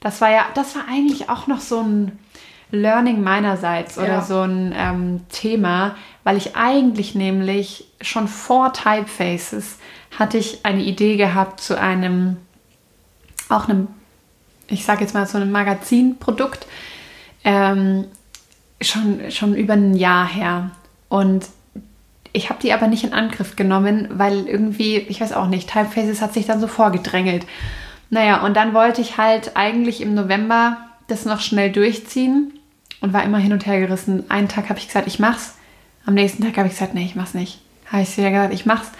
Das 0.00 0.20
war 0.20 0.30
ja, 0.30 0.46
das 0.54 0.74
war 0.76 0.84
eigentlich 0.88 1.28
auch 1.28 1.46
noch 1.46 1.60
so 1.60 1.80
ein 1.80 2.18
Learning 2.70 3.22
meinerseits 3.22 3.96
oder 3.96 4.08
ja. 4.08 4.22
so 4.22 4.40
ein 4.40 4.74
ähm, 4.76 5.20
Thema, 5.30 5.96
weil 6.24 6.36
ich 6.36 6.56
eigentlich 6.56 7.14
nämlich 7.14 7.86
schon 8.00 8.28
vor 8.28 8.72
Typefaces 8.72 9.78
hatte 10.18 10.38
ich 10.38 10.64
eine 10.64 10.82
Idee 10.82 11.16
gehabt 11.16 11.60
zu 11.60 11.78
einem, 11.78 12.38
auch 13.48 13.68
einem, 13.68 13.88
ich 14.68 14.84
sage 14.84 15.02
jetzt 15.02 15.14
mal 15.14 15.26
so 15.26 15.36
einem 15.36 15.52
Magazinprodukt, 15.52 16.66
ähm, 17.44 18.06
schon, 18.80 19.30
schon 19.30 19.54
über 19.54 19.74
ein 19.74 19.94
Jahr 19.94 20.26
her. 20.26 20.70
Und 21.08 21.46
ich 22.32 22.50
habe 22.50 22.60
die 22.60 22.72
aber 22.72 22.88
nicht 22.88 23.04
in 23.04 23.12
Angriff 23.12 23.56
genommen, 23.56 24.08
weil 24.10 24.46
irgendwie, 24.48 24.96
ich 24.98 25.20
weiß 25.20 25.32
auch 25.32 25.46
nicht, 25.46 25.70
Typefaces 25.70 26.20
hat 26.20 26.34
sich 26.34 26.46
dann 26.46 26.60
so 26.60 26.66
vorgedrängelt. 26.66 27.46
Naja, 28.10 28.44
und 28.44 28.54
dann 28.54 28.74
wollte 28.74 29.00
ich 29.00 29.18
halt 29.18 29.56
eigentlich 29.56 30.00
im 30.00 30.14
November 30.14 30.78
das 31.08 31.24
noch 31.24 31.40
schnell 31.40 31.70
durchziehen 31.72 32.52
und 33.00 33.12
war 33.12 33.24
immer 33.24 33.38
hin 33.38 33.52
und 33.52 33.66
her 33.66 33.80
gerissen. 33.80 34.30
Einen 34.30 34.48
Tag 34.48 34.68
habe 34.68 34.78
ich 34.78 34.86
gesagt, 34.86 35.06
ich 35.06 35.18
mach's. 35.18 35.56
Am 36.04 36.14
nächsten 36.14 36.42
Tag 36.42 36.56
habe 36.56 36.68
ich 36.68 36.74
gesagt, 36.74 36.94
nee, 36.94 37.04
ich 37.04 37.16
mach's 37.16 37.34
nicht. 37.34 37.60
Habe 37.86 38.02
ich 38.02 38.16
wieder 38.16 38.30
gesagt, 38.30 38.54
ich 38.54 38.66
mach's. 38.66 38.90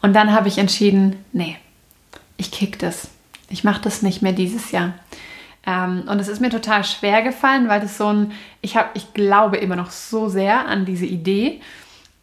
Und 0.00 0.14
dann 0.14 0.32
habe 0.32 0.48
ich 0.48 0.58
entschieden, 0.58 1.16
nee, 1.32 1.56
ich 2.36 2.50
kick 2.50 2.78
das. 2.78 3.08
Ich 3.48 3.64
mache 3.64 3.82
das 3.82 4.02
nicht 4.02 4.22
mehr 4.22 4.32
dieses 4.32 4.70
Jahr. 4.72 4.94
Ähm, 5.64 6.04
und 6.08 6.18
es 6.18 6.28
ist 6.28 6.40
mir 6.40 6.50
total 6.50 6.84
schwer 6.84 7.22
gefallen, 7.22 7.68
weil 7.68 7.80
das 7.80 7.96
so 7.96 8.08
ein, 8.08 8.32
ich 8.62 8.76
habe, 8.76 8.88
ich 8.94 9.14
glaube 9.14 9.58
immer 9.58 9.76
noch 9.76 9.90
so 9.90 10.28
sehr 10.28 10.66
an 10.66 10.84
diese 10.84 11.06
Idee, 11.06 11.60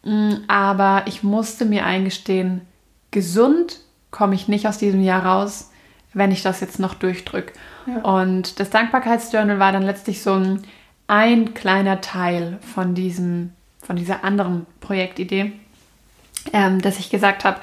mm, 0.04 0.32
aber 0.48 1.04
ich 1.06 1.22
musste 1.22 1.64
mir 1.64 1.86
eingestehen, 1.86 2.62
gesund 3.10 3.80
komme 4.10 4.34
ich 4.34 4.48
nicht 4.48 4.66
aus 4.66 4.78
diesem 4.78 5.02
Jahr 5.02 5.24
raus, 5.24 5.69
wenn 6.12 6.32
ich 6.32 6.42
das 6.42 6.60
jetzt 6.60 6.78
noch 6.78 6.94
durchdrücke. 6.94 7.52
Ja. 7.86 8.02
Und 8.02 8.60
das 8.60 8.70
Dankbarkeitsjournal 8.70 9.58
war 9.58 9.72
dann 9.72 9.82
letztlich 9.82 10.22
so 10.22 10.34
ein, 10.34 10.62
ein 11.06 11.54
kleiner 11.54 12.00
Teil 12.00 12.58
von 12.74 12.94
diesem, 12.94 13.52
von 13.82 13.96
dieser 13.96 14.24
anderen 14.24 14.66
Projektidee, 14.80 15.52
ähm, 16.52 16.80
dass 16.80 16.98
ich 16.98 17.10
gesagt 17.10 17.44
habe, 17.44 17.60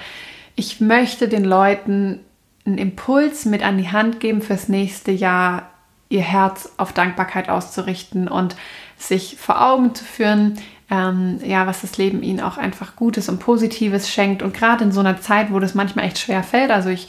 ich 0.56 0.82
möchte 0.82 1.28
den 1.28 1.46
Leuten 1.46 2.20
einen 2.66 2.78
Impuls 2.78 3.46
mit 3.46 3.64
an 3.64 3.78
die 3.78 3.92
Hand 3.92 4.20
geben 4.20 4.42
fürs 4.42 4.68
nächste 4.68 5.12
Jahr, 5.12 5.70
ihr 6.10 6.22
Herz 6.22 6.74
auf 6.78 6.94
Dankbarkeit 6.94 7.50
auszurichten 7.50 8.28
und 8.28 8.56
sich 8.98 9.38
vor 9.38 9.62
Augen 9.62 9.94
zu 9.94 10.04
führen, 10.04 10.60
ähm, 10.90 11.40
ja, 11.44 11.68
was 11.68 11.82
das 11.82 11.98
Leben 11.98 12.24
ihnen 12.24 12.40
auch 12.40 12.58
einfach 12.58 12.96
Gutes 12.96 13.30
und 13.30 13.40
Positives 13.40 14.10
schenkt. 14.10 14.42
Und 14.42 14.54
gerade 14.54 14.86
in 14.86 14.92
so 14.92 15.02
einer 15.02 15.20
Zeit, 15.20 15.52
wo 15.52 15.60
das 15.60 15.76
manchmal 15.76 16.06
echt 16.06 16.20
schwer 16.20 16.44
fällt, 16.44 16.72
also 16.72 16.90
ich 16.90 17.08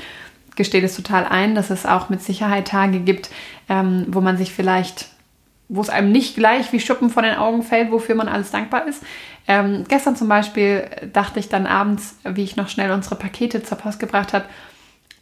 gestehe 0.58 0.82
das 0.82 0.96
total 0.96 1.24
ein, 1.24 1.54
dass 1.54 1.70
es 1.70 1.86
auch 1.86 2.10
mit 2.10 2.20
Sicherheit 2.20 2.68
Tage 2.68 3.00
gibt, 3.00 3.30
ähm, 3.70 4.04
wo 4.08 4.20
man 4.20 4.36
sich 4.36 4.52
vielleicht, 4.52 5.06
wo 5.68 5.80
es 5.80 5.88
einem 5.88 6.12
nicht 6.12 6.34
gleich 6.34 6.70
wie 6.72 6.80
Schuppen 6.80 7.08
von 7.08 7.22
den 7.22 7.36
Augen 7.36 7.62
fällt, 7.62 7.90
wofür 7.90 8.14
man 8.14 8.28
alles 8.28 8.50
dankbar 8.50 8.86
ist. 8.86 9.02
Ähm, 9.46 9.84
gestern 9.88 10.16
zum 10.16 10.28
Beispiel 10.28 10.84
dachte 11.14 11.38
ich 11.38 11.48
dann 11.48 11.66
abends, 11.66 12.18
wie 12.24 12.42
ich 12.42 12.56
noch 12.56 12.68
schnell 12.68 12.90
unsere 12.90 13.14
Pakete 13.14 13.62
zur 13.62 13.78
Post 13.78 14.00
gebracht 14.00 14.34
habe, 14.34 14.44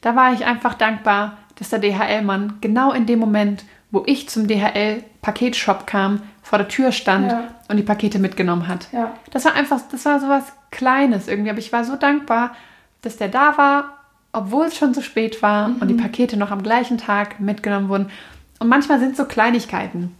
da 0.00 0.16
war 0.16 0.32
ich 0.32 0.44
einfach 0.44 0.74
dankbar, 0.74 1.36
dass 1.56 1.70
der 1.70 1.78
DHL-Mann 1.78 2.54
genau 2.60 2.92
in 2.92 3.06
dem 3.06 3.18
Moment, 3.18 3.64
wo 3.90 4.02
ich 4.06 4.28
zum 4.28 4.48
DHL-Paketshop 4.48 5.86
kam, 5.86 6.22
vor 6.42 6.58
der 6.58 6.68
Tür 6.68 6.92
stand 6.92 7.30
ja. 7.30 7.48
und 7.68 7.76
die 7.76 7.82
Pakete 7.82 8.18
mitgenommen 8.18 8.68
hat. 8.68 8.88
Ja. 8.92 9.12
Das 9.32 9.44
war 9.44 9.54
einfach, 9.54 9.80
das 9.90 10.04
war 10.04 10.18
so 10.18 10.28
was 10.28 10.52
Kleines 10.70 11.28
irgendwie, 11.28 11.50
aber 11.50 11.58
ich 11.58 11.72
war 11.72 11.84
so 11.84 11.96
dankbar, 11.96 12.54
dass 13.02 13.16
der 13.16 13.28
da 13.28 13.58
war 13.58 13.95
obwohl 14.36 14.66
es 14.66 14.76
schon 14.76 14.94
zu 14.94 15.02
spät 15.02 15.42
war 15.42 15.68
mhm. 15.68 15.76
und 15.80 15.88
die 15.88 15.94
mhm. 15.94 16.02
Pakete 16.02 16.36
noch 16.36 16.50
am 16.50 16.62
gleichen 16.62 16.98
Tag 16.98 17.40
mitgenommen 17.40 17.88
wurden. 17.88 18.10
Und 18.58 18.68
manchmal 18.68 19.00
sind 19.00 19.16
so 19.16 19.24
Kleinigkeiten, 19.24 20.14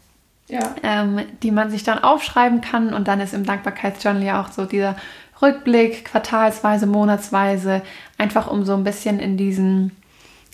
ja. 0.49 0.75
ähm, 0.83 1.21
die 1.43 1.51
man 1.51 1.71
sich 1.71 1.85
dann 1.85 1.99
aufschreiben 1.99 2.61
kann. 2.61 2.93
Und 2.95 3.09
dann 3.09 3.21
ist 3.21 3.35
im 3.35 3.45
Dankbarkeitsjournal 3.45 4.23
ja 4.23 4.41
auch 4.41 4.51
so 4.51 4.65
dieser 4.65 4.97
Rückblick, 5.41 6.07
quartalsweise, 6.07 6.87
monatsweise, 6.87 7.83
einfach 8.19 8.51
um 8.51 8.65
so 8.65 8.75
ein 8.75 8.85
bisschen 8.85 9.21
in 9.21 9.37
diesen 9.37 9.93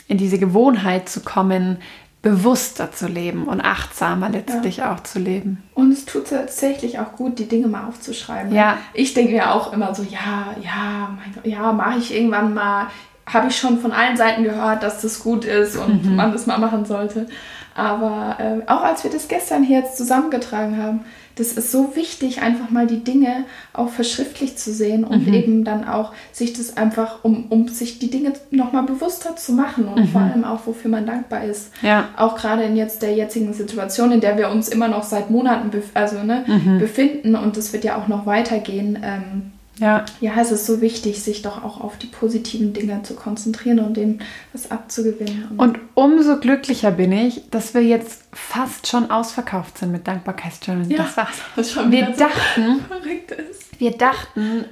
in 0.08 0.18
diese 0.18 0.38
Gewohnheit 0.38 1.08
zu 1.08 1.20
kommen, 1.20 1.78
bewusster 2.20 2.92
zu 2.92 3.08
leben 3.08 3.44
und 3.48 3.60
achtsamer 3.60 4.28
letztlich 4.28 4.78
ja. 4.78 4.94
auch 4.94 5.00
zu 5.00 5.18
leben. 5.18 5.62
Und 5.74 5.90
es 5.90 6.04
tut 6.04 6.28
tatsächlich 6.28 6.98
auch 6.98 7.12
gut, 7.12 7.38
die 7.38 7.48
Dinge 7.48 7.66
mal 7.66 7.88
aufzuschreiben. 7.88 8.54
Ja. 8.54 8.78
Ich 8.94 9.14
denke 9.14 9.32
mir 9.32 9.54
auch 9.54 9.72
immer 9.72 9.94
so, 9.94 10.02
ja, 10.04 10.54
ja, 10.62 11.16
mein 11.16 11.34
Gott, 11.34 11.46
ja, 11.46 11.72
mache 11.72 11.98
ich 11.98 12.14
irgendwann 12.14 12.54
mal. 12.54 12.88
Habe 13.26 13.48
ich 13.48 13.56
schon 13.56 13.78
von 13.78 13.92
allen 13.92 14.16
Seiten 14.16 14.42
gehört, 14.44 14.82
dass 14.82 15.00
das 15.00 15.22
gut 15.22 15.44
ist 15.44 15.76
und 15.76 16.04
mhm. 16.04 16.16
man 16.16 16.32
das 16.32 16.46
mal 16.46 16.58
machen 16.58 16.84
sollte. 16.84 17.26
Aber 17.74 18.36
äh, 18.38 18.70
auch 18.70 18.82
als 18.82 19.04
wir 19.04 19.10
das 19.10 19.28
gestern 19.28 19.62
hier 19.62 19.78
jetzt 19.78 19.96
zusammengetragen 19.96 20.76
haben, 20.76 21.00
das 21.36 21.52
ist 21.52 21.72
so 21.72 21.96
wichtig, 21.96 22.42
einfach 22.42 22.68
mal 22.68 22.86
die 22.86 23.02
Dinge 23.04 23.44
auch 23.72 23.88
verschriftlich 23.88 24.58
zu 24.58 24.72
sehen 24.72 25.02
und 25.04 25.26
mhm. 25.26 25.32
eben 25.34 25.64
dann 25.64 25.88
auch 25.88 26.12
sich 26.30 26.52
das 26.52 26.76
einfach, 26.76 27.24
um, 27.24 27.46
um 27.48 27.68
sich 27.68 27.98
die 27.98 28.10
Dinge 28.10 28.34
nochmal 28.50 28.82
bewusster 28.82 29.34
zu 29.36 29.52
machen 29.52 29.86
und 29.86 30.00
mhm. 30.00 30.08
vor 30.08 30.20
allem 30.20 30.44
auch, 30.44 30.66
wofür 30.66 30.90
man 30.90 31.06
dankbar 31.06 31.44
ist. 31.44 31.72
Ja. 31.80 32.08
Auch 32.16 32.36
gerade 32.36 32.64
in 32.64 32.76
jetzt 32.76 33.00
der 33.00 33.14
jetzigen 33.14 33.54
Situation, 33.54 34.12
in 34.12 34.20
der 34.20 34.36
wir 34.36 34.50
uns 34.50 34.68
immer 34.68 34.88
noch 34.88 35.04
seit 35.04 35.30
Monaten 35.30 35.70
bef 35.70 35.90
also, 35.94 36.22
ne, 36.22 36.44
mhm. 36.46 36.78
befinden 36.78 37.34
und 37.34 37.56
das 37.56 37.72
wird 37.72 37.84
ja 37.84 37.96
auch 37.96 38.08
noch 38.08 38.26
weitergehen. 38.26 38.98
Ähm, 39.02 39.52
ja. 39.78 40.04
ja, 40.20 40.32
es 40.38 40.52
ist 40.52 40.66
so 40.66 40.80
wichtig, 40.80 41.22
sich 41.22 41.42
doch 41.42 41.64
auch 41.64 41.80
auf 41.80 41.96
die 41.96 42.06
positiven 42.06 42.72
Dinge 42.72 43.02
zu 43.02 43.14
konzentrieren 43.14 43.78
und 43.78 43.96
dem 43.96 44.18
was 44.52 44.70
abzugewinnen. 44.70 45.52
Und 45.56 45.78
umso 45.94 46.38
glücklicher 46.38 46.90
bin 46.90 47.10
ich, 47.10 47.48
dass 47.50 47.72
wir 47.72 47.82
jetzt 47.82 48.24
fast 48.32 48.86
schon 48.86 49.10
ausverkauft 49.10 49.78
sind 49.78 49.92
mit 49.92 50.06
Dankbarkeitsjournal. 50.06 50.90
Ja, 50.90 50.98
das 50.98 51.16
war, 51.16 51.28
das 51.56 51.72
schon 51.72 51.90
wir 51.90 52.06
dachten, 52.10 52.84
so 52.90 53.78
wir 53.78 53.90
dachten 53.92 54.66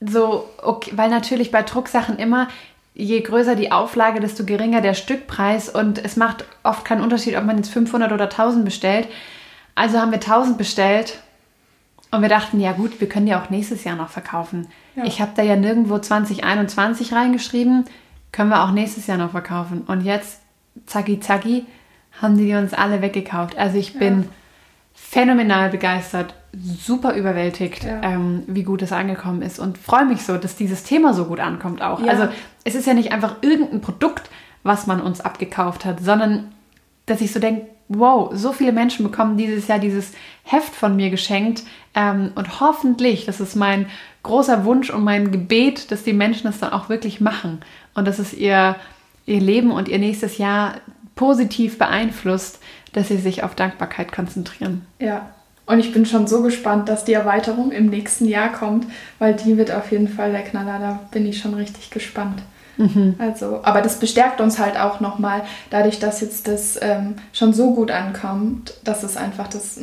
so, 0.00 0.48
okay, 0.58 0.92
weil 0.96 1.08
natürlich 1.10 1.50
bei 1.50 1.62
Drucksachen 1.62 2.18
immer 2.18 2.48
je 2.94 3.20
größer 3.20 3.54
die 3.54 3.72
Auflage, 3.72 4.20
desto 4.20 4.44
geringer 4.44 4.82
der 4.82 4.94
Stückpreis 4.94 5.70
und 5.70 6.04
es 6.04 6.16
macht 6.16 6.44
oft 6.62 6.84
keinen 6.84 7.00
Unterschied, 7.00 7.36
ob 7.36 7.44
man 7.44 7.56
jetzt 7.56 7.70
500 7.70 8.12
oder 8.12 8.24
1000 8.24 8.64
bestellt. 8.64 9.08
Also 9.74 9.98
haben 9.98 10.10
wir 10.10 10.18
1000 10.18 10.58
bestellt 10.58 11.18
und 12.12 12.20
wir 12.20 12.28
dachten, 12.28 12.60
ja 12.60 12.72
gut, 12.72 13.00
wir 13.00 13.08
können 13.08 13.26
die 13.26 13.34
auch 13.34 13.48
nächstes 13.48 13.84
Jahr 13.84 13.96
noch 13.96 14.10
verkaufen. 14.10 14.68
Ja. 14.94 15.04
Ich 15.04 15.20
habe 15.22 15.32
da 15.34 15.42
ja 15.42 15.56
nirgendwo 15.56 15.98
2021 15.98 17.14
reingeschrieben, 17.14 17.86
können 18.32 18.50
wir 18.50 18.62
auch 18.62 18.70
nächstes 18.70 19.06
Jahr 19.06 19.16
noch 19.16 19.30
verkaufen. 19.30 19.82
Und 19.86 20.02
jetzt, 20.02 20.40
zacki 20.86 21.20
zacki, 21.20 21.64
haben 22.20 22.36
die 22.36 22.52
uns 22.52 22.74
alle 22.74 23.00
weggekauft. 23.00 23.56
Also 23.56 23.78
ich 23.78 23.98
bin 23.98 24.22
ja. 24.22 24.28
phänomenal 24.92 25.70
begeistert, 25.70 26.34
super 26.54 27.14
überwältigt, 27.14 27.84
ja. 27.84 28.02
ähm, 28.02 28.42
wie 28.46 28.62
gut 28.62 28.82
es 28.82 28.92
angekommen 28.92 29.40
ist 29.40 29.58
und 29.58 29.78
freue 29.78 30.04
mich 30.04 30.22
so, 30.22 30.36
dass 30.36 30.54
dieses 30.54 30.84
Thema 30.84 31.14
so 31.14 31.24
gut 31.24 31.40
ankommt 31.40 31.80
auch. 31.80 32.06
Also 32.06 32.28
es 32.64 32.74
ist 32.74 32.86
ja 32.86 32.92
nicht 32.92 33.10
einfach 33.12 33.36
irgendein 33.40 33.80
Produkt, 33.80 34.28
was 34.62 34.86
man 34.86 35.00
uns 35.00 35.22
abgekauft 35.22 35.86
hat, 35.86 36.00
sondern 36.00 36.52
dass 37.06 37.22
ich 37.22 37.32
so 37.32 37.40
denke, 37.40 37.71
wow, 37.88 38.30
so 38.34 38.52
viele 38.52 38.72
Menschen 38.72 39.04
bekommen 39.04 39.36
dieses 39.36 39.68
Jahr 39.68 39.78
dieses 39.78 40.12
Heft 40.44 40.74
von 40.74 40.96
mir 40.96 41.10
geschenkt 41.10 41.62
ähm, 41.94 42.32
und 42.34 42.60
hoffentlich, 42.60 43.26
das 43.26 43.40
ist 43.40 43.56
mein 43.56 43.86
großer 44.22 44.64
Wunsch 44.64 44.90
und 44.90 45.04
mein 45.04 45.30
Gebet, 45.30 45.90
dass 45.90 46.04
die 46.04 46.12
Menschen 46.12 46.44
das 46.44 46.60
dann 46.60 46.72
auch 46.72 46.88
wirklich 46.88 47.20
machen 47.20 47.60
und 47.94 48.06
dass 48.06 48.18
es 48.18 48.32
ihr, 48.32 48.76
ihr 49.26 49.40
Leben 49.40 49.70
und 49.70 49.88
ihr 49.88 49.98
nächstes 49.98 50.38
Jahr 50.38 50.74
positiv 51.14 51.78
beeinflusst, 51.78 52.60
dass 52.92 53.08
sie 53.08 53.18
sich 53.18 53.42
auf 53.42 53.54
Dankbarkeit 53.54 54.12
konzentrieren. 54.12 54.86
Ja, 54.98 55.30
und 55.66 55.78
ich 55.78 55.92
bin 55.92 56.06
schon 56.06 56.26
so 56.26 56.42
gespannt, 56.42 56.88
dass 56.88 57.04
die 57.04 57.12
Erweiterung 57.12 57.72
im 57.72 57.86
nächsten 57.86 58.26
Jahr 58.26 58.50
kommt, 58.50 58.86
weil 59.18 59.34
die 59.34 59.56
wird 59.56 59.70
auf 59.70 59.92
jeden 59.92 60.08
Fall 60.08 60.32
der 60.32 60.42
Knaller. 60.42 60.78
Da 60.78 61.00
bin 61.10 61.26
ich 61.26 61.38
schon 61.38 61.54
richtig 61.54 61.90
gespannt. 61.90 62.42
Mhm. 62.76 63.16
Also, 63.18 63.60
aber 63.62 63.82
das 63.82 63.98
bestärkt 63.98 64.40
uns 64.40 64.58
halt 64.58 64.78
auch 64.78 65.00
nochmal, 65.00 65.42
dadurch, 65.70 65.98
dass 65.98 66.20
jetzt 66.20 66.48
das 66.48 66.78
ähm, 66.80 67.16
schon 67.32 67.52
so 67.52 67.74
gut 67.74 67.90
ankommt, 67.90 68.74
dass 68.84 69.02
es 69.02 69.16
einfach 69.16 69.48
das 69.48 69.78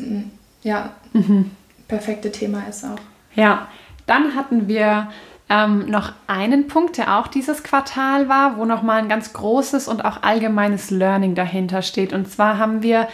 ja, 0.63 0.91
mhm. 1.13 1.51
perfekte 1.87 2.31
Thema 2.31 2.63
ist 2.67 2.83
auch. 2.83 2.99
Ja, 3.35 3.67
dann 4.05 4.35
hatten 4.35 4.67
wir 4.67 5.09
ähm, 5.49 5.85
noch 5.89 6.13
einen 6.27 6.67
Punkt, 6.67 6.97
der 6.97 7.17
auch 7.17 7.27
dieses 7.27 7.63
Quartal 7.63 8.27
war, 8.29 8.57
wo 8.57 8.65
nochmal 8.65 8.99
ein 8.99 9.09
ganz 9.09 9.33
großes 9.33 9.87
und 9.87 10.03
auch 10.03 10.23
allgemeines 10.23 10.91
Learning 10.91 11.35
dahinter 11.35 11.81
steht. 11.81 12.13
Und 12.13 12.29
zwar 12.29 12.57
haben 12.57 12.81
wir 12.83 13.07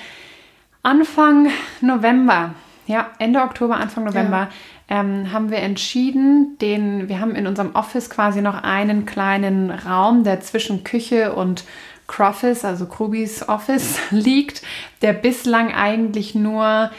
Anfang 0.84 1.50
November, 1.82 2.54
ja, 2.88 3.08
Ende 3.20 3.42
Oktober, 3.42 3.78
Anfang 3.78 4.04
November, 4.04 4.38
ja 4.38 4.50
ähm, 4.88 5.32
haben 5.32 5.50
wir 5.50 5.60
entschieden, 5.60 6.58
den, 6.62 7.10
wir 7.10 7.20
haben 7.20 7.36
in 7.36 7.48
unserem 7.48 7.74
Office 7.76 8.10
quasi 8.10 8.42
noch 8.42 8.64
einen 8.64 9.06
kleinen 9.06 9.72
Raum, 9.72 10.24
der 10.24 10.42
zwischen 10.42 10.84
Küche 10.84 11.34
und 11.34 11.64
Croffice, 12.08 12.66
also 12.66 12.86
Krubis 12.86 13.48
Office, 13.48 14.00
liegt, 14.12 14.62
der 15.02 15.14
bislang 15.14 15.74
eigentlich 15.74 16.36
nur, 16.36 16.92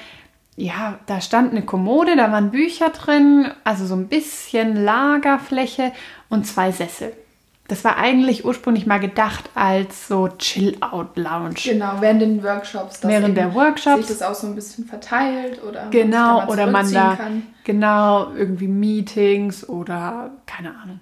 ja, 0.57 0.99
da 1.07 1.20
stand 1.20 1.53
eine 1.53 1.62
Kommode, 1.62 2.16
da 2.16 2.32
waren 2.32 2.51
Bücher 2.51 2.91
drin, 2.91 3.53
also 3.62 3.87
so 3.87 3.95
ein 3.95 4.09
bisschen 4.09 4.76
Lagerfläche 4.84 5.93
und 6.28 6.47
zwei 6.47 6.72
Sessel. 6.72 7.12
Das 7.69 7.83
war 7.85 7.97
eigentlich 7.97 8.45
ursprünglich 8.45 8.87
mal 8.87 8.99
gedacht 8.99 9.51
als 9.55 10.07
so 10.07 10.29
Chill-Out-Lounge. 10.29 11.57
Genau, 11.64 11.95
während 12.01 12.23
den 12.23 12.43
Workshops. 12.43 13.01
während 13.03 13.37
der 13.37 13.55
Workshops. 13.55 14.07
Sich 14.07 14.19
das 14.19 14.23
auch 14.23 14.35
so 14.35 14.47
ein 14.47 14.55
bisschen 14.55 14.85
verteilt 14.85 15.62
oder 15.64 15.89
genau 15.91 16.39
man 16.39 16.49
oder 16.49 16.67
man 16.69 16.93
da 16.93 17.17
kann. 17.17 17.43
genau 17.64 18.33
irgendwie 18.37 18.69
Meetings 18.69 19.69
oder 19.69 20.31
keine 20.47 20.71
Ahnung. 20.81 21.01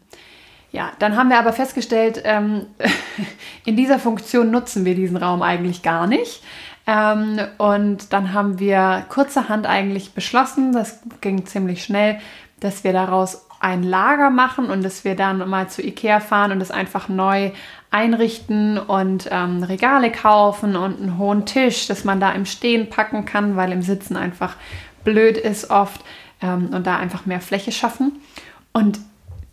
Ja, 0.72 0.90
dann 0.98 1.16
haben 1.16 1.28
wir 1.28 1.38
aber 1.38 1.52
festgestellt, 1.52 2.22
ähm, 2.24 2.66
in 3.64 3.76
dieser 3.76 3.98
Funktion 3.98 4.50
nutzen 4.50 4.84
wir 4.84 4.94
diesen 4.94 5.16
Raum 5.16 5.42
eigentlich 5.42 5.82
gar 5.82 6.06
nicht. 6.06 6.42
Ähm, 6.86 7.38
und 7.58 8.12
dann 8.12 8.32
haben 8.32 8.58
wir 8.58 9.04
kurzerhand 9.08 9.66
eigentlich 9.66 10.14
beschlossen, 10.14 10.72
das 10.72 11.00
ging 11.20 11.46
ziemlich 11.46 11.84
schnell, 11.84 12.18
dass 12.60 12.84
wir 12.84 12.92
daraus 12.92 13.43
ein 13.64 13.82
Lager 13.82 14.28
machen 14.28 14.66
und 14.66 14.84
dass 14.84 15.04
wir 15.04 15.16
dann 15.16 15.48
mal 15.48 15.70
zu 15.70 15.82
Ikea 15.82 16.20
fahren 16.20 16.52
und 16.52 16.60
es 16.60 16.70
einfach 16.70 17.08
neu 17.08 17.50
einrichten 17.90 18.76
und 18.76 19.26
ähm, 19.30 19.62
Regale 19.62 20.12
kaufen 20.12 20.76
und 20.76 21.00
einen 21.00 21.16
hohen 21.16 21.46
Tisch, 21.46 21.86
dass 21.86 22.04
man 22.04 22.20
da 22.20 22.32
im 22.32 22.44
Stehen 22.44 22.90
packen 22.90 23.24
kann, 23.24 23.56
weil 23.56 23.72
im 23.72 23.80
Sitzen 23.80 24.18
einfach 24.18 24.56
blöd 25.02 25.38
ist 25.38 25.70
oft 25.70 26.04
ähm, 26.42 26.74
und 26.74 26.86
da 26.86 26.98
einfach 26.98 27.24
mehr 27.24 27.40
Fläche 27.40 27.72
schaffen. 27.72 28.12
Und 28.74 29.00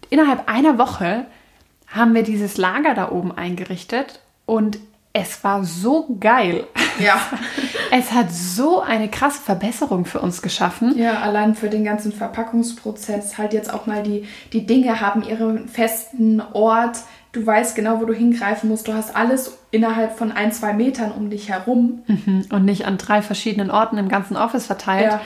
innerhalb 0.09 0.49
einer 0.49 0.77
Woche 0.77 1.25
haben 1.87 2.13
wir 2.13 2.23
dieses 2.23 2.57
Lager 2.57 2.93
da 2.93 3.11
oben 3.11 3.31
eingerichtet 3.31 4.19
und 4.45 4.77
es 5.13 5.43
war 5.43 5.63
so 5.63 6.15
geil. 6.19 6.65
Ja. 6.99 7.19
es 7.91 8.11
hat 8.11 8.31
so 8.31 8.81
eine 8.81 9.09
krasse 9.09 9.41
Verbesserung 9.41 10.05
für 10.05 10.19
uns 10.19 10.41
geschaffen. 10.41 10.97
Ja, 10.97 11.19
allein 11.19 11.55
für 11.55 11.69
den 11.69 11.83
ganzen 11.83 12.11
Verpackungsprozess. 12.11 13.37
Halt 13.37 13.53
jetzt 13.53 13.73
auch 13.73 13.85
mal 13.87 14.03
die, 14.03 14.25
die 14.53 14.65
Dinge 14.65 15.01
haben 15.01 15.23
ihren 15.23 15.67
festen 15.67 16.41
Ort. 16.53 16.97
Du 17.33 17.45
weißt 17.45 17.75
genau, 17.75 18.01
wo 18.01 18.05
du 18.05 18.13
hingreifen 18.13 18.69
musst. 18.69 18.87
Du 18.87 18.93
hast 18.93 19.15
alles 19.15 19.57
innerhalb 19.71 20.17
von 20.17 20.31
ein, 20.31 20.51
zwei 20.51 20.73
Metern 20.73 21.11
um 21.11 21.29
dich 21.29 21.49
herum. 21.49 22.03
Mhm. 22.07 22.45
Und 22.49 22.65
nicht 22.65 22.85
an 22.85 22.97
drei 22.97 23.21
verschiedenen 23.21 23.71
Orten 23.71 23.97
im 23.97 24.09
ganzen 24.09 24.35
Office 24.35 24.65
verteilt. 24.65 25.11
Ja. 25.11 25.21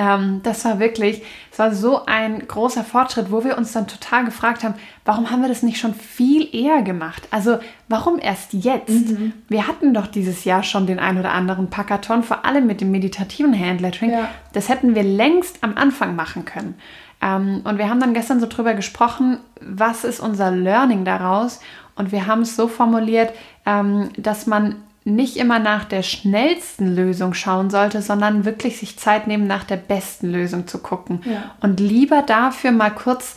Ähm, 0.00 0.40
das 0.42 0.64
war 0.64 0.78
wirklich, 0.78 1.20
es 1.52 1.58
war 1.58 1.74
so 1.74 2.06
ein 2.06 2.46
großer 2.48 2.84
Fortschritt, 2.84 3.30
wo 3.30 3.44
wir 3.44 3.58
uns 3.58 3.72
dann 3.72 3.86
total 3.86 4.24
gefragt 4.24 4.64
haben, 4.64 4.72
warum 5.04 5.30
haben 5.30 5.42
wir 5.42 5.48
das 5.50 5.62
nicht 5.62 5.78
schon 5.78 5.92
viel 5.92 6.48
eher 6.54 6.80
gemacht? 6.80 7.28
Also 7.30 7.58
warum 7.86 8.18
erst 8.18 8.54
jetzt? 8.54 9.10
Mhm. 9.10 9.34
Wir 9.48 9.66
hatten 9.66 9.92
doch 9.92 10.06
dieses 10.06 10.44
Jahr 10.44 10.62
schon 10.62 10.86
den 10.86 10.98
ein 10.98 11.18
oder 11.18 11.32
anderen 11.32 11.68
Packathon, 11.68 12.22
vor 12.22 12.46
allem 12.46 12.66
mit 12.66 12.80
dem 12.80 12.90
meditativen 12.90 13.52
Handlettering. 13.52 14.12
Ja. 14.12 14.30
Das 14.54 14.70
hätten 14.70 14.94
wir 14.94 15.02
längst 15.02 15.62
am 15.62 15.76
Anfang 15.76 16.16
machen 16.16 16.46
können. 16.46 16.76
Ähm, 17.20 17.60
und 17.64 17.76
wir 17.76 17.90
haben 17.90 18.00
dann 18.00 18.14
gestern 18.14 18.40
so 18.40 18.46
drüber 18.46 18.72
gesprochen, 18.72 19.36
was 19.60 20.04
ist 20.04 20.20
unser 20.20 20.50
Learning 20.50 21.04
daraus? 21.04 21.60
Und 21.94 22.10
wir 22.10 22.26
haben 22.26 22.40
es 22.40 22.56
so 22.56 22.68
formuliert, 22.68 23.34
ähm, 23.66 24.08
dass 24.16 24.46
man 24.46 24.76
nicht 25.04 25.36
immer 25.36 25.58
nach 25.58 25.84
der 25.84 26.02
schnellsten 26.02 26.94
Lösung 26.94 27.34
schauen 27.34 27.70
sollte, 27.70 28.02
sondern 28.02 28.44
wirklich 28.44 28.78
sich 28.78 28.98
Zeit 28.98 29.26
nehmen, 29.26 29.46
nach 29.46 29.64
der 29.64 29.76
besten 29.76 30.30
Lösung 30.30 30.66
zu 30.66 30.78
gucken. 30.78 31.22
Ja. 31.24 31.54
Und 31.60 31.80
lieber 31.80 32.22
dafür 32.22 32.72
mal 32.72 32.90
kurz 32.90 33.36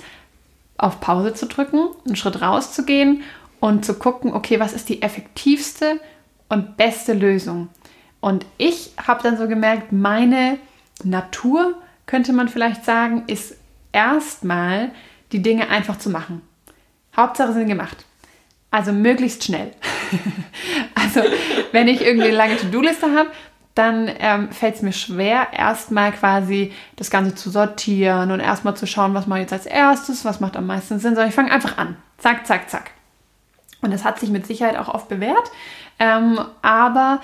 auf 0.78 1.00
Pause 1.00 1.34
zu 1.34 1.46
drücken, 1.46 1.88
einen 2.06 2.16
Schritt 2.16 2.42
rauszugehen 2.42 3.24
und 3.60 3.86
zu 3.86 3.94
gucken, 3.94 4.34
okay, 4.34 4.60
was 4.60 4.74
ist 4.74 4.90
die 4.90 5.02
effektivste 5.02 6.00
und 6.50 6.76
beste 6.76 7.14
Lösung? 7.14 7.70
Und 8.20 8.46
ich 8.58 8.92
habe 9.06 9.24
dann 9.24 9.38
so 9.38 9.48
gemerkt, 9.48 9.92
meine 9.92 10.58
Natur, 11.04 11.76
könnte 12.06 12.34
man 12.34 12.50
vielleicht 12.50 12.84
sagen, 12.84 13.24
ist 13.28 13.56
erstmal 13.94 14.92
die 15.32 15.42
Dinge 15.42 15.70
einfach 15.70 15.98
zu 15.98 16.10
machen. 16.10 16.42
Hauptsache 17.16 17.54
sind 17.54 17.68
gemacht. 17.68 18.06
Also 18.74 18.92
möglichst 18.92 19.44
schnell. 19.44 19.70
also 20.96 21.22
wenn 21.74 21.88
ich 21.88 22.02
irgendwie 22.02 22.30
eine 22.30 22.36
lange 22.36 22.58
To-Do-Liste 22.58 23.16
habe, 23.16 23.30
dann 23.76 24.10
ähm, 24.18 24.52
fällt 24.52 24.74
es 24.74 24.82
mir 24.82 24.94
schwer, 24.94 25.50
erstmal 25.56 26.12
quasi 26.12 26.74
das 26.96 27.12
Ganze 27.12 27.36
zu 27.36 27.52
sortieren 27.52 28.32
und 28.32 28.40
erstmal 28.40 28.76
zu 28.76 28.88
schauen, 28.88 29.14
was 29.14 29.28
mache 29.28 29.42
ich 29.42 29.44
jetzt 29.44 29.54
als 29.54 29.66
erstes, 29.68 30.26
was 30.26 30.40
macht 30.40 30.58
am 30.58 30.66
meisten 30.66 30.98
Sinn, 30.98 31.14
sondern 31.14 31.30
ich 31.30 31.36
fange 31.36 31.52
einfach 31.52 31.78
an. 31.78 31.98
Zack, 32.18 32.48
zack, 32.48 32.68
zack. 32.68 32.90
Und 33.82 33.94
das 33.94 34.04
hat 34.04 34.20
sich 34.20 34.32
mit 34.32 34.48
Sicherheit 34.48 34.76
auch 34.76 34.92
oft 34.92 35.08
bewährt. 35.08 35.52
Ähm, 36.00 36.40
aber 36.64 37.22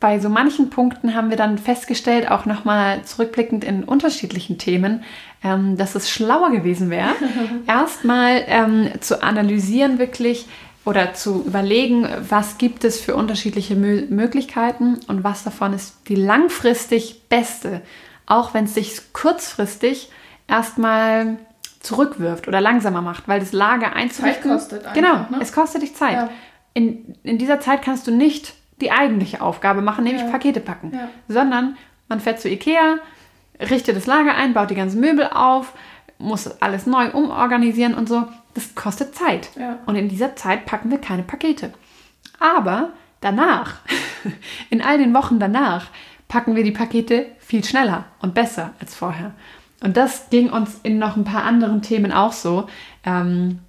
bei 0.00 0.18
so 0.20 0.30
manchen 0.30 0.70
Punkten 0.70 1.14
haben 1.14 1.28
wir 1.28 1.36
dann 1.36 1.58
festgestellt, 1.58 2.30
auch 2.30 2.46
nochmal 2.46 3.02
zurückblickend 3.02 3.62
in 3.62 3.84
unterschiedlichen 3.84 4.56
Themen, 4.56 5.04
ähm, 5.44 5.76
dass 5.76 5.94
es 5.94 6.08
schlauer 6.08 6.50
gewesen 6.50 6.88
wäre, 6.88 7.10
erstmal 7.66 8.42
ähm, 8.46 8.88
zu 9.00 9.22
analysieren 9.22 9.98
wirklich 9.98 10.46
oder 10.88 11.12
zu 11.12 11.44
überlegen, 11.46 12.08
was 12.30 12.56
gibt 12.56 12.82
es 12.82 12.98
für 12.98 13.14
unterschiedliche 13.14 13.76
Mö 13.76 14.06
Möglichkeiten 14.08 14.98
und 15.06 15.22
was 15.22 15.44
davon 15.44 15.74
ist 15.74 16.08
die 16.08 16.14
langfristig 16.14 17.28
beste, 17.28 17.82
auch 18.24 18.54
wenn 18.54 18.64
es 18.64 18.72
sich 18.72 19.12
kurzfristig 19.12 20.10
erstmal 20.48 21.36
zurückwirft 21.80 22.48
oder 22.48 22.62
langsamer 22.62 23.02
macht, 23.02 23.28
weil 23.28 23.38
das 23.40 23.52
Lager 23.52 23.92
einzurichten... 23.92 24.44
Zeit 24.44 24.52
kostet 24.58 24.78
einfach, 24.86 24.94
Genau, 24.94 25.14
ne? 25.30 25.38
es 25.40 25.52
kostet 25.52 25.82
dich 25.82 25.94
Zeit. 25.94 26.14
Ja. 26.14 26.30
In, 26.72 27.14
in 27.22 27.36
dieser 27.36 27.60
Zeit 27.60 27.82
kannst 27.82 28.06
du 28.06 28.10
nicht 28.10 28.54
die 28.80 28.90
eigentliche 28.90 29.42
Aufgabe 29.42 29.82
machen, 29.82 30.04
nämlich 30.04 30.22
Ja. 30.22 30.30
Pakete 30.30 30.60
packen, 30.60 30.92
Ja. 30.94 31.10
sondern 31.28 31.76
man 32.08 32.20
fährt 32.20 32.40
zu 32.40 32.48
Ikea, 32.48 32.96
richtet 33.60 33.94
das 33.94 34.06
Lager 34.06 34.34
ein, 34.34 34.54
baut 34.54 34.70
die 34.70 34.74
ganzen 34.74 35.00
Möbel 35.00 35.26
auf, 35.26 35.74
muss 36.16 36.46
alles 36.62 36.86
neu 36.86 37.10
umorganisieren 37.10 37.92
und 37.92 38.08
so. 38.08 38.24
Das 38.54 38.74
kostet 38.74 39.14
Zeit. 39.14 39.50
Ja. 39.56 39.78
Und 39.86 39.96
in 39.96 40.08
dieser 40.08 40.36
Zeit 40.36 40.66
packen 40.66 40.90
wir 40.90 40.98
keine 40.98 41.22
Pakete. 41.22 41.72
Aber 42.40 42.90
danach, 43.20 43.80
in 44.70 44.82
all 44.82 44.98
den 44.98 45.14
Wochen 45.14 45.38
danach, 45.38 45.88
packen 46.28 46.56
wir 46.56 46.64
die 46.64 46.72
Pakete 46.72 47.26
viel 47.38 47.64
schneller 47.64 48.04
und 48.20 48.34
besser 48.34 48.74
als 48.80 48.94
vorher. 48.94 49.32
Und 49.80 49.96
das 49.96 50.28
ging 50.30 50.50
uns 50.50 50.80
in 50.82 50.98
noch 50.98 51.16
ein 51.16 51.24
paar 51.24 51.44
anderen 51.44 51.82
Themen 51.82 52.12
auch 52.12 52.32
so, 52.32 52.68
ähm, 53.04 53.60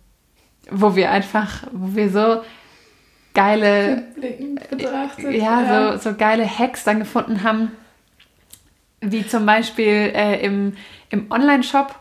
wo 0.70 0.96
wir 0.96 1.12
einfach, 1.12 1.64
wo 1.72 1.96
wir 1.96 2.10
so 2.10 2.42
geile 3.34 4.04
Blickend 4.16 4.70
betrachtet. 4.70 5.34
ja, 5.34 5.98
So, 5.98 6.10
so 6.12 6.18
geile 6.18 6.48
Hacks 6.48 6.84
dann 6.84 7.00
gefunden 7.00 7.44
haben, 7.44 7.72
wie 9.02 9.26
zum 9.26 9.46
Beispiel 9.46 10.12
äh, 10.14 10.44
im, 10.44 10.76
im 11.10 11.32
Online-Shop. 11.32 11.96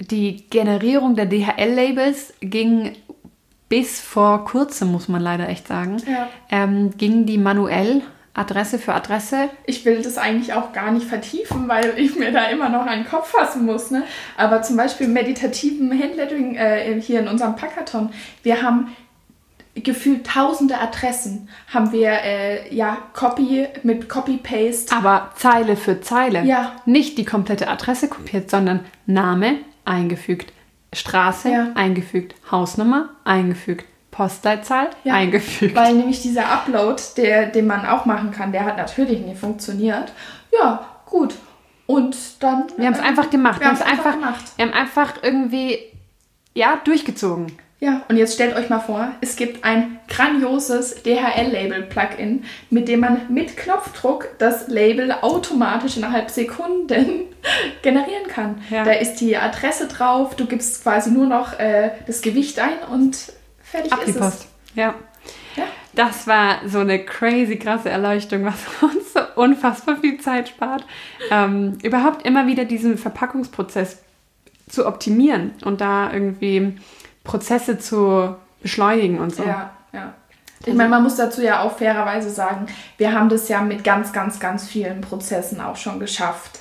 Die 0.00 0.44
Generierung 0.50 1.16
der 1.16 1.26
DHL-Labels 1.26 2.34
ging 2.40 2.92
bis 3.68 4.00
vor 4.00 4.44
kurzem, 4.44 4.92
muss 4.92 5.08
man 5.08 5.20
leider 5.22 5.48
echt 5.48 5.66
sagen, 5.68 5.96
Ja. 6.06 6.28
ähm, 6.50 6.96
ging 6.96 7.26
die 7.26 7.38
manuell 7.38 8.02
Adresse 8.34 8.78
für 8.78 8.92
Adresse. 8.92 9.48
Ich 9.64 9.84
will 9.86 10.02
das 10.02 10.18
eigentlich 10.18 10.52
auch 10.52 10.72
gar 10.72 10.90
nicht 10.90 11.06
vertiefen, 11.06 11.68
weil 11.68 11.94
ich 11.98 12.16
mir 12.16 12.32
da 12.32 12.44
immer 12.44 12.68
noch 12.68 12.84
einen 12.86 13.06
Kopf 13.08 13.30
fassen 13.30 13.64
muss. 13.64 13.90
Ne? 13.90 14.02
Aber 14.36 14.60
zum 14.60 14.76
Beispiel 14.76 15.08
meditativen 15.08 15.90
Handlettering 15.90 16.54
äh, 16.56 17.00
hier 17.00 17.20
in 17.20 17.28
unserem 17.28 17.56
Packathon. 17.56 18.10
Wir 18.42 18.60
haben 18.62 18.88
gefühlt 19.74 20.26
tausende 20.26 20.78
Adressen. 20.78 21.48
Haben 21.72 21.92
wir 21.92 22.10
äh, 22.10 22.74
ja 22.74 22.98
Copy 23.14 23.68
mit 23.82 24.08
Copy-Paste. 24.10 24.94
Aber 24.94 25.30
Zeile 25.36 25.74
für 25.76 26.02
Zeile. 26.02 26.44
Ja. 26.44 26.72
Nicht 26.84 27.16
die 27.16 27.24
komplette 27.24 27.68
Adresse 27.68 28.08
kopiert, 28.08 28.50
sondern 28.50 28.80
Name 29.06 29.58
eingefügt, 29.86 30.52
Straße 30.92 31.50
Ja. 31.50 31.66
eingefügt, 31.74 32.34
Hausnummer 32.50 33.10
eingefügt, 33.24 33.84
Postleitzahl 34.10 34.90
Ja, 35.04 35.14
eingefügt. 35.14 35.74
Weil 35.74 35.94
nämlich 35.94 36.22
dieser 36.22 36.50
Upload, 36.50 37.02
der, 37.16 37.46
den 37.46 37.66
man 37.66 37.84
auch 37.86 38.04
machen 38.06 38.30
kann, 38.30 38.52
der 38.52 38.64
hat 38.64 38.76
natürlich 38.76 39.20
nie 39.20 39.34
funktioniert. 39.34 40.12
Ja, 40.58 40.86
gut. 41.06 41.34
Und 41.86 42.16
dann. 42.42 42.64
Wir 42.76 42.86
haben 42.86 42.94
es 42.94 43.00
einfach 43.00 43.30
gemacht. 43.30 43.60
Wir 43.60 43.66
Wir, 43.66 43.68
haben 43.68 43.74
es 43.76 43.82
einfach, 43.82 44.06
einfach 44.06 44.14
gemacht. 44.14 44.44
wir 44.56 44.64
haben 44.66 44.72
einfach 44.72 45.14
irgendwie, 45.22 45.78
ja, 46.54 46.80
durchgezogen. 46.84 47.52
Ja, 47.78 48.02
und 48.08 48.16
jetzt 48.16 48.34
stellt 48.34 48.56
euch 48.56 48.70
mal 48.70 48.80
vor, 48.80 49.12
es 49.20 49.36
gibt 49.36 49.62
ein 49.62 49.98
grandioses 50.08 51.02
DHL-Label-Plugin, 51.02 52.44
mit 52.70 52.88
dem 52.88 53.00
man 53.00 53.20
mit 53.28 53.54
Knopfdruck 53.58 54.28
das 54.38 54.68
Label 54.68 55.12
automatisch 55.12 55.98
innerhalb 55.98 56.30
Sekunden 56.30 57.24
generieren 57.82 58.28
kann. 58.28 58.62
Ja. 58.70 58.84
Da 58.84 58.92
ist 58.92 59.16
die 59.16 59.36
Adresse 59.36 59.88
drauf, 59.88 60.34
du 60.36 60.46
gibst 60.46 60.82
quasi 60.82 61.10
nur 61.10 61.26
noch 61.26 61.58
äh, 61.58 61.90
das 62.06 62.22
Gewicht 62.22 62.58
ein 62.58 62.78
und 62.90 63.32
fertig 63.62 63.92
Ab 63.92 64.00
die 64.06 64.10
ist 64.10 64.20
Post. 64.20 64.48
Ja. 64.74 64.94
Ja. 65.56 65.64
Das 65.94 66.26
war 66.26 66.60
so 66.66 66.78
eine 66.78 67.04
crazy 67.04 67.56
krasse 67.56 67.90
Erleuchtung, 67.90 68.44
was 68.44 68.56
uns 68.80 69.12
so 69.12 69.20
unfassbar 69.34 69.98
viel 69.98 70.18
Zeit 70.18 70.48
spart. 70.48 70.86
Ähm, 71.30 71.76
überhaupt 71.82 72.26
immer 72.26 72.46
wieder 72.46 72.64
diesen 72.64 72.96
Verpackungsprozess 72.96 73.98
zu 74.68 74.86
optimieren 74.86 75.52
und 75.64 75.80
da 75.82 76.12
irgendwie 76.12 76.74
Prozesse 77.26 77.78
zu 77.78 78.34
beschleunigen 78.62 79.18
und 79.18 79.34
so. 79.34 79.42
Ja, 79.42 79.70
ja. 79.92 80.14
Ich 80.64 80.74
meine, 80.74 80.88
man 80.88 81.02
muss 81.02 81.16
dazu 81.16 81.42
ja 81.42 81.60
auch 81.62 81.76
fairerweise 81.76 82.30
sagen, 82.30 82.66
wir 82.96 83.12
haben 83.12 83.28
das 83.28 83.48
ja 83.48 83.60
mit 83.60 83.84
ganz, 83.84 84.12
ganz, 84.12 84.40
ganz 84.40 84.66
vielen 84.66 85.00
Prozessen 85.00 85.60
auch 85.60 85.76
schon 85.76 86.00
geschafft. 86.00 86.60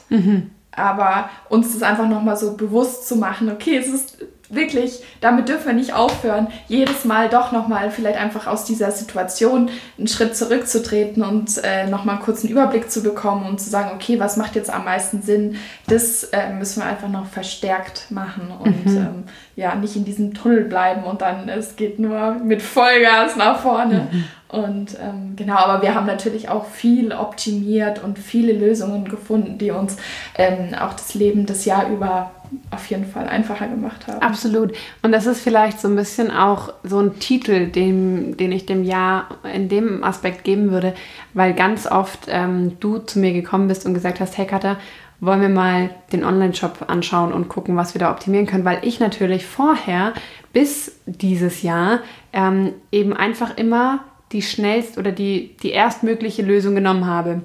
Aber 0.72 1.30
uns 1.50 1.74
das 1.74 1.82
einfach 1.82 2.08
nochmal 2.08 2.38
so 2.38 2.56
bewusst 2.56 3.08
zu 3.08 3.16
machen, 3.16 3.50
okay, 3.50 3.78
es 3.78 3.88
ist 3.88 4.18
wirklich, 4.50 5.04
damit 5.22 5.50
dürfen 5.50 5.68
wir 5.68 5.74
nicht 5.74 5.94
aufhören, 5.94 6.48
jedes 6.68 7.06
Mal 7.06 7.30
doch 7.30 7.52
nochmal 7.52 7.90
vielleicht 7.92 8.20
einfach 8.20 8.48
aus 8.48 8.66
dieser 8.66 8.92
Situation 8.92 9.70
einen 9.98 10.08
Schritt 10.08 10.38
zurückzutreten 10.38 11.24
und 11.24 11.64
äh, 11.64 11.88
nochmal 11.88 12.20
kurz 12.20 12.44
einen 12.44 12.52
Überblick 12.52 12.92
zu 12.92 13.02
bekommen 13.02 13.48
und 13.48 13.60
zu 13.60 13.70
sagen, 13.70 13.92
okay, 13.96 14.20
was 14.20 14.38
macht 14.38 14.56
jetzt 14.56 14.72
am 14.72 14.86
meisten 14.86 15.22
Sinn, 15.22 15.56
das 15.88 16.26
äh, 16.26 16.54
müssen 16.54 16.82
wir 16.82 16.88
einfach 16.88 17.10
noch 17.10 17.26
verstärkt 17.26 18.12
machen 18.12 18.52
und 18.60 18.86
ähm, 18.88 19.24
ja, 19.56 19.74
nicht 19.76 19.96
in 19.96 20.04
diesem 20.04 20.34
Tunnel 20.34 20.66
bleiben 20.66 21.04
und 21.04 21.22
dann 21.22 21.48
es 21.48 21.76
geht 21.76 22.00
nur 22.00 22.36
mit 22.36 22.62
Vollgas 22.62 23.36
nach 23.36 23.60
vorne. 23.60 24.08
Und 24.50 24.98
ähm, 25.02 25.34
genau, 25.36 25.56
aber 25.56 25.82
wir 25.82 25.96
haben 25.96 26.06
natürlich 26.06 26.50
auch 26.50 26.66
viel 26.66 27.12
optimiert 27.12 28.04
und 28.04 28.20
viele 28.20 28.54
Lösungen 28.54 29.06
gefunden, 29.06 29.58
die 29.58 29.72
uns 29.72 29.98
ähm, 30.38 30.74
auch 30.80 30.94
das 30.94 31.14
Leben 31.14 31.46
das 31.46 31.66
Jahr 31.66 31.90
über 31.90 32.32
auf 32.72 32.90
jeden 32.90 33.06
Fall 33.06 33.28
einfacher 33.28 33.68
gemacht 33.68 34.08
haben. 34.08 34.22
Absolut. 34.22 34.74
Und 35.02 35.12
das 35.12 35.26
ist 35.26 35.42
vielleicht 35.42 35.82
so 35.82 35.88
ein 35.88 35.96
bisschen 35.96 36.32
auch 36.32 36.72
so 36.84 37.00
ein 37.00 37.20
Titel, 37.20 37.68
den, 37.68 38.38
den 38.38 38.52
ich 38.52 38.66
dem 38.66 38.84
Jahr 38.84 39.28
in 39.52 39.68
dem 39.68 40.04
Aspekt 40.04 40.44
geben 40.44 40.72
würde, 40.72 40.94
weil 41.34 41.54
ganz 41.54 41.88
oft 41.88 42.28
ähm, 42.28 42.78
du 42.80 43.00
zu 43.00 43.20
mir 43.20 43.34
gekommen 43.34 43.68
bist 43.68 43.86
und 43.86 43.94
gesagt 43.94 44.20
hast, 44.20 44.38
hey 44.38 44.46
Katha, 44.46 44.78
wollen 45.20 45.42
wir 45.42 45.50
mal 45.50 45.90
den 46.12 46.24
Online-Shop 46.24 46.86
anschauen 46.88 47.34
und 47.34 47.50
gucken, 47.50 47.76
was 47.76 47.94
wir 47.94 48.00
da 48.00 48.12
optimieren 48.12 48.46
können, 48.46 48.66
weil 48.66 48.80
ich 48.84 49.00
natürlich 49.00 49.46
vorher 49.46 50.14
bis 50.54 51.00
dieses 51.06 51.62
Jahr 51.62 52.00
ähm, 52.34 52.74
eben 52.92 53.14
einfach 53.14 53.58
immer 53.58 54.06
die 54.32 54.42
schnellst 54.42 54.98
oder 54.98 55.12
die, 55.12 55.56
die 55.62 55.72
erstmögliche 55.72 56.42
Lösung 56.42 56.76
genommen 56.76 57.06
habe. 57.06 57.42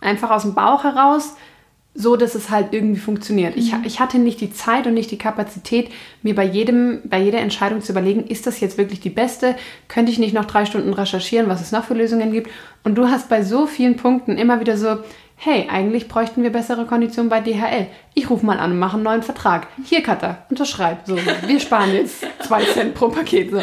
Einfach 0.00 0.30
aus 0.30 0.42
dem 0.42 0.54
Bauch 0.54 0.84
heraus, 0.84 1.36
so 1.94 2.16
dass 2.16 2.36
es 2.36 2.50
halt 2.50 2.72
irgendwie 2.72 3.00
funktioniert. 3.00 3.56
Ich, 3.56 3.74
ich 3.84 3.98
hatte 3.98 4.18
nicht 4.18 4.40
die 4.40 4.52
Zeit 4.52 4.86
und 4.86 4.94
nicht 4.94 5.10
die 5.10 5.18
Kapazität, 5.18 5.90
mir 6.22 6.34
bei 6.34 6.44
jedem, 6.44 7.00
bei 7.04 7.18
jeder 7.20 7.40
Entscheidung 7.40 7.82
zu 7.82 7.90
überlegen, 7.90 8.24
ist 8.24 8.46
das 8.46 8.60
jetzt 8.60 8.78
wirklich 8.78 9.00
die 9.00 9.10
beste? 9.10 9.56
Könnte 9.88 10.12
ich 10.12 10.20
nicht 10.20 10.32
noch 10.32 10.44
drei 10.44 10.64
Stunden 10.64 10.92
recherchieren, 10.92 11.48
was 11.48 11.60
es 11.60 11.72
noch 11.72 11.84
für 11.84 11.94
Lösungen 11.94 12.30
gibt? 12.30 12.50
Und 12.84 12.94
du 12.94 13.08
hast 13.08 13.28
bei 13.28 13.42
so 13.42 13.66
vielen 13.66 13.96
Punkten 13.96 14.38
immer 14.38 14.60
wieder 14.60 14.76
so, 14.76 14.98
hey, 15.38 15.68
eigentlich 15.70 16.08
bräuchten 16.08 16.42
wir 16.42 16.50
bessere 16.50 16.84
Konditionen 16.84 17.30
bei 17.30 17.40
DHL. 17.40 17.86
Ich 18.14 18.28
rufe 18.28 18.44
mal 18.44 18.58
an 18.58 18.72
und 18.72 18.78
mache 18.78 18.94
einen 18.94 19.04
neuen 19.04 19.22
Vertrag. 19.22 19.68
Hier, 19.84 20.02
Katha, 20.02 20.38
unterschreib. 20.50 20.98
So, 21.06 21.16
wir 21.16 21.60
sparen 21.60 21.94
jetzt 21.94 22.26
zwei 22.40 22.64
Cent 22.64 22.94
pro 22.94 23.08
Paket. 23.08 23.50
So. 23.52 23.58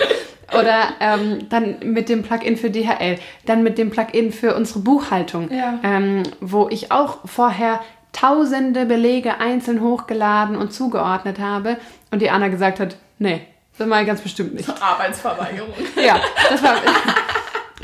Oder 0.58 0.90
ähm, 1.02 1.50
dann 1.50 1.78
mit 1.84 2.08
dem 2.08 2.24
Plugin 2.24 2.56
für 2.56 2.70
DHL, 2.70 3.18
dann 3.46 3.62
mit 3.64 3.78
dem 3.78 3.90
Plugin 3.90 4.32
für 4.32 4.56
unsere 4.56 4.80
Buchhaltung, 4.80 5.52
Ja. 5.52 5.80
ähm, 5.84 6.24
wo 6.40 6.70
ich 6.70 6.92
auch 6.92 7.18
vorher 7.26 7.82
tausende 8.14 8.86
Belege 8.86 9.40
einzeln 9.42 9.82
hochgeladen 9.82 10.56
und 10.56 10.72
zugeordnet 10.72 11.40
habe 11.40 11.78
und 12.12 12.22
die 12.22 12.30
Anna 12.30 12.48
gesagt 12.48 12.80
hat, 12.80 12.96
nee, 13.20 13.42
das 13.78 13.88
mal 13.88 14.06
ganz 14.06 14.22
bestimmt 14.22 14.54
nicht. 14.54 14.70
Arbeitsverweigerung. 14.82 15.74
Ja, 16.02 16.18
das 16.50 16.64
war. 16.64 16.76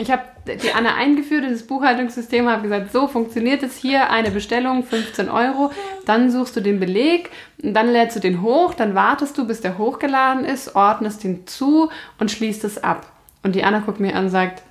Ich 0.02 0.10
habe 0.10 0.24
die 0.48 0.72
Anna 0.72 0.96
eingeführt 0.96 1.44
in 1.44 1.52
das 1.52 1.68
Buchhaltungssystem, 1.68 2.50
habe 2.50 2.64
gesagt, 2.64 2.92
so 2.92 3.08
funktioniert 3.08 3.62
es 3.62 3.78
hier, 3.78 4.10
eine 4.10 4.32
Bestellung, 4.32 4.84
15 4.84 5.30
Euro, 5.30 5.72
dann 6.08 6.32
suchst 6.32 6.56
du 6.56 6.62
den 6.62 6.80
Beleg, 6.80 7.30
dann 7.60 7.88
lädst 7.88 8.16
du 8.16 8.20
den 8.20 8.42
hoch, 8.42 8.74
dann 8.74 8.96
wartest 8.96 9.38
du, 9.38 9.46
bis 9.46 9.62
der 9.62 9.78
hochgeladen 9.78 10.44
ist, 10.44 10.76
ordnest 10.76 11.24
den 11.24 11.46
zu 11.46 11.92
und 12.18 12.32
schließt 12.32 12.64
es 12.64 12.84
ab. 12.84 13.12
Und 13.44 13.54
die 13.54 13.64
Anna 13.64 13.80
guckt 13.80 14.00
mir 14.00 14.16
an 14.16 14.26
und 14.26 14.32
sagt, 14.32 14.64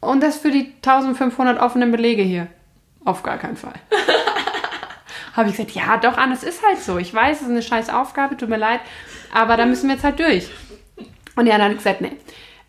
und 0.00 0.22
das 0.22 0.36
für 0.36 0.52
die 0.52 0.74
1500 0.76 1.60
offenen 1.60 1.90
Belege 1.90 2.22
hier? 2.22 2.46
Auf 3.04 3.24
gar 3.24 3.36
keinen 3.36 3.56
Fall. 3.56 3.74
habe 5.34 5.48
ich 5.48 5.56
gesagt, 5.56 5.72
ja 5.72 5.96
doch, 5.96 6.16
Anna, 6.16 6.34
es 6.34 6.44
ist 6.44 6.64
halt 6.64 6.78
so. 6.78 6.98
Ich 6.98 7.12
weiß, 7.12 7.38
es 7.38 7.42
ist 7.42 7.50
eine 7.50 7.62
scheiß 7.62 7.90
Aufgabe, 7.90 8.36
tut 8.36 8.48
mir 8.48 8.58
leid, 8.58 8.80
aber 9.34 9.56
da 9.56 9.66
müssen 9.66 9.88
wir 9.88 9.96
jetzt 9.96 10.04
halt 10.04 10.20
durch. 10.20 10.48
Und 11.34 11.46
die 11.46 11.52
Anna 11.52 11.64
hat 11.64 11.76
gesagt, 11.76 12.00
nee, 12.00 12.12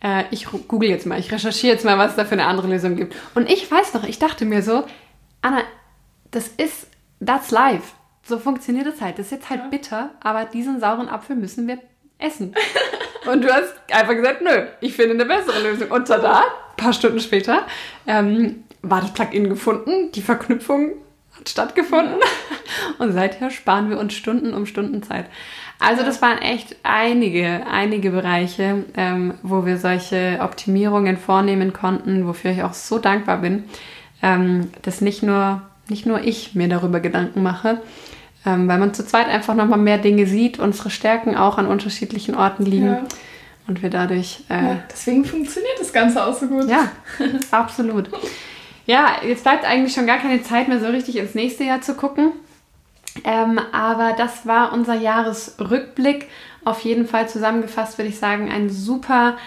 äh, 0.04 0.24
ich 0.32 0.46
google 0.46 0.90
jetzt 0.90 1.06
mal, 1.06 1.20
ich 1.20 1.32
recherchiere 1.32 1.74
jetzt 1.74 1.86
mal, 1.86 1.98
was 1.98 2.12
es 2.12 2.18
da 2.18 2.26
für 2.26 2.34
eine 2.34 2.46
andere 2.46 2.68
Lösung 2.68 2.96
gibt. 2.96 3.16
Und 3.36 3.50
ich 3.50 3.70
weiß 3.70 3.94
noch, 3.94 4.04
ich 4.04 4.20
dachte 4.20 4.46
mir 4.46 4.62
so, 4.62 4.84
Anna, 5.42 5.62
das 6.32 6.48
ist, 6.48 6.88
that's 7.26 7.52
life. 7.52 7.94
So 8.24 8.38
funktioniert 8.38 8.88
es 8.88 9.02
halt. 9.02 9.18
Das 9.18 9.28
ist 9.28 9.32
jetzt 9.32 9.50
halt 9.50 9.72
bitter, 9.72 10.12
aber 10.22 10.46
diesen 10.46 10.80
sauren 10.80 11.10
Apfel 11.10 11.36
müssen 11.36 11.68
wir 11.68 11.80
essen. 12.18 12.54
Und 13.32 13.44
du 13.44 13.54
hast 13.54 13.74
einfach 13.92 14.16
gesagt, 14.16 14.42
nö, 14.42 14.66
ich 14.80 14.96
finde 14.96 15.14
eine 15.14 15.26
bessere 15.26 15.62
Lösung. 15.62 15.92
Und 15.92 16.08
tada, 16.08 16.40
ein 16.40 16.76
paar 16.78 16.94
Stunden 16.94 17.20
später 17.20 17.66
ähm, 18.08 18.64
war 18.82 19.02
das 19.02 19.14
Plugin 19.14 19.50
gefunden, 19.50 20.12
die 20.12 20.22
Verknüpfung 20.22 20.94
hat 21.38 21.50
stattgefunden. 21.50 22.20
Und 22.98 23.12
seither 23.14 23.52
sparen 23.52 23.90
wir 23.90 24.00
uns 24.00 24.14
Stunden 24.14 24.54
um 24.54 24.66
Stunden 24.66 25.04
Zeit. 25.04 25.26
Also 25.82 26.04
das 26.04 26.22
waren 26.22 26.38
echt 26.38 26.76
einige, 26.84 27.66
einige 27.66 28.12
Bereiche, 28.12 28.86
ähm, 28.96 29.34
wo 29.42 29.66
wir 29.66 29.78
solche 29.78 30.38
Optimierungen 30.40 31.18
vornehmen 31.18 31.74
konnten, 31.74 32.28
wofür 32.28 32.52
ich 32.52 32.62
auch 32.62 32.74
so 32.74 33.00
dankbar 33.00 33.40
bin, 33.40 33.64
ähm, 34.22 34.70
dass 34.84 35.02
nicht 35.02 35.24
nur, 35.24 35.64
nicht 35.90 36.06
nur 36.06 36.22
ich 36.22 36.54
mir 36.54 36.70
darüber 36.70 37.00
Gedanken 37.00 37.42
mache, 37.42 37.82
ähm, 38.46 38.68
weil 38.68 38.78
man 38.78 38.94
zu 38.94 39.04
zweit 39.04 39.28
einfach 39.28 39.56
nochmal 39.56 39.80
mehr 39.80 39.98
Dinge 39.98 40.28
sieht, 40.28 40.60
unsere 40.60 40.92
Stärken 40.92 41.36
auch 41.36 41.58
an 41.58 41.66
unterschiedlichen 41.66 42.36
Orten 42.36 42.64
liegen 42.64 42.86
ja. 42.86 43.04
und 43.68 43.82
wir 43.82 43.90
dadurch... 43.90 44.44
Äh, 44.50 44.54
ja, 44.54 44.84
deswegen 44.92 45.26
funktioniert 45.26 45.80
das 45.80 45.92
Ganze 45.92 46.24
auch 46.24 46.38
so 46.38 46.46
gut. 46.46 46.70
Ja, 46.70 46.92
absolut. 47.50 48.08
Ja, 48.86 49.16
jetzt 49.28 49.44
bleibt 49.44 49.66
eigentlich 49.66 49.96
schon 49.96 50.06
gar 50.06 50.20
keine 50.20 50.44
Zeit 50.44 50.68
mehr 50.68 50.80
so 50.80 50.86
richtig 50.86 51.18
ins 51.18 51.34
nächste 51.34 51.64
Jahr 51.64 51.82
zu 51.82 51.96
gucken. 51.96 52.34
Ähm, 53.24 53.60
aber 53.72 54.14
das 54.18 54.46
war 54.46 54.74
unser 54.74 54.96
Jahresrückblick. 54.96 56.28
Auf 56.64 56.82
jeden 56.82 57.08
Fall 57.08 57.28
zusammengefasst 57.28 57.98
würde 57.98 58.10
ich 58.10 58.20
sagen, 58.20 58.50
ein 58.52 58.70
super, 58.70 59.38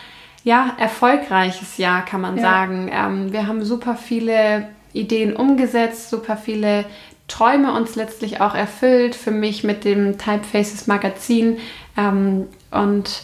ja, 0.43 0.75
erfolgreiches 0.79 1.79
Jahr, 1.79 2.05
kann 2.05 2.21
man 2.21 2.37
ja. 2.37 2.43
sagen. 2.43 2.91
Ähm, 2.93 3.33
wir 3.33 3.47
haben 3.47 3.65
super 3.65 3.97
viele 3.97 4.69
Ideen 4.93 5.35
umgesetzt, 5.35 6.11
super 6.11 6.37
viele 6.37 6.85
Träume 7.27 7.73
uns 7.73 7.97
letztlich 7.97 8.41
auch 8.41 8.55
erfüllt. 8.55 9.15
Für 9.15 9.31
mich 9.31 9.65
mit 9.65 9.85
dem 9.85 10.19
Typefaces 10.19 10.87
Magazin 10.87 11.59
ähm, 11.97 12.47
und 12.71 13.23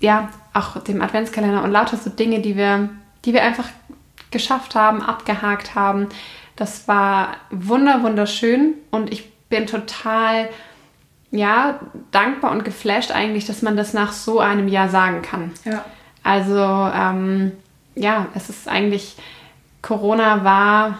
ja, 0.00 0.30
auch 0.52 0.82
dem 0.82 1.00
Adventskalender 1.00 1.62
und 1.62 1.70
lauter 1.70 1.96
so 1.96 2.10
Dinge, 2.10 2.40
die 2.40 2.56
wir, 2.56 2.90
die 3.24 3.32
wir 3.32 3.42
einfach 3.42 3.68
geschafft 4.30 4.74
haben, 4.74 5.02
abgehakt 5.02 5.74
haben. 5.74 6.08
Das 6.56 6.88
war 6.88 7.36
wunder, 7.50 8.02
wunderschön 8.02 8.74
und 8.90 9.12
ich 9.12 9.29
bin 9.50 9.66
total 9.66 10.48
ja, 11.30 11.80
dankbar 12.10 12.50
und 12.50 12.64
geflasht 12.64 13.12
eigentlich, 13.12 13.46
dass 13.46 13.62
man 13.62 13.76
das 13.76 13.92
nach 13.92 14.12
so 14.12 14.40
einem 14.40 14.66
Jahr 14.66 14.88
sagen 14.88 15.22
kann. 15.22 15.52
Ja. 15.64 15.84
Also, 16.22 16.58
ähm, 16.58 17.52
ja, 17.94 18.26
es 18.34 18.48
ist 18.48 18.68
eigentlich, 18.68 19.16
Corona 19.82 20.44
war 20.44 20.98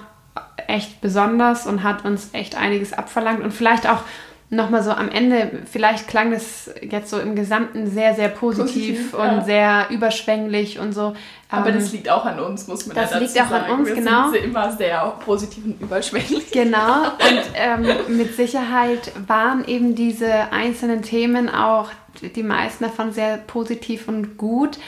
echt 0.69 1.01
besonders 1.01 1.67
und 1.67 1.83
hat 1.83 2.05
uns 2.05 2.31
echt 2.33 2.55
einiges 2.55 2.93
abverlangt 2.93 3.43
und 3.43 3.53
vielleicht 3.53 3.89
auch 3.89 4.03
nochmal 4.51 4.83
so 4.83 4.91
am 4.91 5.09
Ende, 5.09 5.63
vielleicht 5.71 6.09
klang 6.09 6.33
das 6.33 6.71
jetzt 6.83 7.09
so 7.09 7.21
im 7.21 7.37
Gesamten 7.37 7.89
sehr, 7.89 8.15
sehr 8.15 8.29
positiv, 8.29 9.13
positiv 9.13 9.15
und 9.15 9.25
ja. 9.25 9.45
sehr 9.45 9.87
überschwänglich 9.91 10.81
und 10.81 10.93
so. 10.93 11.15
Aber 11.49 11.69
ähm, 11.69 11.77
das 11.77 11.93
liegt 11.93 12.09
auch 12.09 12.27
an 12.27 12.41
uns, 12.41 12.67
muss 12.67 12.87
man 12.87 12.97
das 12.97 13.13
ja 13.13 13.21
dazu 13.21 13.33
liegt 13.33 13.47
auch 13.47 13.55
an 13.55 13.71
uns, 13.79 13.89
Wir 13.89 13.95
genau. 13.95 14.31
sind 14.31 14.45
immer 14.45 14.73
sehr 14.73 15.01
positiv 15.25 15.65
und 15.65 15.81
überschwänglich. 15.81 16.51
Genau. 16.51 17.03
Und 17.05 17.43
ähm, 17.55 18.17
mit 18.17 18.35
Sicherheit 18.35 19.13
waren 19.27 19.65
eben 19.65 19.95
diese 19.95 20.53
einzelnen 20.53 21.03
Themen 21.03 21.49
auch, 21.49 21.91
die 22.21 22.43
meisten 22.43 22.85
davon 22.85 23.13
sehr 23.13 23.37
positiv 23.37 24.09
und 24.09 24.37
gut. 24.37 24.79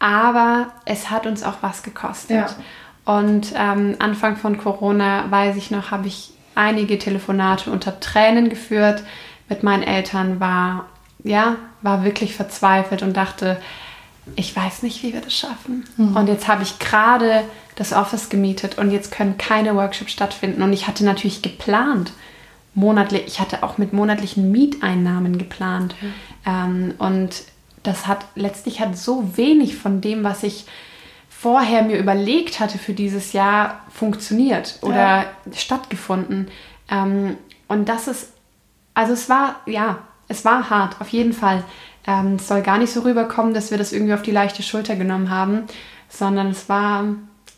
Aber 0.00 0.72
es 0.84 1.10
hat 1.10 1.26
uns 1.26 1.44
auch 1.44 1.58
was 1.60 1.84
gekostet. 1.84 2.36
Ja. 2.36 2.56
Und 3.04 3.52
ähm, 3.56 3.96
Anfang 4.00 4.36
von 4.36 4.58
Corona, 4.58 5.30
weiß 5.30 5.56
ich 5.56 5.70
noch, 5.70 5.92
habe 5.92 6.08
ich 6.08 6.32
einige 6.54 6.98
Telefonate 6.98 7.70
unter 7.70 8.00
Tränen 8.00 8.48
geführt 8.48 9.02
mit 9.48 9.62
meinen 9.62 9.82
Eltern, 9.82 10.40
war, 10.40 10.86
ja, 11.24 11.56
war 11.82 12.04
wirklich 12.04 12.34
verzweifelt 12.34 13.02
und 13.02 13.16
dachte, 13.16 13.60
ich 14.36 14.54
weiß 14.54 14.82
nicht, 14.82 15.02
wie 15.02 15.12
wir 15.12 15.20
das 15.20 15.34
schaffen. 15.34 15.84
Mhm. 15.96 16.16
Und 16.16 16.28
jetzt 16.28 16.48
habe 16.48 16.62
ich 16.62 16.78
gerade 16.78 17.44
das 17.74 17.92
Office 17.92 18.28
gemietet 18.28 18.78
und 18.78 18.90
jetzt 18.90 19.10
können 19.10 19.38
keine 19.38 19.74
Workshops 19.74 20.12
stattfinden. 20.12 20.62
Und 20.62 20.72
ich 20.72 20.86
hatte 20.86 21.04
natürlich 21.04 21.42
geplant, 21.42 22.12
monatlich, 22.74 23.24
ich 23.26 23.40
hatte 23.40 23.62
auch 23.62 23.78
mit 23.78 23.92
monatlichen 23.92 24.52
Mieteinnahmen 24.52 25.38
geplant. 25.38 25.94
Mhm. 26.00 26.14
Ähm, 26.46 26.94
und 26.98 27.42
das 27.82 28.06
hat 28.06 28.24
letztlich 28.34 28.80
hat 28.80 28.96
so 28.96 29.36
wenig 29.36 29.76
von 29.76 30.00
dem, 30.00 30.22
was 30.22 30.42
ich 30.44 30.66
vorher 31.42 31.82
mir 31.82 31.98
überlegt 31.98 32.60
hatte 32.60 32.78
für 32.78 32.92
dieses 32.92 33.32
Jahr, 33.32 33.80
funktioniert 33.90 34.78
oder 34.80 34.94
ja. 34.94 35.24
stattgefunden. 35.52 36.46
Ähm, 36.88 37.36
und 37.66 37.88
das 37.88 38.06
ist, 38.06 38.32
also 38.94 39.12
es 39.12 39.28
war, 39.28 39.56
ja, 39.66 39.98
es 40.28 40.44
war 40.44 40.70
hart, 40.70 41.00
auf 41.00 41.08
jeden 41.08 41.32
Fall. 41.32 41.64
Ähm, 42.06 42.36
es 42.36 42.46
soll 42.46 42.62
gar 42.62 42.78
nicht 42.78 42.92
so 42.92 43.00
rüberkommen, 43.00 43.54
dass 43.54 43.72
wir 43.72 43.78
das 43.78 43.92
irgendwie 43.92 44.14
auf 44.14 44.22
die 44.22 44.30
leichte 44.30 44.62
Schulter 44.62 44.94
genommen 44.94 45.30
haben, 45.30 45.64
sondern 46.08 46.48
es 46.48 46.68
war 46.68 47.06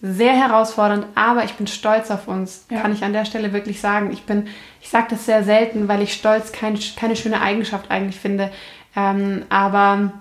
sehr 0.00 0.32
herausfordernd, 0.32 1.06
aber 1.14 1.44
ich 1.44 1.52
bin 1.52 1.66
stolz 1.66 2.10
auf 2.10 2.26
uns, 2.26 2.64
ja. 2.70 2.80
kann 2.80 2.92
ich 2.92 3.04
an 3.04 3.12
der 3.12 3.26
Stelle 3.26 3.52
wirklich 3.52 3.82
sagen. 3.82 4.12
Ich 4.12 4.22
bin, 4.22 4.48
ich 4.80 4.88
sage 4.88 5.08
das 5.10 5.26
sehr 5.26 5.44
selten, 5.44 5.88
weil 5.88 6.00
ich 6.00 6.14
Stolz 6.14 6.52
kein, 6.52 6.78
keine 6.96 7.16
schöne 7.16 7.42
Eigenschaft 7.42 7.90
eigentlich 7.90 8.18
finde. 8.18 8.50
Ähm, 8.96 9.44
aber 9.50 10.12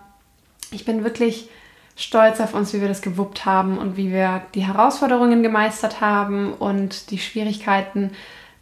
ich 0.71 0.83
bin 0.83 1.05
wirklich 1.05 1.47
stolz 1.95 2.39
auf 2.39 2.53
uns, 2.53 2.73
wie 2.73 2.81
wir 2.81 2.87
das 2.87 3.01
gewuppt 3.01 3.45
haben 3.45 3.77
und 3.77 3.97
wie 3.97 4.11
wir 4.11 4.41
die 4.55 4.65
Herausforderungen 4.65 5.43
gemeistert 5.43 6.01
haben 6.01 6.53
und 6.53 7.11
die 7.11 7.19
Schwierigkeiten 7.19 8.11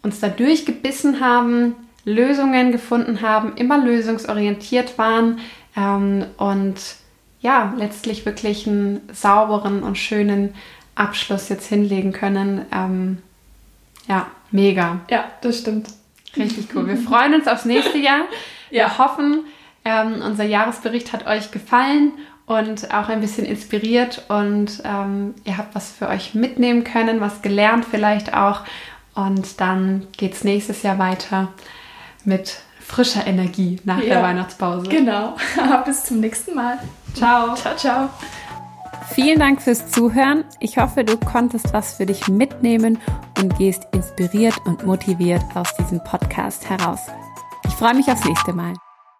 uns 0.03 0.19
da 0.19 0.27
durchgebissen 0.27 1.19
haben, 1.21 1.75
Lösungen 2.03 2.71
gefunden 2.71 3.21
haben, 3.21 3.55
immer 3.55 3.77
lösungsorientiert 3.77 4.97
waren 4.97 5.39
ähm, 5.77 6.25
und 6.38 6.75
ja, 7.41 7.73
letztlich 7.77 8.25
wirklich 8.25 8.67
einen 8.67 9.01
sauberen 9.11 9.84
und 9.84 9.97
schönen 9.97 10.53
Abschluss 10.95 11.49
jetzt 11.49 11.67
hinlegen 11.67 12.11
können. 12.11 12.65
Ähm, 12.71 13.17
ja, 14.07 14.27
mega. 14.51 14.99
Ja, 15.09 15.25
das 15.41 15.59
stimmt. 15.59 15.88
Richtig 16.36 16.67
cool. 16.75 16.88
Wir 16.88 16.97
freuen 16.97 17.34
uns 17.34 17.47
aufs 17.47 17.65
nächste 17.65 17.97
Jahr. 17.97 18.21
Wir 18.69 18.79
ja. 18.79 18.97
hoffen, 18.97 19.45
ähm, 19.84 20.21
unser 20.25 20.45
Jahresbericht 20.45 21.11
hat 21.11 21.27
euch 21.27 21.51
gefallen 21.51 22.13
und 22.58 22.93
auch 22.93 23.10
ein 23.10 23.22
bisschen 23.22 23.45
inspiriert 23.45 24.24
und 24.30 24.82
ähm, 24.84 25.36
ihr 25.43 25.58
habt 25.58 25.76
was 25.76 25.91
für 25.91 26.08
euch 26.08 26.34
mitnehmen 26.34 26.84
können, 26.84 27.22
was 27.22 27.41
gelernt 27.41 27.86
vielleicht 27.89 28.34
auch. 28.34 28.62
Und 29.14 29.60
dann 29.60 30.08
geht 30.18 30.34
es 30.34 30.43
nächstes 30.43 30.84
Jahr 30.84 30.97
weiter 30.97 31.49
mit 32.24 32.62
frischer 32.80 33.26
Energie 33.26 33.80
nach 33.84 33.99
ja, 33.99 34.16
der 34.16 34.24
Weihnachtspause. 34.24 34.89
Genau. 34.89 35.36
Bis 35.86 36.04
zum 36.04 36.20
nächsten 36.20 36.56
Mal. 36.56 36.78
Ciao. 37.14 37.56
Ciao, 37.56 37.76
ciao. 37.76 38.10
Vielen 39.14 39.39
Dank 39.39 39.62
fürs 39.62 39.91
Zuhören. 39.91 40.45
Ich 40.60 40.78
hoffe, 40.78 41.04
du 41.04 41.18
konntest 41.18 41.74
was 41.74 41.95
für 41.95 42.06
dich 42.06 42.28
mitnehmen 42.28 42.99
und 43.38 43.58
gehst 43.58 43.88
inspiriert 43.91 44.56
und 44.66 44.86
motiviert 44.86 45.43
aus 45.54 45.76
diesem 45.78 46.02
Podcast 46.04 46.70
heraus. 46.70 46.99
Ich 47.66 47.74
freue 47.74 47.95
mich 47.95 48.08
aufs 48.08 48.24
nächste 48.24 48.54
Mal. 48.54 48.74